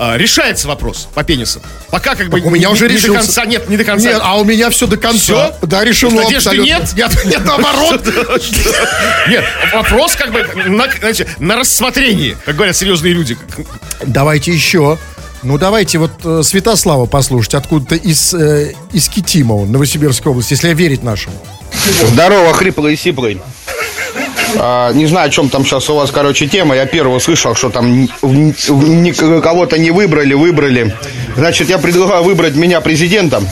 А, 0.01 0.17
Решается 0.17 0.69
вопрос 0.69 1.09
по 1.13 1.25
пенисам. 1.25 1.61
Пока 1.91 2.15
как 2.15 2.29
бы 2.29 2.39
У 2.41 2.51
меня 2.51 2.69
не- 2.69 2.73
уже 2.73 2.87
не, 2.89 2.95
решился. 2.95 3.13
до 3.15 3.19
конца, 3.25 3.45
нет, 3.47 3.69
не 3.69 3.77
до 3.77 3.85
конца. 3.85 4.09
Нет, 4.09 4.21
а 4.23 4.39
у 4.39 4.45
меня 4.45 4.71
все 4.71 4.87
до 4.87 4.97
конца. 4.97 5.19
Всё? 5.19 5.55
Да, 5.63 5.83
решено 5.85 6.23
Надежды 6.23 6.37
абсолютно. 6.37 6.71
нет? 6.71 6.93
Нет, 6.95 7.25
нет, 7.25 7.45
наоборот. 7.45 8.07
Нет, 9.29 9.45
вопрос 9.73 10.15
как 10.15 10.31
бы 10.33 10.45
на, 10.67 10.89
знаете, 11.01 11.27
на 11.41 11.57
рассмотрении, 11.57 12.37
как 12.45 12.55
говорят 12.55 12.77
серьезные 12.77 13.13
люди. 13.13 13.37
Давайте 14.07 14.53
еще. 14.53 14.99
Ну, 15.43 15.57
давайте 15.59 15.99
вот 15.99 16.13
э, 16.25 16.43
Святослава 16.45 17.07
послушать, 17.07 17.55
откуда-то 17.55 17.95
из, 17.95 18.35
э, 18.35 18.75
из 18.93 19.09
Китима, 19.09 19.65
Новосибирской 19.67 20.31
области, 20.33 20.53
если 20.53 20.75
верить 20.75 21.03
нашему. 21.05 21.35
Здорово, 22.13 22.53
хриплый 22.55 22.95
и 22.95 22.97
сиплый. 22.97 23.41
А, 24.57 24.93
не 24.93 25.07
знаю, 25.07 25.29
о 25.29 25.31
чем 25.31 25.49
там 25.49 25.65
сейчас 25.65 25.89
у 25.91 25.95
вас, 25.95 26.11
короче, 26.11 26.47
тема. 26.47 26.75
Я 26.75 26.87
первый 26.87 27.17
услышал, 27.17 27.55
что 27.55 27.71
там 27.71 28.09
кого-то 29.43 29.79
не 29.79 29.91
выбрали, 29.91 30.35
выбрали. 30.35 30.95
Значит, 31.37 31.69
я 31.69 31.79
предлагаю 31.79 32.23
выбрать 32.23 32.55
меня 32.55 32.81
президентом. 32.81 33.49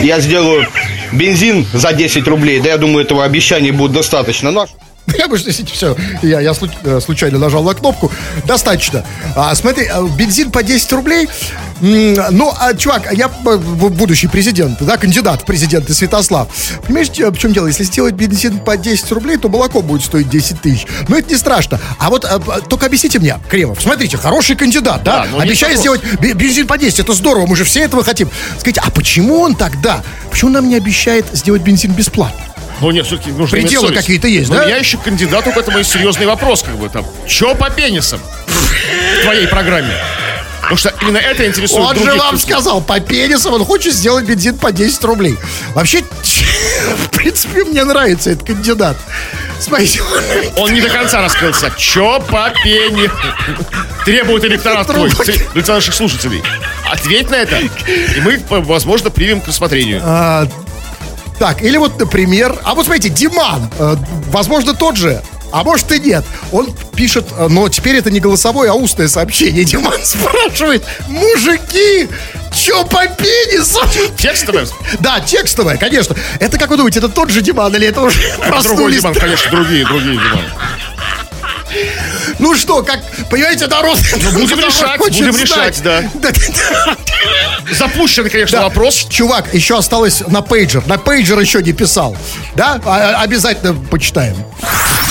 Я 0.00 0.20
сделаю 0.20 0.66
бензин 1.12 1.66
за 1.72 1.92
10 1.92 2.26
рублей. 2.26 2.60
Да 2.60 2.70
я 2.70 2.78
думаю, 2.78 3.04
этого 3.04 3.24
обещания 3.24 3.72
будет 3.72 3.92
достаточно. 3.92 4.50
А 4.50 4.66
Я 5.18 5.28
бы, 5.28 5.36
если 5.36 5.64
все, 5.64 5.96
я, 6.22 6.40
я 6.40 6.52
э, 6.84 7.00
случайно 7.00 7.38
нажал 7.38 7.62
на 7.64 7.74
кнопку. 7.74 8.10
Достаточно. 8.46 9.04
А, 9.34 9.54
смотри, 9.54 9.86
а, 9.86 10.02
бензин 10.02 10.50
по 10.50 10.62
10 10.62 10.92
рублей. 10.92 11.28
Ну, 11.80 12.52
а, 12.58 12.74
чувак, 12.74 13.12
я 13.12 13.28
э, 13.44 13.56
будущий 13.56 14.28
президент, 14.28 14.80
да, 14.80 14.96
кандидат 14.96 15.42
в 15.42 15.44
президенты 15.44 15.92
Святослав. 15.92 16.48
Понимаешь, 16.86 17.08
э, 17.18 17.30
в 17.30 17.36
чем 17.36 17.52
дело? 17.52 17.66
Если 17.66 17.82
сделать 17.84 18.14
бензин 18.14 18.60
по 18.60 18.76
10 18.76 19.10
рублей, 19.12 19.36
то 19.36 19.48
молоко 19.48 19.82
будет 19.82 20.04
стоить 20.04 20.28
10 20.28 20.60
тысяч. 20.60 20.86
Но 21.08 21.18
это 21.18 21.28
не 21.30 21.36
страшно. 21.36 21.80
А 21.98 22.08
вот 22.08 22.24
э, 22.24 22.28
э, 22.28 22.60
только 22.68 22.86
объясните 22.86 23.18
мне, 23.18 23.38
Кремов, 23.48 23.82
смотрите, 23.82 24.16
хороший 24.16 24.54
кандидат, 24.54 25.02
да? 25.02 25.26
Да, 25.32 25.42
Обещает 25.42 25.78
сделать 25.78 26.00
бе- 26.20 26.34
бензин 26.34 26.68
по 26.68 26.78
10, 26.78 27.00
это 27.00 27.12
здорово, 27.12 27.46
мы 27.46 27.56
же 27.56 27.64
все 27.64 27.80
этого 27.80 28.04
хотим. 28.04 28.30
Скажите, 28.58 28.80
а 28.84 28.90
почему 28.90 29.40
он 29.40 29.56
тогда, 29.56 30.02
почему 30.30 30.48
он 30.48 30.52
нам 30.54 30.68
не 30.68 30.76
обещает 30.76 31.26
сделать 31.32 31.62
бензин 31.62 31.92
бесплатно? 31.92 32.51
Ну 32.82 32.90
нет, 32.90 33.06
все-таки 33.06 33.30
нужно 33.30 33.56
Пределы 33.56 33.92
какие-то 33.92 34.26
есть, 34.26 34.50
Ну, 34.50 34.56
да? 34.56 34.64
Я 34.64 34.76
еще 34.76 34.98
кандидату 34.98 35.52
к 35.52 35.56
этому 35.56 35.78
есть 35.78 35.92
серьезный 35.92 36.26
вопрос, 36.26 36.64
как 36.64 36.74
бы 36.76 36.88
там. 36.88 37.06
Че 37.28 37.54
по 37.54 37.70
пенисам 37.70 38.20
в 38.48 39.22
твоей 39.22 39.46
программе? 39.46 39.94
Потому 40.62 40.76
что 40.76 40.94
именно 41.00 41.18
это 41.18 41.46
интересует 41.46 41.80
Он 41.80 41.96
же 41.96 42.14
вам 42.14 42.32
людей. 42.34 42.38
сказал, 42.38 42.80
по 42.80 42.98
пенисам 42.98 43.54
он 43.54 43.64
хочет 43.64 43.94
сделать 43.94 44.24
бензин 44.24 44.58
по 44.58 44.72
10 44.72 45.04
рублей. 45.04 45.36
Вообще, 45.74 46.02
в 47.04 47.10
принципе, 47.10 47.64
мне 47.64 47.84
нравится 47.84 48.30
этот 48.30 48.46
кандидат. 48.46 48.96
Смотрите, 49.60 50.02
Он 50.56 50.72
не 50.72 50.80
до 50.80 50.88
конца 50.88 51.20
раскрылся. 51.20 51.70
Че 51.76 52.20
по 52.28 52.52
пени? 52.64 53.08
Требует 54.04 54.44
электорат 54.44 54.88
твой, 54.88 55.08
электорат 55.08 55.68
наших 55.68 55.94
слушателей. 55.94 56.42
Ответь 56.90 57.30
на 57.30 57.36
это, 57.36 57.58
и 57.58 58.20
мы, 58.20 58.42
возможно, 58.48 59.10
примем 59.10 59.40
к 59.40 59.46
рассмотрению. 59.46 60.00
Так, 61.42 61.60
или 61.60 61.76
вот, 61.76 61.98
например, 61.98 62.56
а 62.62 62.72
вот 62.76 62.84
смотрите, 62.84 63.08
Диман, 63.08 63.68
э, 63.76 63.96
возможно, 64.30 64.74
тот 64.74 64.96
же, 64.96 65.20
а 65.50 65.64
может 65.64 65.90
и 65.90 65.98
нет. 65.98 66.24
Он 66.52 66.72
пишет, 66.94 67.26
э, 67.36 67.48
но 67.48 67.68
теперь 67.68 67.96
это 67.96 68.12
не 68.12 68.20
голосовое, 68.20 68.70
а 68.70 68.74
устное 68.74 69.08
сообщение. 69.08 69.64
Диман 69.64 70.04
спрашивает, 70.04 70.84
мужики, 71.08 72.08
чё 72.54 72.84
по 72.84 73.08
пенисам? 73.08 73.88
Текстовое? 74.16 74.68
Да, 75.00 75.18
текстовое, 75.18 75.78
конечно. 75.78 76.14
Это, 76.38 76.58
как 76.58 76.70
вы 76.70 76.76
думаете, 76.76 77.00
это 77.00 77.08
тот 77.08 77.28
же 77.30 77.40
Диман 77.42 77.74
или 77.74 77.88
это 77.88 78.02
уже 78.02 78.20
Это 78.20 78.62
другой? 78.62 78.92
Диман, 78.92 79.12
конечно, 79.12 79.50
другие, 79.50 79.84
другие 79.84 80.14
Диман. 80.18 80.44
Ну 82.42 82.56
что, 82.56 82.82
как, 82.82 83.00
понимаете, 83.30 83.68
народ... 83.68 83.96
Ну, 84.20 84.32
будем 84.32 84.58
решать, 84.58 84.98
будем 84.98 85.32
знать. 85.32 85.42
решать, 85.42 85.82
да. 85.84 86.02
да. 86.14 86.30
Запущен, 87.72 88.28
конечно, 88.28 88.58
Да. 88.58 88.64
вопрос. 88.64 89.06
Чувак, 89.08 89.54
еще 89.54 89.78
осталось 89.78 90.24
на 90.26 90.42
пейджер. 90.42 90.84
На 90.88 90.98
пейджер 90.98 91.38
еще 91.38 91.62
не 91.62 91.72
писал. 91.72 92.16
Да? 92.56 92.80
А- 92.84 93.22
обязательно 93.22 93.74
почитаем. 93.74 94.34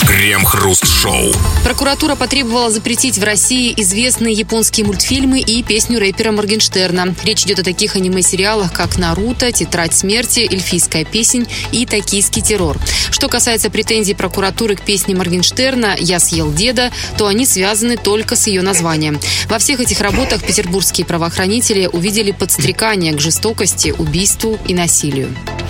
Крем-хруст-шоу. 0.06 1.32
Прокуратура 1.64 2.16
потребовала 2.16 2.70
запретить 2.70 3.18
в 3.18 3.24
России 3.24 3.74
известные 3.78 4.34
японские 4.34 4.86
мультфильмы 4.86 5.40
и 5.40 5.64
песню 5.64 6.00
рэпера 6.00 6.32
Моргенштерна. 6.32 7.16
Речь 7.24 7.44
идет 7.44 7.60
о 7.60 7.64
таких 7.64 7.96
аниме-сериалах, 7.96 8.74
как 8.74 8.98
«Наруто», 8.98 9.52
«Тетрадь 9.52 9.94
смерти», 9.94 10.40
«Эльфийская 10.52 11.06
песнь» 11.06 11.48
и 11.72 11.86
«Токийский 11.86 12.42
террор». 12.42 12.78
Что 13.12 13.30
касается 13.30 13.70
претензий 13.70 14.14
прокуратуры 14.14 14.76
к 14.76 14.82
песне 14.82 15.16
Моргенштерна 15.16 15.96
«Я 15.98 16.20
съел 16.20 16.52
деда», 16.52 16.92
то 17.22 17.28
они 17.28 17.46
связаны 17.46 17.98
только 17.98 18.36
с 18.36 18.48
ее 18.48 18.64
названием. 18.64 19.20
Во 19.48 19.60
всех 19.60 19.80
этих 19.80 20.02
работах 20.02 20.44
петербургские 20.44 21.06
правоохранители 21.06 21.86
увидели 21.86 22.32
подстрекание 22.32 23.14
к 23.14 23.20
жестокости, 23.20 23.94
убийству 23.96 24.58
и 24.68 24.74
насилию. 24.74 25.28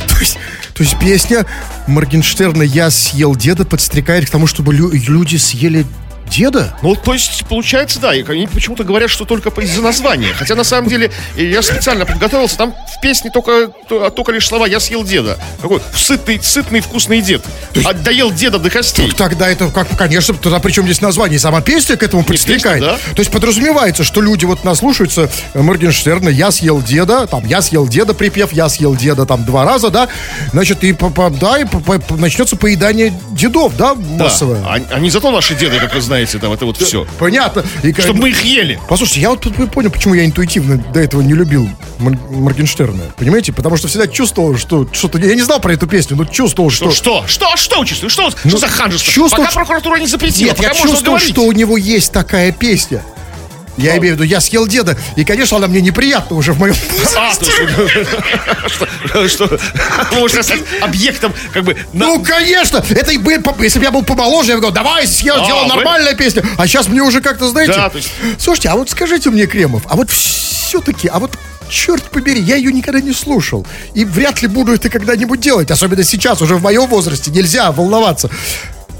То 0.08 0.18
есть, 0.22 0.38
то 0.74 0.82
есть 0.82 0.98
песня 0.98 1.46
Моргенштерна 1.88 2.64
«Я 2.64 2.90
съел 2.90 3.36
деда» 3.36 3.66
подстрекает 3.66 4.28
к 4.28 4.30
тому, 4.30 4.48
чтобы 4.48 4.74
лю- 4.74 4.94
люди 4.94 5.36
съели 5.36 5.86
деда? 6.32 6.76
Ну, 6.82 6.96
то 6.96 7.13
есть, 7.13 7.46
получается, 7.48 8.00
да, 8.00 8.15
и 8.15 8.24
они 8.28 8.48
почему-то 8.48 8.84
говорят, 8.84 9.10
что 9.10 9.26
только 9.26 9.50
из-за 9.62 9.82
названия. 9.82 10.34
Хотя, 10.34 10.56
на 10.56 10.63
самом 10.63 10.89
деле, 10.89 11.12
я 11.36 11.62
специально 11.62 12.06
подготовился, 12.06 12.58
там 12.58 12.74
в 12.74 13.02
песне 13.02 13.30
только, 13.32 13.67
то- 13.88 14.10
только 14.10 14.32
лишь 14.32 14.48
слова 14.48 14.65
«я 14.65 14.80
съел 14.80 15.04
деда». 15.04 15.38
Какой 15.62 15.82
сытный, 15.96 16.39
сытный 16.41 16.80
вкусный 16.80 17.22
дед. 17.22 17.44
А 17.86 17.94
доел 17.94 18.32
деда 18.32 18.58
до 18.60 18.70
костей. 18.70 19.12
Тогда 19.12 19.50
это, 19.50 19.70
как, 19.70 19.88
конечно, 19.98 20.34
тогда 20.36 20.60
причем 20.60 20.86
здесь 20.86 21.02
название? 21.02 21.38
Сама 21.38 21.62
песня 21.62 21.98
к 21.98 22.04
этому 22.04 22.24
подстрекает. 22.24 22.82
песня, 22.84 22.98
То 23.15 23.20
есть 23.20 23.32
подразумевается, 23.32 24.04
что 24.04 24.22
люди 24.22 24.46
вот 24.46 24.63
наслушаются 24.63 25.30
э, 25.54 25.62
Моргенштерна 25.62 26.30
«Я 26.30 26.52
съел 26.52 26.82
деда», 26.82 27.28
там 27.28 27.46
«Я 27.46 27.62
съел 27.62 27.88
деда» 27.88 28.13
припев, 28.13 28.54
«Я 28.54 28.70
съел 28.70 28.96
деда» 28.96 29.26
там 29.26 29.44
два 29.44 29.65
раза, 29.65 29.89
да, 29.89 30.08
значит, 30.54 30.84
и, 30.84 30.96
да, 31.39 31.60
и 31.60 31.65
начнется 32.17 32.56
поедание 32.56 33.13
дедов, 33.32 33.76
да, 33.76 33.94
Да. 33.96 34.24
массовое. 34.24 34.62
А, 34.65 34.78
а 34.91 35.00
не 35.00 35.10
зато 35.10 35.32
наши 35.32 35.56
деды, 35.56 35.78
как 35.80 35.94
вы 35.94 36.02
знаете, 36.02 36.20
там 36.39 36.51
это 36.53 36.65
вот 36.65 36.77
все. 36.77 37.05
Понятно. 37.19 37.63
И, 37.84 37.93
Чтобы 37.93 38.19
мы 38.21 38.29
их 38.29 38.43
ели. 38.43 38.79
Послушайте, 38.89 39.21
я 39.21 39.29
вот 39.29 39.41
понял, 39.71 39.89
почему 39.91 40.13
я 40.13 40.25
интуитивно 40.25 40.77
до 40.77 40.99
этого 40.99 41.21
не 41.21 41.34
любил 41.34 41.69
Мор- 41.99 42.17
Моргенштерна. 42.29 43.03
Понимаете? 43.17 43.53
Потому 43.53 43.77
что 43.77 43.88
всегда 43.88 44.07
чувствовал, 44.07 44.57
что 44.57 44.88
что-то... 44.91 45.17
Я 45.19 45.36
не 45.36 45.41
знал 45.41 45.60
про 45.60 45.73
эту 45.73 45.88
песню, 45.88 46.15
но 46.17 46.25
чувствовал, 46.25 46.69
что... 46.69 46.86
Ну, 46.86 46.91
что? 46.91 47.23
Что? 47.27 47.55
Что 47.57 47.84
чувствуешь? 47.86 48.12
Что, 48.13 48.29
что 48.31 48.57
за 48.57 48.67
ханжество? 48.67 49.12
чувствовал, 49.13 49.43
Пока 49.43 49.51
что- 49.51 49.60
прокуратура 49.60 49.97
не 49.97 50.07
запретила, 50.07 50.49
Нет, 50.49 50.60
я 50.60 50.73
чувствовал, 50.73 51.19
что 51.19 51.43
у 51.43 51.51
него 51.51 51.77
есть 51.77 52.12
такая 52.12 52.51
песня. 52.51 53.01
Я 53.82 53.98
имею 53.98 54.15
в 54.15 54.17
виду, 54.17 54.24
я 54.24 54.39
съел 54.39 54.67
деда, 54.67 54.98
и, 55.15 55.24
конечно, 55.26 55.58
она 55.58 55.67
мне 55.67 55.82
неприятна 55.82 56.36
уже 56.36 56.54
в 56.54 56.60
моем 56.60 56.76
А, 57.15 57.34
то 57.36 57.46
есть, 57.46 59.34
что, 59.34 59.60
можно 60.13 60.44
стать 60.44 60.62
объектом, 60.82 61.34
как 61.54 61.63
бы, 61.63 61.76
Ну, 61.94 62.24
конечно! 62.24 62.84
Это 62.89 63.12
если 63.12 63.80
бы 63.80 63.84
я 63.86 63.91
был 63.91 64.04
помоложе, 64.04 64.50
я 64.52 64.56
бы 64.56 64.62
говорил, 64.62 64.76
давай, 64.76 65.08
съел, 65.08 65.36
А, 65.41 65.46
делал 65.46 65.63
вы- 65.63 65.76
нормальная 65.76 66.13
песня. 66.15 66.44
А 66.58 66.67
сейчас 66.67 66.88
мне 66.88 67.02
уже 67.02 67.22
как-то, 67.22 67.48
знаете... 67.50 67.74
Слушайте, 68.39 68.70
а 68.70 68.76
вот 68.76 68.89
скажите 68.89 69.30
мне, 69.30 69.46
Кремов, 69.46 69.84
а 69.88 69.96
вот 69.96 70.10
все-таки, 70.10 71.08
а 71.08 71.20
вот 71.20 71.38
черт 71.70 72.04
побери, 72.04 72.41
я 72.41 72.56
ее 72.58 72.72
никогда 72.72 73.00
не 73.00 73.13
слушал. 73.13 73.65
И 73.94 74.06
вряд 74.06 74.41
ли 74.41 74.48
буду 74.48 74.74
это 74.74 74.89
когда-нибудь 74.89 75.39
делать. 75.39 75.72
Особенно 75.72 76.04
сейчас, 76.04 76.41
уже 76.41 76.56
в 76.56 76.62
моем 76.62 76.86
возрасте. 76.88 77.32
Нельзя 77.32 77.72
волноваться. 77.72 78.30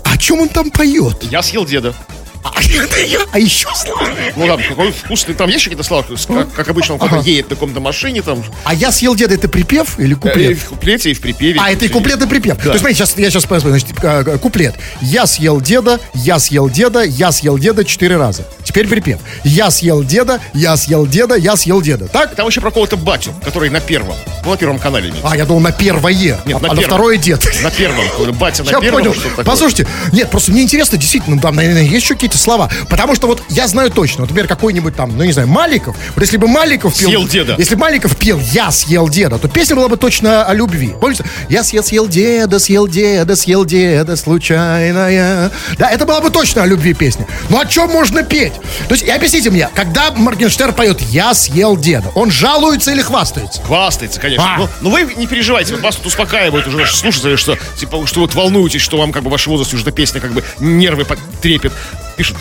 О 0.04 0.17
чем 0.17 0.39
он 0.41 0.50
там 0.50 0.72
поет? 0.72 1.24
я 1.24 1.41
съел 1.41 1.65
деда. 1.65 1.94
А, 2.43 3.39
еще 3.39 3.67
слова. 3.75 4.08
Ну 4.36 4.47
там, 4.47 4.60
какой 4.67 4.91
вкусный, 4.91 5.36
там 5.36 5.49
есть 5.49 5.63
какие-то 5.63 5.84
слова, 5.84 6.04
как, 6.27 6.54
как 6.54 6.69
обычно, 6.69 6.95
он 6.95 7.01
Ага. 7.01 7.21
едет 7.21 7.49
на 7.49 7.56
каком-то 7.56 7.80
машине, 7.80 8.21
там, 8.21 8.43
А 8.63 8.73
я 8.73 8.91
съел 8.91 9.15
деда, 9.15 9.36
это 9.36 9.47
припев 9.47 9.99
или 9.99 10.10
э, 10.10 10.12
и 10.12 10.15
куплет? 10.15 10.58
в 10.58 10.65
куплете, 10.65 11.12
и 11.12 11.13
в 11.13 11.21
припеве. 11.21 11.60
А, 11.62 11.71
это 11.71 11.86
и 11.86 11.88
куплет, 11.88 12.21
и 12.21 12.27
припев. 12.27 12.58
То 12.58 12.69
есть, 12.69 12.80
смотрите, 12.80 12.99
сейчас, 13.06 13.17
я 13.17 13.30
сейчас 13.30 13.45
значит, 13.62 13.89
э, 14.01 14.38
куплет. 14.41 14.75
Я 15.01 15.25
съел 15.27 15.62
деда, 15.62 15.99
я 16.13 16.39
съел 16.39 16.69
деда, 16.69 17.04
я 17.04 17.32
съел 17.32 17.58
деда 17.58 17.86
четыре 17.86 18.17
раза. 18.17 18.47
Теперь 18.71 18.88
припев. 18.88 19.19
Я 19.43 19.69
съел 19.69 20.01
деда, 20.01 20.39
я 20.53 20.77
съел 20.77 21.05
деда, 21.05 21.36
я 21.36 21.57
съел 21.57 21.81
деда. 21.81 22.07
Так? 22.07 22.36
Там 22.36 22.47
еще 22.47 22.62
про 22.62 22.69
какого-то 22.69 22.95
батю, 22.95 23.34
который 23.43 23.69
на 23.69 23.81
первом, 23.81 24.15
ну, 24.45 24.51
на 24.51 24.55
первом 24.57 24.79
канале. 24.79 25.10
имеется. 25.10 25.27
А, 25.29 25.36
я 25.36 25.45
думал, 25.45 25.60
на 25.60 25.73
первое, 25.73 26.13
Нет, 26.13 26.39
а, 26.45 26.60
на 26.60 26.69
а 26.71 26.73
на 26.73 26.81
второе 26.81 27.17
дед. 27.17 27.45
На 27.63 27.69
первом, 27.69 28.05
батя 28.39 28.63
на 28.63 28.69
Я 28.69 28.79
первом. 28.79 29.03
понял. 29.03 29.15
Послушайте, 29.43 29.88
нет, 30.13 30.29
просто 30.29 30.53
мне 30.53 30.62
интересно, 30.62 30.97
действительно, 30.97 31.38
там, 31.41 31.55
наверное, 31.55 31.81
есть 31.84 32.05
еще 32.05 32.13
какие-то 32.13 32.38
слова. 32.38 32.69
Потому 32.89 33.13
что 33.13 33.27
вот 33.27 33.43
я 33.49 33.67
знаю 33.67 33.91
точно, 33.91 34.21
вот, 34.21 34.29
например, 34.29 34.47
какой-нибудь 34.47 34.95
там, 34.95 35.17
ну, 35.17 35.25
не 35.25 35.34
знаю, 35.34 35.49
Маликов. 35.49 35.97
Вот 36.15 36.21
если 36.21 36.38
бы 36.38 36.47
Маликов 36.47 36.97
пел... 36.97 37.10
Съел 37.10 37.27
деда. 37.27 37.55
Если 37.57 37.75
бы 37.75 37.81
Маликов 37.81 38.15
пел 38.15 38.39
«Я 38.39 38.71
съел 38.71 39.10
деда», 39.10 39.38
то 39.38 39.49
песня 39.49 39.75
была 39.75 39.89
бы 39.89 39.97
точно 39.97 40.45
о 40.45 40.53
любви. 40.53 40.95
Помните? 41.01 41.25
«Я 41.49 41.65
съел, 41.65 41.84
съел 41.84 42.07
деда, 42.07 42.57
съел 42.57 42.88
деда, 42.88 43.36
съел 43.36 43.65
деда, 43.65 44.15
случайная». 44.15 45.51
Да, 45.77 45.89
это 45.89 46.05
была 46.05 46.21
бы 46.21 46.29
точно 46.29 46.63
о 46.63 46.65
любви 46.65 46.93
песня. 46.93 47.27
Ну, 47.49 47.60
о 47.60 47.65
чем 47.65 47.89
можно 47.89 48.23
петь? 48.23 48.53
То 48.88 48.93
есть, 48.93 49.04
и 49.04 49.10
объясните 49.10 49.50
мне, 49.50 49.69
когда 49.74 50.12
Моргенштерн 50.12 50.74
поет 50.74 51.02
«Я 51.02 51.34
съел 51.34 51.78
деда», 51.78 52.12
он 52.15 52.32
жалуется 52.32 52.91
или 52.91 53.02
хвастается? 53.02 53.62
Хвастается, 53.62 54.19
конечно. 54.19 54.56
А. 54.56 54.58
Но, 54.58 54.69
но 54.82 54.89
вы 54.89 55.13
не 55.15 55.28
переживайте, 55.28 55.76
вас 55.76 55.95
тут 55.95 56.08
успокаивают 56.08 56.67
уже 56.67 56.78
наши 56.78 56.95
слушатели, 56.95 57.36
что 57.36 57.58
типа, 57.78 58.06
что 58.08 58.21
вот 58.21 58.34
волнуетесь, 58.36 58.82
что 58.82 58.97
вам 58.97 59.12
как 59.12 59.24
бы 59.24 59.30
ваш 59.30 59.47
возраст 59.47 59.74
уже 59.74 59.84
эта 59.84 59.91
песня 59.91 60.21
как 60.21 60.32
бы 60.32 60.43
нервы 60.60 61.06
трепет. 61.41 61.74
Пишут, 62.15 62.38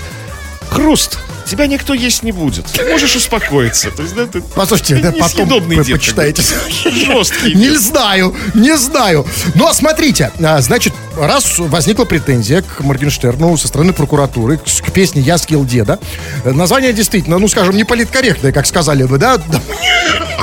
Хруст, 0.70 1.18
тебя 1.46 1.66
никто 1.66 1.94
есть 1.94 2.22
не 2.22 2.30
будет. 2.32 2.64
Ты 2.66 2.84
можешь 2.84 3.16
успокоиться. 3.16 3.90
То 3.90 4.02
есть, 4.02 4.14
да, 4.14 4.26
ты, 4.26 4.40
Послушайте, 4.40 4.96
ты 4.96 5.02
да, 5.02 5.12
потом 5.18 5.48
вы 5.48 5.74
дед, 5.76 5.86
бы. 5.86 5.92
почитаете. 5.92 6.42
Жесткий. 6.84 7.54
Не 7.54 7.76
знаю, 7.76 8.36
не 8.54 8.76
знаю. 8.76 9.26
Но 9.56 9.72
смотрите, 9.72 10.30
а, 10.40 10.60
значит, 10.60 10.94
раз 11.18 11.58
возникла 11.58 12.04
претензия 12.04 12.62
к 12.62 12.80
Моргенштерну 12.80 13.56
со 13.56 13.66
стороны 13.66 13.92
прокуратуры 13.92 14.58
к, 14.58 14.92
песне 14.92 15.22
«Я 15.22 15.38
съел 15.38 15.64
деда», 15.64 15.98
э, 16.44 16.52
название 16.52 16.92
действительно, 16.92 17.38
ну, 17.38 17.48
скажем, 17.48 17.76
не 17.76 17.84
политкорректное, 17.84 18.52
как 18.52 18.66
сказали 18.66 19.02
вы, 19.02 19.18
да? 19.18 19.40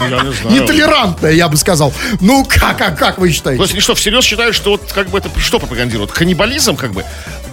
Я 0.09 0.23
не 0.23 0.33
знаю. 0.33 0.61
Нетолерантное, 0.61 1.31
я 1.31 1.47
бы 1.47 1.57
сказал. 1.57 1.93
Ну, 2.19 2.45
как, 2.47 2.77
как, 2.77 2.97
как 2.97 3.17
вы 3.17 3.29
То 3.29 3.33
считаете? 3.33 3.61
есть, 3.61 3.73
они 3.73 3.81
что, 3.81 3.95
всерьез 3.95 4.23
считают, 4.23 4.55
что 4.55 4.71
вот 4.71 4.91
как 4.93 5.09
бы 5.09 5.17
это 5.17 5.29
что 5.39 5.59
пропагандируют? 5.59 6.11
Каннибализм, 6.11 6.75
как 6.75 6.91
бы? 6.91 7.03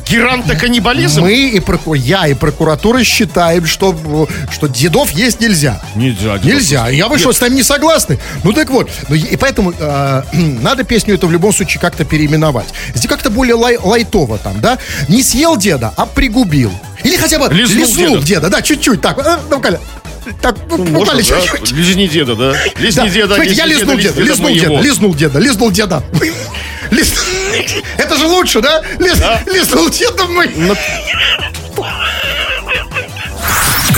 Герантоканнибализм? 0.09 1.23
Мы 1.23 1.35
и 1.51 1.61
проку... 1.61 1.95
я 1.95 2.27
и 2.27 2.35
прокуратура 2.35 3.03
считаем, 3.05 3.67
что, 3.67 4.29
что 4.51 4.67
дедов 4.67 5.11
есть 5.13 5.41
нельзя. 5.41 5.81
Нельзя. 5.95 6.39
дедов. 6.39 6.45
Нельзя. 6.45 6.89
Я 6.89 7.09
вы 7.09 7.19
что, 7.19 7.33
с 7.33 7.41
нами 7.41 7.55
не 7.55 7.63
согласны? 7.63 8.19
Ну 8.43 8.53
так 8.53 8.71
вот. 8.71 8.91
Ну, 9.09 9.15
и 9.15 9.37
поэтому 9.37 9.73
э, 9.79 10.23
надо 10.33 10.85
песню 10.85 11.15
эту 11.15 11.27
в 11.29 11.33
любом 11.33 11.53
случае 11.53 11.81
как-то 11.81 12.05
переименовать. 12.05 12.67
Здесь 12.95 13.09
как-то 13.09 13.31
более 13.31 13.55
лай- 13.55 13.79
лайтово 13.79 14.39
там, 14.39 14.61
да? 14.61 14.79
Не 15.09 15.23
съел 15.23 15.57
деда, 15.57 15.93
а 15.97 16.07
пригубил. 16.07 16.73
Или 17.03 17.17
хотя 17.17 17.39
бы 17.39 17.53
Лизнул 17.53 17.87
лизнул, 17.87 18.09
деда. 18.17 18.27
деда. 18.27 18.51
Да, 18.51 18.63
чуть-чуть. 18.63 19.01
Так, 19.01 19.19
э, 19.19 19.37
ну, 19.51 19.61
так, 20.41 20.57
Ну, 20.71 20.79
можно, 20.79 20.99
буквально 20.99 21.23
да? 21.23 21.41
чуть-чуть. 21.41 21.73
Лизни 21.73 22.07
деда, 22.07 22.35
да? 22.35 22.55
Лизни 22.79 23.01
Да, 23.01 23.09
деда, 23.09 23.35
смотрите, 23.35 23.57
я 23.57 23.67
лизнул 23.67 23.97
деда, 23.99 24.21
лизнул 24.23 24.55
деда, 24.55 24.81
лизнул 24.81 25.15
деда, 25.15 25.39
лизнул 25.39 25.71
деда. 25.71 26.03
Это 27.99 28.16
же 28.16 28.26
лучше, 28.26 28.61
да? 28.61 28.82
Лиз- 28.99 29.22
Лизнул 29.47 29.88
деда 29.90 30.24
мой. 30.26 30.49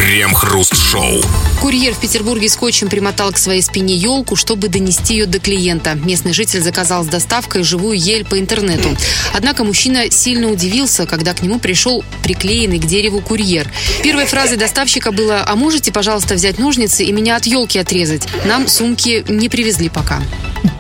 Крем-хруст-шоу. 0.07 1.21
Курьер 1.61 1.93
в 1.93 1.99
Петербурге 1.99 2.49
скотчем 2.49 2.89
примотал 2.89 3.33
к 3.33 3.39
своей 3.39 3.61
спине 3.61 3.97
елку, 3.97 4.37
чтобы 4.37 4.69
донести 4.69 5.15
ее 5.15 5.27
до 5.27 5.41
клиента. 5.41 5.95
Местный 5.97 6.33
житель 6.33 6.61
заказал 6.61 7.03
с 7.03 7.09
доставкой 7.09 7.65
живую 7.65 7.99
ель 7.99 8.25
по 8.25 8.39
интернету. 8.39 8.97
Однако 9.35 9.65
мужчина 9.65 10.09
сильно 10.13 10.47
удивился, 10.47 11.07
когда 11.07 11.35
к 11.35 11.43
нему 11.43 11.59
пришел 11.59 12.05
приклеенный 12.23 12.79
к 12.79 12.85
дереву 12.85 13.21
курьер. 13.21 13.69
Первой 14.05 14.27
фразой 14.27 14.59
доставщика 14.59 15.11
было 15.11 15.43
«А 15.45 15.57
можете, 15.57 15.91
пожалуйста, 15.91 16.35
взять 16.35 16.61
ножницы 16.61 17.03
и 17.05 17.11
меня 17.11 17.35
от 17.35 17.47
елки 17.47 17.77
отрезать? 17.77 18.29
Нам 18.45 18.69
сумки 18.69 19.25
не 19.29 19.49
привезли 19.49 19.89
пока». 19.89 20.23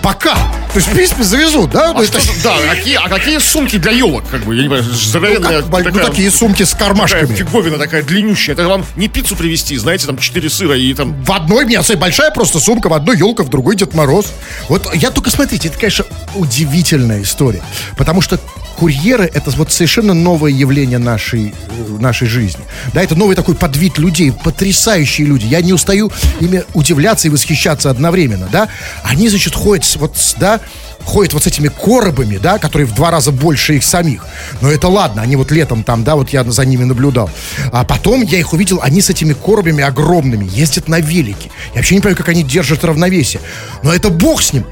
Пока. 0.02 0.34
То 0.34 0.76
есть, 0.76 0.88
в 0.88 0.92
принципе, 0.92 1.24
завезут, 1.24 1.70
да? 1.70 1.92
Ну, 1.92 2.00
А, 2.00 2.04
что 2.04 2.20
да, 2.44 2.56
а 2.56 2.74
какие, 2.76 2.96
а 2.96 3.08
какие 3.08 3.38
сумки 3.38 3.76
для 3.76 3.90
елок, 3.92 4.24
как 4.30 4.44
бы, 4.44 4.54
я 4.54 4.62
не 4.62 4.68
понимаю, 4.68 4.84
Ну, 4.88 4.94
здоровенная 4.94 5.62
как, 5.62 5.70
ну, 5.70 5.84
такая, 5.84 6.06
такие 6.06 6.30
сумки 6.30 6.62
с 6.62 6.70
такая 6.70 6.88
кармашками. 6.88 7.34
фиговина 7.34 7.78
такая 7.78 8.02
длиннющая. 8.02 8.54
Это 8.54 8.68
вам 8.68 8.84
не 8.94 9.08
пиццу 9.16 9.34
привезти, 9.34 9.78
знаете, 9.78 10.06
там 10.06 10.18
4 10.18 10.50
сыра 10.50 10.76
и 10.76 10.92
там... 10.92 11.24
В 11.24 11.32
одной, 11.32 11.64
нет, 11.64 11.82
смотри, 11.86 11.98
большая 11.98 12.30
просто 12.30 12.60
сумка, 12.60 12.90
в 12.90 12.92
одной 12.92 13.16
елка, 13.16 13.44
в 13.44 13.48
другой 13.48 13.74
Дед 13.74 13.94
Мороз. 13.94 14.26
Вот 14.68 14.94
я 14.94 15.10
только 15.10 15.30
смотрите, 15.30 15.68
это, 15.68 15.78
конечно, 15.78 16.04
удивительная 16.34 17.22
история. 17.22 17.62
Потому 17.96 18.20
что 18.20 18.38
курьеры 18.76 19.30
это 19.32 19.50
вот 19.52 19.72
совершенно 19.72 20.14
новое 20.14 20.50
явление 20.50 20.98
нашей, 20.98 21.54
э, 21.68 21.98
нашей 21.98 22.28
жизни. 22.28 22.64
Да, 22.92 23.02
это 23.02 23.14
новый 23.14 23.36
такой 23.36 23.54
подвид 23.54 23.98
людей, 23.98 24.32
потрясающие 24.32 25.26
люди. 25.26 25.46
Я 25.46 25.60
не 25.62 25.72
устаю 25.72 26.10
ими 26.40 26.64
удивляться 26.74 27.28
и 27.28 27.30
восхищаться 27.30 27.90
одновременно, 27.90 28.48
да. 28.52 28.68
Они, 29.02 29.28
значит, 29.28 29.54
ходят 29.54 29.84
вот, 29.96 30.16
да, 30.38 30.60
ходят 31.06 31.32
вот 31.32 31.44
с 31.44 31.46
этими 31.46 31.68
коробами, 31.68 32.36
да, 32.36 32.58
которые 32.58 32.86
в 32.86 32.94
два 32.94 33.10
раза 33.10 33.32
больше 33.32 33.76
их 33.76 33.84
самих. 33.84 34.26
Но 34.60 34.70
это 34.70 34.88
ладно, 34.88 35.22
они 35.22 35.36
вот 35.36 35.50
летом 35.50 35.82
там, 35.84 36.04
да, 36.04 36.16
вот 36.16 36.30
я 36.30 36.44
за 36.44 36.64
ними 36.64 36.84
наблюдал. 36.84 37.30
А 37.72 37.84
потом 37.84 38.22
я 38.22 38.38
их 38.38 38.52
увидел, 38.52 38.80
они 38.82 39.00
с 39.00 39.08
этими 39.08 39.32
коробами 39.32 39.82
огромными 39.82 40.48
ездят 40.52 40.88
на 40.88 41.00
велике. 41.00 41.50
Я 41.72 41.76
вообще 41.76 41.94
не 41.94 42.00
понимаю, 42.00 42.16
как 42.16 42.28
они 42.28 42.42
держат 42.42 42.84
равновесие. 42.84 43.40
Но 43.82 43.92
это 43.94 44.10
бог 44.10 44.42
с 44.42 44.52
ним. 44.52 44.66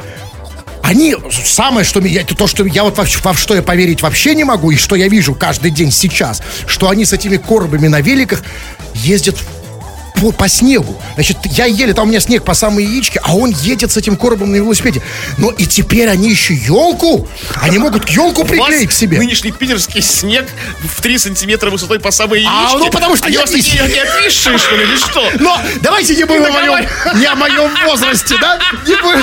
Они, 0.85 1.17
самое, 1.31 1.83
что 1.83 2.01
меня, 2.01 2.25
то, 2.25 2.47
что 2.47 2.63
я 2.67 2.85
вот 2.85 2.99
во, 2.99 3.05
во 3.23 3.35
что 3.35 3.55
я 3.55 3.63
поверить 3.63 4.03
вообще 4.03 4.35
не 4.35 4.45
могу, 4.45 4.71
и 4.71 4.77
что 4.77 4.97
я 4.97 5.09
вижу 5.09 5.35
каждый 5.35 5.71
день 5.71 5.91
сейчас, 5.91 6.43
что 6.67 6.91
они 6.91 7.07
с 7.07 7.15
этими 7.15 7.39
коробами 7.39 7.89
на 7.89 8.03
великах 8.03 8.43
ездят 8.93 9.39
по, 10.15 10.31
по 10.33 10.49
снегу. 10.49 10.97
Значит, 11.15 11.39
я 11.45 11.67
еле, 11.67 11.93
там 11.93 12.07
у 12.07 12.11
меня 12.11 12.21
снег 12.21 12.45
по 12.45 12.55
самые 12.55 12.87
яички, 12.89 13.21
а 13.23 13.35
он 13.37 13.51
едет 13.51 13.91
с 13.93 13.97
этим 13.97 14.17
коробом 14.17 14.53
на 14.53 14.57
велосипеде. 14.57 15.03
Но 15.39 15.51
и 15.51 15.67
теперь 15.67 16.09
они 16.09 16.31
еще 16.31 16.55
елку, 16.55 17.29
они 17.61 17.79
могут 17.79 18.09
елку 18.11 18.45
приклеить 18.45 18.89
к 18.91 18.93
себе. 18.93 19.19
нынешний 19.19 19.51
питерский 19.53 20.01
снег 20.03 20.47
в 20.97 21.03
3 21.03 21.19
сантиметра 21.19 21.71
высотой 21.71 21.99
по 21.99 22.11
самой 22.11 22.45
А, 22.47 22.63
яичке. 22.63 22.79
ну, 22.79 22.91
потому 22.91 23.17
что 23.17 23.27
Они 23.27 23.35
я 23.35 23.41
вас 23.41 23.51
такие 23.51 23.83
не- 23.83 23.99
отвисшие, 23.99 24.57
что 24.59 24.77
ли, 24.77 24.85
или 24.85 24.97
что? 24.97 25.31
Но 25.41 25.61
давайте 25.81 26.15
не 26.15 26.25
будем 26.25 26.45
о 26.45 26.51
моем, 26.51 26.87
не 27.17 27.27
о 27.27 27.35
моем 27.35 27.71
возрасте, 27.85 28.37
да? 28.41 28.59
Не 28.87 28.95
будем. 29.03 29.23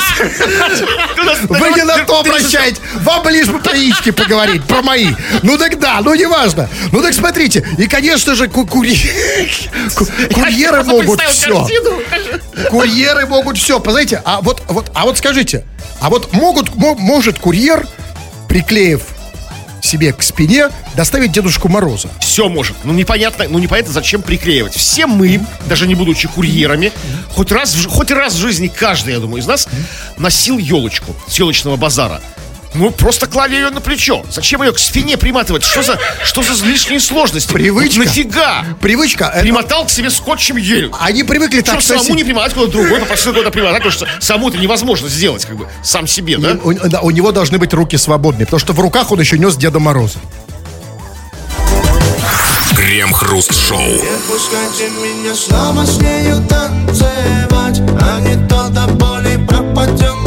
Вы 1.50 1.70
не 1.72 1.84
на 1.84 2.00
то 2.06 2.20
обращаете. 2.20 2.82
Вам 2.96 3.28
лишь 3.30 3.48
бы 3.48 3.60
про 3.60 3.76
яички 3.76 4.12
поговорить, 4.12 4.64
про 4.66 4.82
мои. 4.82 5.08
Ну 5.44 5.58
так 5.58 5.80
да, 5.80 6.02
ну 6.04 6.14
неважно. 6.14 6.70
Ну 6.92 7.02
так 7.02 7.14
смотрите. 7.14 7.66
И, 7.78 7.88
конечно 7.88 8.36
же, 8.36 8.48
ку- 8.48 8.66
кури- 8.66 9.10
ку- 9.96 10.08
курьеры 10.84 11.06
могут 11.08 11.22
все. 11.32 12.70
Курьеры 12.70 13.26
могут 13.26 13.58
все. 13.58 13.80
Посмотрите, 13.80 14.22
а 14.26 14.42
вот, 14.42 14.62
вот, 14.68 14.92
а 14.94 15.06
вот 15.06 15.18
скажите, 15.18 15.66
а 16.00 16.10
вот 16.10 16.34
могут, 16.34 16.76
мо- 16.76 16.96
может 16.96 17.40
курьер, 17.40 17.88
приклеив 18.48 19.02
себе 19.82 20.14
к 20.14 20.22
спине, 20.22 20.70
доставить 20.96 21.32
Дедушку 21.32 21.68
Мороза? 21.68 22.10
Все 22.20 22.48
может. 22.50 22.76
Ну 22.84 22.94
непонятно, 22.94 23.46
ну 23.50 23.58
непонятно, 23.60 23.92
зачем 23.92 24.22
приклеивать. 24.22 24.74
Все 24.76 25.08
мы, 25.08 25.42
даже 25.66 25.88
не 25.88 25.96
будучи 25.96 26.28
курьерами, 26.28 26.92
хоть 27.34 27.52
раз, 27.52 27.76
хоть 27.90 28.12
раз 28.12 28.34
в 28.34 28.38
жизни 28.38 28.68
каждый, 28.68 29.14
я 29.14 29.20
думаю, 29.20 29.42
из 29.42 29.48
нас 29.48 29.68
носил 30.18 30.58
елочку 30.58 31.16
с 31.28 31.36
елочного 31.40 31.78
базара. 31.78 32.22
Ну, 32.74 32.90
просто 32.92 33.28
клали 33.28 33.56
ее 33.56 33.70
на 33.70 33.82
плечо. 33.82 34.24
Зачем 34.32 34.62
ее 34.64 34.72
к 34.72 34.80
спине 34.80 35.18
приматывать? 35.18 35.64
Что 35.64 35.84
за, 35.84 36.00
что 36.24 36.42
за 36.42 36.66
лишние 36.66 37.02
сложности? 37.02 37.52
Привычка. 37.52 37.98
Вот 37.98 38.06
нафига? 38.08 38.66
Привычка. 38.80 39.30
э, 39.36 39.42
Примотал 39.42 39.86
к 39.86 39.90
себе 39.90 40.10
скотчем 40.10 40.56
ель. 40.56 40.90
Они 41.00 41.24
привыкли 41.24 41.60
так 41.62 41.82
самому 41.82 42.04
носить. 42.04 42.16
не 42.16 42.24
приматать, 42.24 42.54
куда-то 42.54 42.72
другой 42.72 43.00
попросил 43.02 43.34
куда-то 43.34 43.52
приматать, 43.52 43.84
потому 43.84 43.92
что 43.92 44.08
саму 44.22 44.48
это 44.50 44.58
невозможно 44.58 45.10
сделать, 45.10 45.44
как 45.46 45.58
бы, 45.58 45.68
сам 45.84 46.08
себе, 46.08 46.38
да? 46.38 46.58
У, 46.64 46.74
да, 46.74 47.02
у 47.02 47.12
него 47.12 47.32
должны 47.34 47.58
быть 47.58 47.74
руки 47.74 47.98
свободные, 47.98 48.46
потому 48.46 48.60
что 48.62 48.72
в 48.72 48.80
руках 48.80 49.12
он 49.12 49.20
еще 49.20 49.38
нес 49.38 49.58
Деда 49.58 49.80
Мороза. 49.80 50.20
Крем-хруст-шоу. 52.76 53.78
Пускайте 54.28 54.90
меня 54.92 55.36
снова 55.36 55.86
с 55.86 55.98
нею 56.00 56.42
танцевать 56.48 57.82
А 58.02 58.20
не 58.22 58.48
то 58.48 58.70
до 58.70 58.88
боли 58.88 59.38
пропадем 59.46 60.21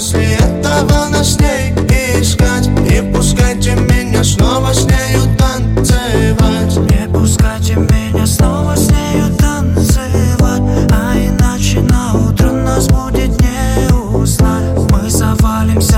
после 0.00 0.32
этого 0.36 1.08
нас 1.10 1.34
с 1.34 1.49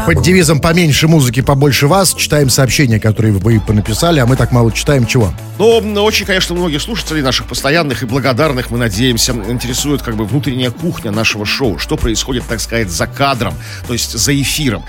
Под 0.06 0.22
девизом 0.22 0.60
«поменьше 0.60 1.08
музыки, 1.08 1.40
побольше 1.40 1.86
вас» 1.86 2.14
читаем 2.14 2.50
сообщения, 2.50 3.00
которые 3.00 3.32
вы 3.32 3.60
понаписали, 3.60 4.20
а 4.20 4.26
мы 4.26 4.36
так 4.36 4.52
мало 4.52 4.72
читаем. 4.72 5.06
Чего? 5.06 5.32
М, 5.58 5.96
очень, 5.98 6.26
конечно, 6.26 6.54
многих 6.54 6.82
слушателей 6.82 7.22
наших 7.22 7.46
постоянных 7.46 8.02
и 8.02 8.06
благодарных, 8.06 8.70
мы 8.70 8.78
надеемся, 8.78 9.32
интересует 9.32 10.02
как 10.02 10.16
бы 10.16 10.24
внутренняя 10.24 10.70
кухня 10.70 11.10
нашего 11.10 11.46
шоу. 11.46 11.78
Что 11.78 11.96
происходит, 11.96 12.44
так 12.46 12.60
сказать, 12.60 12.90
за 12.90 13.06
кадром, 13.06 13.54
то 13.86 13.92
есть 13.92 14.12
за 14.12 14.40
эфиром. 14.40 14.84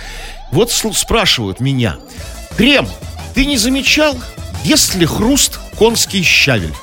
Вот 0.52 0.72
спрашивают 0.72 1.60
меня. 1.60 1.98
Крем, 2.58 2.88
ты 3.34 3.46
не 3.46 3.58
замечал, 3.58 4.18
есть 4.64 4.96
ли 4.96 5.06
хруст 5.06 5.60
конский 5.78 6.24
щавель? 6.24 6.74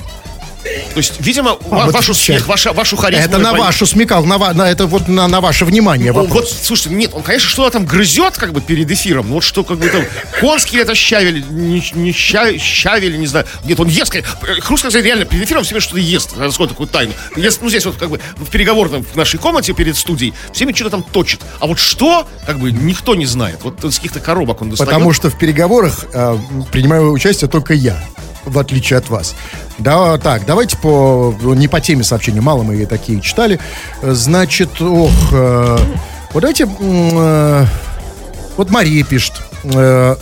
То 0.62 0.98
есть, 0.98 1.14
видимо, 1.20 1.56
ва- 1.60 1.86
вот 1.90 2.04
смех, 2.14 2.46
ваша, 2.46 2.72
вашу 2.72 2.96
харизму... 2.96 3.24
Это 3.24 3.38
на 3.38 3.52
вашу 3.54 3.86
смекал, 3.86 4.24
на, 4.24 4.38
на 4.52 4.70
это 4.70 4.86
вот 4.86 5.08
на, 5.08 5.26
на 5.28 5.40
ваше 5.40 5.64
внимание 5.64 6.12
вопрос. 6.12 6.32
Вот, 6.52 6.58
слушайте, 6.62 6.94
нет, 6.94 7.12
он, 7.14 7.22
конечно, 7.22 7.48
что-то 7.48 7.70
там 7.70 7.86
грызет, 7.86 8.36
как 8.36 8.52
бы, 8.52 8.60
перед 8.60 8.90
эфиром. 8.90 9.28
Ну, 9.28 9.34
вот 9.36 9.44
что, 9.44 9.64
как 9.64 9.78
бы, 9.78 9.88
там, 9.88 10.02
конский 10.40 10.78
это 10.80 10.94
щавель, 10.94 11.44
не, 11.50 11.82
не 11.94 12.12
ща- 12.12 12.58
щавель, 12.58 13.18
не 13.18 13.26
знаю. 13.26 13.46
Нет, 13.64 13.80
он 13.80 13.88
ест, 13.88 14.14
хруст, 14.60 14.82
как 14.82 14.94
реально, 14.94 15.24
перед 15.24 15.44
эфиром 15.44 15.62
все 15.62 15.70
время 15.70 15.82
что-то 15.82 16.00
ест, 16.00 16.36
раскрою 16.36 16.68
такую 16.68 16.88
тайну. 16.88 17.12
Ест, 17.36 17.60
ну, 17.62 17.68
здесь 17.70 17.86
вот, 17.86 17.96
как 17.96 18.10
бы, 18.10 18.20
в 18.36 18.46
переговорном, 18.50 19.04
в 19.04 19.16
нашей 19.16 19.38
комнате 19.38 19.72
перед 19.72 19.96
студией, 19.96 20.34
всеми 20.52 20.72
что-то 20.72 20.90
там 20.90 21.02
точит. 21.02 21.40
А 21.60 21.66
вот 21.66 21.78
что, 21.78 22.26
как 22.46 22.58
бы, 22.58 22.72
никто 22.72 23.14
не 23.14 23.26
знает. 23.26 23.60
Вот 23.62 23.82
из 23.84 23.96
каких-то 23.96 24.20
коробок 24.20 24.60
он 24.62 24.70
достает. 24.70 24.90
Потому 24.90 25.12
что 25.12 25.30
в 25.30 25.38
переговорах 25.38 26.04
э, 26.12 26.36
принимаю 26.72 27.12
участие 27.12 27.48
только 27.48 27.74
я, 27.74 28.02
в 28.44 28.58
отличие 28.58 28.98
от 28.98 29.08
вас. 29.08 29.34
Да, 29.78 30.18
так, 30.18 30.46
давайте 30.46 30.76
по 30.76 31.34
не 31.42 31.68
по 31.68 31.80
теме 31.80 32.04
сообщения, 32.04 32.40
мало 32.40 32.62
мы 32.62 32.84
такие 32.86 33.20
читали. 33.20 33.58
Э, 34.02 34.12
Значит, 34.12 34.80
ох, 34.80 35.10
э, 35.32 35.78
вот 36.32 36.40
давайте, 36.40 36.68
э, 36.78 37.66
вот 38.56 38.70
Мария 38.70 39.04
пишет, 39.04 39.34
э, 39.64 40.16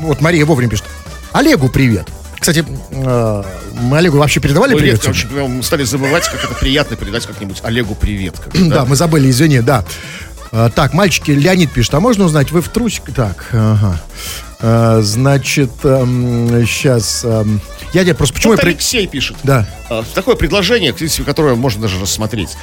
вот 0.00 0.20
Мария 0.20 0.44
вовремя 0.46 0.70
пишет. 0.70 0.84
Олегу 1.32 1.68
привет. 1.68 2.08
Кстати, 2.38 2.64
э, 2.90 3.42
мы 3.80 3.98
Олегу 3.98 4.18
вообще 4.18 4.38
передавали 4.40 4.74
привет? 4.76 4.94
редко 4.96 5.10
очень 5.10 5.28
мы 5.48 5.62
стали 5.62 5.82
забывать, 5.84 6.28
как 6.28 6.44
это 6.44 6.54
приятно 6.54 6.96
передать 6.96 7.26
как-нибудь 7.26 7.60
Олегу 7.62 7.94
привет. 7.94 8.38
как 8.38 8.52
бы, 8.52 8.68
Да, 8.68 8.84
мы 8.84 8.96
забыли, 8.96 9.30
извини, 9.30 9.60
да. 9.60 9.84
А, 10.52 10.70
так, 10.70 10.92
мальчики, 10.92 11.32
Леонид 11.32 11.72
пишет, 11.72 11.94
а 11.94 12.00
можно 12.00 12.24
узнать, 12.26 12.52
вы 12.52 12.60
в 12.60 12.68
трусик? 12.68 13.12
Так, 13.14 13.48
ага. 13.52 14.00
А, 14.66 15.02
значит, 15.02 15.70
сейчас... 15.82 17.22
я 17.92 18.02
тебе 18.02 18.14
просто... 18.14 18.34
Почему 18.34 18.54
Вот 18.54 18.62
я... 18.62 18.68
Алексей 18.70 19.06
пишет. 19.06 19.36
Да. 19.42 19.68
А, 19.90 20.02
Такое 20.14 20.36
предложение, 20.36 20.94
в 20.94 20.96
принципе, 20.96 21.22
которое 21.24 21.54
можно 21.54 21.82
даже 21.82 22.00
рассмотреть. 22.00 22.56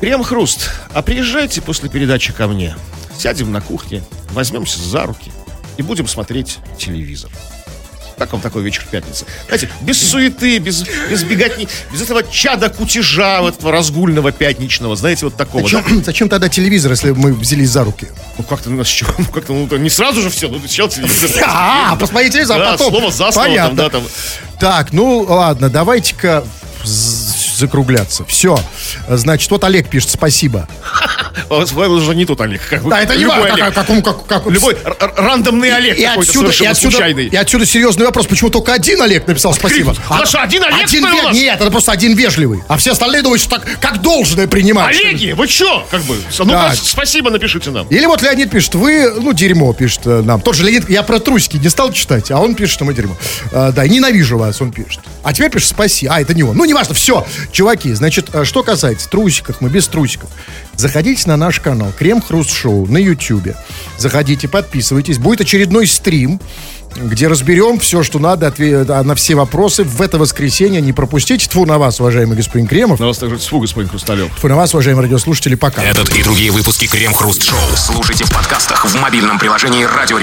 Крем-хруст, 0.00 0.70
а 0.92 1.02
приезжайте 1.02 1.62
после 1.62 1.88
передачи 1.88 2.32
ко 2.32 2.48
мне. 2.48 2.74
Сядем 3.16 3.52
на 3.52 3.60
кухне, 3.60 4.02
возьмемся 4.32 4.80
за 4.82 5.04
руки 5.04 5.30
и 5.76 5.82
будем 5.82 6.08
смотреть 6.08 6.58
телевизор. 6.78 7.30
Как 8.18 8.32
вам 8.32 8.40
такой 8.40 8.62
вечер 8.62 8.86
пятницы? 8.90 9.26
Знаете, 9.46 9.68
без 9.82 10.00
суеты, 10.00 10.58
без, 10.58 10.84
без 11.10 11.22
беготни, 11.22 11.68
без 11.92 12.00
этого 12.00 12.22
чада 12.22 12.70
кутежа, 12.70 13.42
вот 13.42 13.58
этого 13.58 13.72
разгульного 13.72 14.32
пятничного, 14.32 14.96
знаете, 14.96 15.26
вот 15.26 15.36
такого. 15.36 15.68
да? 15.68 15.82
Зачем, 15.82 16.04
зачем 16.04 16.28
тогда 16.30 16.48
телевизор, 16.48 16.92
если 16.92 17.10
мы 17.10 17.34
взялись 17.34 17.68
за 17.68 17.84
руки? 17.84 18.08
Ну 18.38 18.44
как-то 18.44 18.70
ну, 18.70 18.82
как-то 19.34 19.52
ну, 19.52 19.76
не 19.76 19.90
сразу 19.90 20.22
же 20.22 20.30
все, 20.30 20.48
ну 20.48 20.58
сначала 20.60 20.90
телевизор. 20.90 21.30
А, 21.46 21.96
посмотри 21.96 22.30
телевизор, 22.30 22.60
а 22.60 22.72
потом. 22.72 22.90
слово 22.90 23.10
за 23.10 23.32
слово, 23.32 23.32
там, 23.32 23.44
Понятно. 23.44 23.76
да, 23.76 23.90
там. 23.90 24.04
Так, 24.58 24.92
ну 24.92 25.18
ладно, 25.28 25.68
давайте-ка 25.68 26.44
закругляться. 26.84 28.24
Все. 28.26 28.58
Значит, 29.08 29.50
вот 29.50 29.64
Олег 29.64 29.88
пишет 29.88 30.10
спасибо. 30.10 30.68
А 31.50 31.62
Это 31.62 31.88
уже 31.88 32.14
не 32.14 32.24
тот 32.26 32.40
Олег. 32.40 32.60
как 32.68 32.88
Да, 32.88 33.00
это 33.02 33.16
не 33.16 33.26
важно, 33.26 33.54
Олег. 33.54 33.74
как, 33.74 33.86
как, 33.86 34.04
как, 34.04 34.26
как 34.26 34.46
Любой 34.46 34.76
рандомный 35.16 35.70
Олег 35.70 35.98
и 35.98 36.04
отсюда, 36.04 36.50
и, 36.50 36.66
отсюда, 36.66 36.92
случайный. 36.96 37.26
и 37.26 37.36
отсюда 37.36 37.66
серьезный 37.66 38.06
вопрос, 38.06 38.26
почему 38.26 38.50
только 38.50 38.72
один 38.72 39.00
Олег 39.02 39.26
написал 39.26 39.54
спасибо? 39.54 39.94
Хорошо, 39.94 40.40
один 40.40 40.64
Олег, 40.64 40.84
один 40.86 41.06
что 41.06 41.30
ве-? 41.30 41.32
Нет, 41.32 41.60
это 41.60 41.70
просто 41.70 41.92
один 41.92 42.14
вежливый. 42.14 42.62
А 42.68 42.76
все 42.76 42.92
остальные 42.92 43.22
думают, 43.22 43.40
что 43.42 43.58
так, 43.58 43.80
как 43.80 44.00
должное 44.02 44.46
принимать. 44.46 44.96
Олеги, 44.96 45.32
вы 45.32 45.46
чё? 45.48 45.86
Как 45.90 46.02
бы, 46.02 46.16
ну 46.38 46.46
Так. 46.50 46.74
спасибо 46.76 47.30
напишите 47.30 47.70
нам. 47.70 47.86
Или 47.88 48.06
вот 48.06 48.22
Леонид 48.22 48.50
пишет, 48.50 48.74
вы, 48.74 49.12
ну, 49.20 49.32
дерьмо, 49.32 49.72
пишет 49.72 50.06
э, 50.06 50.22
нам. 50.22 50.40
Тот 50.40 50.54
же 50.54 50.64
Леонид, 50.64 50.88
я 50.90 51.02
про 51.02 51.18
трусики 51.18 51.56
не 51.56 51.68
стал 51.68 51.92
читать, 51.92 52.30
а 52.30 52.38
он 52.40 52.54
пишет, 52.54 52.74
что 52.74 52.84
мы 52.84 52.94
дерьмо. 52.94 53.16
А, 53.52 53.72
да, 53.72 53.86
ненавижу 53.86 54.38
вас, 54.38 54.60
он 54.60 54.72
пишет. 54.72 55.00
А 55.22 55.32
теперь 55.32 55.50
пишет, 55.50 55.68
спаси. 55.68 56.06
А, 56.06 56.20
это 56.20 56.34
не 56.34 56.42
он. 56.42 56.56
Ну, 56.56 56.64
неважно, 56.64 56.94
все. 56.94 57.26
Чуваки, 57.52 57.92
значит, 57.92 58.28
э, 58.32 58.44
что 58.44 58.62
касается 58.62 59.08
трусиков, 59.08 59.60
мы 59.60 59.68
без 59.68 59.86
трусиков. 59.88 60.30
Заходите 60.76 61.28
на 61.28 61.36
наш 61.36 61.60
канал 61.60 61.92
Крем 61.98 62.20
Хруст 62.20 62.50
Шоу 62.50 62.86
на 62.86 62.98
Ютьюбе. 62.98 63.56
Заходите, 63.98 64.46
подписывайтесь. 64.48 65.18
Будет 65.18 65.40
очередной 65.40 65.86
стрим, 65.86 66.40
где 66.96 67.28
разберем 67.28 67.78
все, 67.78 68.02
что 68.02 68.18
надо 68.18 68.46
отве- 68.46 68.84
а, 68.88 69.02
на 69.02 69.14
все 69.14 69.34
вопросы 69.34 69.84
в 69.84 70.00
это 70.02 70.18
воскресенье. 70.18 70.80
Не 70.80 70.92
пропустите. 70.92 71.46
Тьфу 71.46 71.64
на 71.66 71.78
вас, 71.78 72.00
уважаемый 72.00 72.36
господин 72.36 72.66
Кремов. 72.66 73.00
На 73.00 73.06
вас 73.06 73.18
также 73.18 73.38
тьфу, 73.38 73.60
господин 73.60 73.88
Хрусталев. 73.90 74.30
Тьфу 74.36 74.48
на 74.48 74.56
вас, 74.56 74.74
уважаемые 74.74 75.04
радиослушатели. 75.04 75.54
Пока. 75.54 75.82
Этот 75.82 76.08
и 76.14 76.22
другие 76.22 76.50
выпуски 76.50 76.86
Крем 76.86 77.12
Хруст 77.14 77.42
Шоу 77.42 77.58
слушайте 77.76 78.24
в 78.24 78.30
подкастах 78.32 78.84
в 78.84 78.94
мобильном 79.00 79.38
приложении 79.38 79.84
Радио. 79.84 80.18